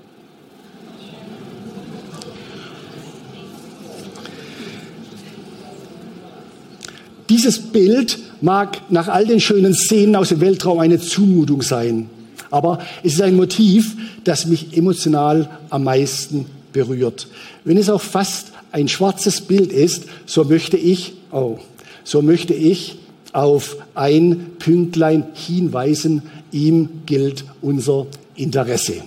Dieses 7.29 7.59
Bild 7.59 8.19
mag 8.41 8.81
nach 8.91 9.07
all 9.07 9.25
den 9.25 9.39
schönen 9.39 9.73
Szenen 9.73 10.15
aus 10.15 10.29
dem 10.29 10.41
Weltraum 10.41 10.79
eine 10.79 10.99
Zumutung 10.99 11.63
sein, 11.63 12.09
aber 12.51 12.79
es 13.03 13.13
ist 13.13 13.21
ein 13.21 13.35
Motiv, 13.35 13.95
das 14.23 14.45
mich 14.45 14.77
emotional 14.77 15.49
am 15.69 15.83
meisten 15.83 16.45
berührt. 16.71 17.27
Wenn 17.63 17.77
es 17.77 17.89
auch 17.89 18.01
fast 18.01 18.51
ein 18.71 18.87
schwarzes 18.87 19.41
Bild 19.41 19.71
ist, 19.71 20.03
so 20.25 20.43
möchte 20.43 20.77
ich, 20.77 21.13
oh, 21.31 21.57
so 22.03 22.21
möchte 22.21 22.53
ich 22.53 22.97
auf 23.31 23.77
ein 23.95 24.51
Pünktlein 24.59 25.25
hinweisen, 25.33 26.21
ihm 26.51 26.89
gilt 27.05 27.43
unser 27.61 28.05
Interesse. 28.35 29.01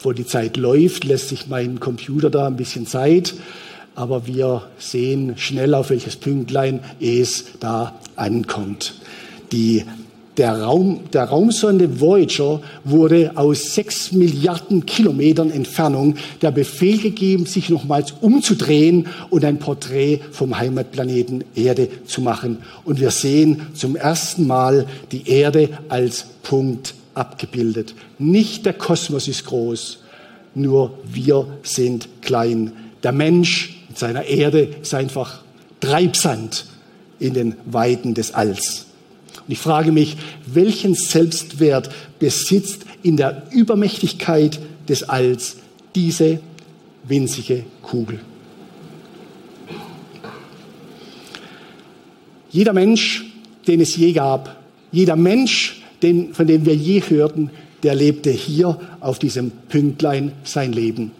Wo 0.00 0.12
die 0.12 0.26
Zeit 0.26 0.56
läuft, 0.56 1.04
lässt 1.04 1.28
sich 1.28 1.46
mein 1.46 1.78
Computer 1.78 2.30
da 2.30 2.46
ein 2.46 2.56
bisschen 2.56 2.86
Zeit 2.86 3.34
aber 3.94 4.26
wir 4.26 4.62
sehen 4.78 5.34
schnell, 5.36 5.74
auf 5.74 5.90
welches 5.90 6.16
Pünktlein 6.16 6.80
es 7.00 7.44
da 7.60 7.98
ankommt. 8.16 8.94
Die 9.52 9.84
Der, 10.38 10.62
Raum, 10.62 11.00
der 11.12 11.24
Raumsonde 11.24 12.00
Voyager 12.00 12.62
wurde 12.84 13.32
aus 13.34 13.74
sechs 13.74 14.12
Milliarden 14.12 14.86
Kilometern 14.86 15.50
Entfernung 15.50 16.14
der 16.40 16.50
Befehl 16.52 16.96
gegeben, 16.96 17.44
sich 17.44 17.68
nochmals 17.68 18.14
umzudrehen 18.22 19.08
und 19.28 19.44
ein 19.44 19.58
Porträt 19.58 20.20
vom 20.30 20.58
Heimatplaneten 20.58 21.44
Erde 21.54 21.86
zu 22.06 22.22
machen. 22.22 22.62
Und 22.86 22.98
wir 22.98 23.10
sehen 23.10 23.66
zum 23.74 23.94
ersten 23.94 24.46
Mal 24.46 24.86
die 25.10 25.28
Erde 25.28 25.68
als 25.90 26.24
Punkt 26.42 26.94
abgebildet. 27.12 27.94
Nicht 28.18 28.64
der 28.64 28.72
Kosmos 28.72 29.28
ist 29.28 29.44
groß, 29.44 29.98
nur 30.54 30.94
wir 31.04 31.46
sind 31.62 32.08
klein. 32.22 32.72
Der 33.02 33.12
Mensch 33.12 33.81
mit 33.92 33.98
seiner 33.98 34.24
Erde 34.24 34.70
ist 34.80 34.94
einfach 34.94 35.42
Treibsand 35.80 36.64
in 37.18 37.34
den 37.34 37.56
Weiden 37.66 38.14
des 38.14 38.32
Alls. 38.32 38.86
Und 39.46 39.52
ich 39.52 39.58
frage 39.58 39.92
mich, 39.92 40.16
welchen 40.46 40.94
Selbstwert 40.94 41.90
besitzt 42.18 42.86
in 43.02 43.18
der 43.18 43.42
Übermächtigkeit 43.50 44.58
des 44.88 45.02
Alls 45.02 45.56
diese 45.94 46.40
winzige 47.04 47.64
Kugel? 47.82 48.20
Jeder 52.50 52.72
Mensch, 52.72 53.26
den 53.66 53.82
es 53.82 53.94
je 53.94 54.14
gab, 54.14 54.56
jeder 54.90 55.16
Mensch, 55.16 55.82
den, 56.00 56.32
von 56.32 56.46
dem 56.46 56.64
wir 56.64 56.74
je 56.74 57.02
hörten, 57.06 57.50
der 57.82 57.94
lebte 57.94 58.30
hier 58.30 58.80
auf 59.00 59.18
diesem 59.18 59.50
Pünktlein 59.50 60.32
sein 60.44 60.72
Leben. 60.72 61.10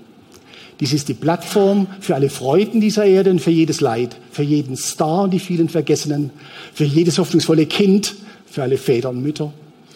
Dies 0.83 0.93
ist 0.93 1.09
die 1.09 1.15
Plattform 1.15 1.87
für 2.01 2.17
alle 2.17 2.29
Freuden 2.29 2.81
dieser 2.81 3.05
Erde 3.05 3.31
und 3.31 3.39
für 3.39 3.53
jedes 3.53 3.81
Leid, 3.81 4.17
für 4.33 4.43
jeden 4.43 4.77
Star 4.77 5.23
und 5.23 5.31
die 5.31 5.39
vielen 5.39 5.69
Vergessenen, 5.69 6.31
für 6.75 6.83
jedes 6.83 7.19
hoffnungsvolle 7.19 7.67
Kind, 7.67 8.17
für 8.47 8.65
alle 8.65 8.77
Väter 8.77 9.11
und 9.11 9.23
Mütter, 9.23 9.53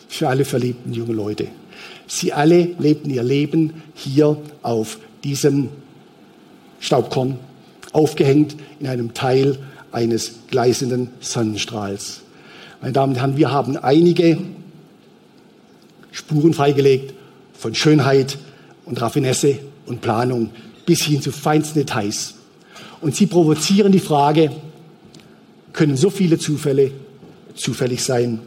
für 0.06 0.28
alle 0.28 0.44
verliebten 0.44 0.92
jungen 0.92 1.16
Leute. 1.16 1.48
Sie 2.06 2.32
alle 2.32 2.68
lebten 2.78 3.10
ihr 3.10 3.24
Leben 3.24 3.82
hier 3.96 4.36
auf 4.62 4.98
diesem 5.24 5.70
Staubkorn, 6.78 7.40
aufgehängt 7.92 8.54
in 8.78 8.86
einem 8.86 9.12
Teil 9.12 9.58
eines 9.90 10.34
gleißenden 10.52 11.08
Sonnenstrahls. 11.18 12.20
Meine 12.80 12.92
Damen 12.92 13.14
und 13.14 13.18
Herren, 13.18 13.36
wir 13.36 13.50
haben 13.50 13.76
einige 13.76 14.38
Spuren 16.12 16.54
freigelegt 16.54 17.12
von 17.54 17.74
Schönheit 17.74 18.38
und 18.84 19.02
Raffinesse 19.02 19.58
und 19.86 20.00
Planung 20.00 20.50
bis 20.86 21.02
hin 21.02 21.20
zu 21.20 21.32
feinsten 21.32 21.80
Details. 21.80 22.34
Und 23.00 23.14
sie 23.14 23.26
provozieren 23.26 23.92
die 23.92 24.00
Frage, 24.00 24.50
können 25.72 25.96
so 25.96 26.08
viele 26.08 26.38
Zufälle 26.38 26.92
zufällig 27.54 28.02
sein? 28.02 28.40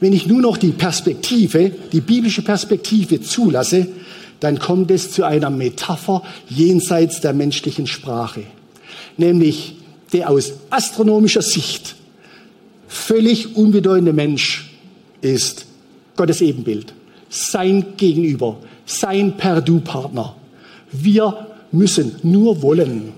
Wenn 0.00 0.12
ich 0.12 0.26
nur 0.26 0.40
noch 0.40 0.56
die 0.56 0.72
Perspektive, 0.72 1.70
die 1.92 2.00
biblische 2.00 2.42
Perspektive 2.42 3.20
zulasse, 3.20 3.86
dann 4.40 4.58
kommt 4.58 4.90
es 4.90 5.12
zu 5.12 5.24
einer 5.24 5.50
Metapher 5.50 6.22
jenseits 6.48 7.20
der 7.20 7.32
menschlichen 7.32 7.86
Sprache. 7.86 8.42
Nämlich 9.16 9.76
der 10.12 10.28
aus 10.28 10.54
astronomischer 10.70 11.42
Sicht 11.42 11.94
völlig 12.88 13.56
unbedeutende 13.56 14.12
Mensch 14.12 14.70
ist 15.20 15.66
Gottes 16.16 16.40
Ebenbild, 16.40 16.92
sein 17.28 17.96
Gegenüber, 17.96 18.58
sein 18.84 19.36
Perdu-Partner. 19.36 20.34
Wir 20.92 21.46
müssen 21.72 22.16
nur 22.22 22.62
wollen. 22.62 23.12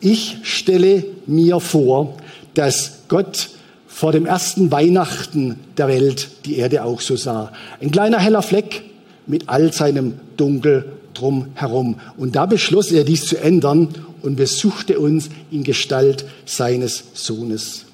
Ich 0.00 0.38
stelle 0.42 1.04
mir 1.26 1.60
vor, 1.60 2.16
dass 2.54 3.00
Gott 3.08 3.50
vor 3.86 4.12
dem 4.12 4.26
ersten 4.26 4.70
Weihnachten 4.70 5.56
der 5.76 5.88
Welt 5.88 6.28
die 6.44 6.56
Erde 6.56 6.84
auch 6.84 7.00
so 7.00 7.16
sah. 7.16 7.52
Ein 7.80 7.90
kleiner 7.90 8.18
heller 8.18 8.42
Fleck 8.42 8.82
mit 9.26 9.48
all 9.48 9.72
seinem 9.72 10.14
Dunkel 10.36 10.92
drumherum. 11.14 11.96
Und 12.16 12.34
da 12.34 12.46
beschloss 12.46 12.90
er, 12.92 13.04
dies 13.04 13.26
zu 13.26 13.36
ändern 13.36 13.88
und 14.22 14.36
besuchte 14.36 14.98
uns 14.98 15.28
in 15.50 15.64
Gestalt 15.64 16.24
seines 16.46 17.04
Sohnes. 17.14 17.84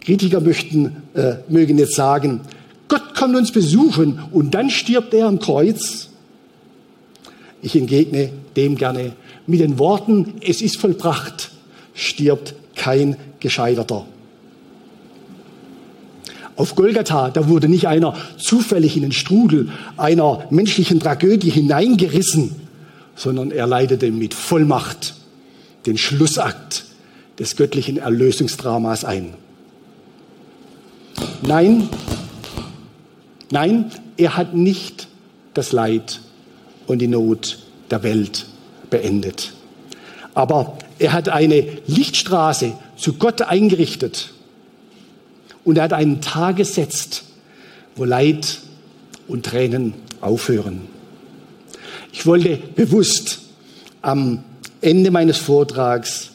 Kritiker 0.00 0.40
möchten, 0.40 1.02
äh, 1.14 1.36
mögen 1.48 1.78
jetzt 1.78 1.96
sagen, 1.96 2.42
Gott 2.88 3.14
kommt 3.14 3.36
uns 3.36 3.50
besuchen 3.50 4.20
und 4.30 4.54
dann 4.54 4.70
stirbt 4.70 5.12
er 5.14 5.26
am 5.26 5.40
Kreuz. 5.40 6.05
Ich 7.62 7.74
entgegne 7.76 8.30
dem 8.56 8.76
gerne 8.76 9.12
mit 9.46 9.60
den 9.60 9.78
Worten, 9.78 10.34
es 10.40 10.62
ist 10.62 10.78
vollbracht, 10.78 11.50
stirbt 11.94 12.54
kein 12.74 13.16
Gescheiterter. 13.40 14.06
Auf 16.56 16.74
Golgatha, 16.74 17.30
da 17.30 17.48
wurde 17.48 17.68
nicht 17.68 17.86
einer 17.86 18.14
zufällig 18.38 18.96
in 18.96 19.02
den 19.02 19.12
Strudel 19.12 19.70
einer 19.96 20.46
menschlichen 20.50 21.00
Tragödie 21.00 21.50
hineingerissen, 21.50 22.56
sondern 23.14 23.50
er 23.50 23.66
leitete 23.66 24.10
mit 24.10 24.32
Vollmacht 24.32 25.14
den 25.84 25.98
Schlussakt 25.98 26.84
des 27.38 27.56
göttlichen 27.56 27.98
Erlösungsdramas 27.98 29.04
ein. 29.04 29.34
Nein, 31.42 31.88
nein, 33.50 33.90
er 34.16 34.36
hat 34.36 34.54
nicht 34.54 35.08
das 35.52 35.72
Leid 35.72 36.20
und 36.86 37.00
die 37.00 37.08
Not 37.08 37.58
der 37.90 38.02
Welt 38.02 38.46
beendet. 38.90 39.52
Aber 40.34 40.78
er 40.98 41.12
hat 41.12 41.28
eine 41.28 41.66
Lichtstraße 41.86 42.72
zu 42.96 43.14
Gott 43.14 43.42
eingerichtet 43.42 44.32
und 45.64 45.78
er 45.78 45.84
hat 45.84 45.92
einen 45.92 46.20
Tag 46.20 46.56
gesetzt, 46.56 47.24
wo 47.96 48.04
Leid 48.04 48.58
und 49.28 49.46
Tränen 49.46 49.94
aufhören. 50.20 50.82
Ich 52.12 52.26
wollte 52.26 52.58
bewusst 52.74 53.40
am 54.02 54.44
Ende 54.80 55.10
meines 55.10 55.38
Vortrags 55.38 56.30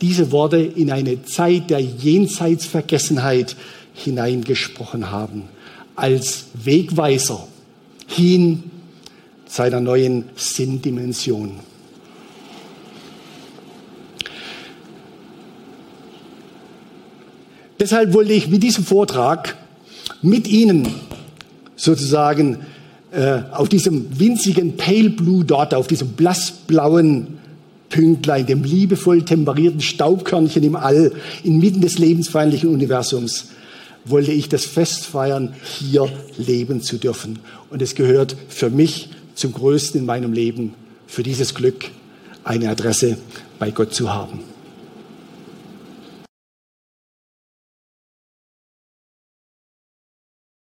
diese 0.00 0.32
Worte 0.32 0.58
in 0.58 0.90
eine 0.90 1.24
Zeit 1.24 1.70
der 1.70 1.80
Jenseitsvergessenheit 1.80 3.56
hineingesprochen 3.92 5.10
haben, 5.10 5.44
als 5.96 6.46
Wegweiser 6.54 7.46
hin 8.06 8.70
seiner 9.50 9.80
neuen 9.80 10.26
Sinndimension. 10.36 11.58
Deshalb 17.80 18.12
wollte 18.12 18.32
ich 18.32 18.48
mit 18.48 18.62
diesem 18.62 18.84
Vortrag 18.84 19.56
mit 20.22 20.46
Ihnen 20.46 20.86
sozusagen 21.74 22.58
äh, 23.10 23.40
auf 23.50 23.68
diesem 23.68 24.20
winzigen 24.20 24.76
Pale 24.76 25.10
Blue 25.10 25.44
Dot, 25.44 25.74
auf 25.74 25.88
diesem 25.88 26.08
blassblauen 26.08 27.38
Pünktlein, 27.88 28.46
dem 28.46 28.62
liebevoll 28.62 29.24
temperierten 29.24 29.80
Staubkörnchen 29.80 30.62
im 30.62 30.76
All, 30.76 31.10
inmitten 31.42 31.80
des 31.80 31.98
lebensfeindlichen 31.98 32.68
Universums, 32.68 33.46
wollte 34.04 34.30
ich 34.30 34.48
das 34.48 34.64
Fest 34.64 35.06
feiern, 35.06 35.54
hier 35.62 36.08
leben 36.38 36.82
zu 36.82 36.98
dürfen. 36.98 37.40
Und 37.70 37.82
es 37.82 37.96
gehört 37.96 38.36
für 38.48 38.70
mich 38.70 39.08
zum 39.34 39.52
Größten 39.52 40.00
in 40.00 40.06
meinem 40.06 40.32
Leben, 40.32 40.74
für 41.06 41.22
dieses 41.22 41.54
Glück 41.54 41.86
eine 42.44 42.70
Adresse 42.70 43.18
bei 43.58 43.70
Gott 43.70 43.94
zu 43.94 44.12
haben. 44.12 44.40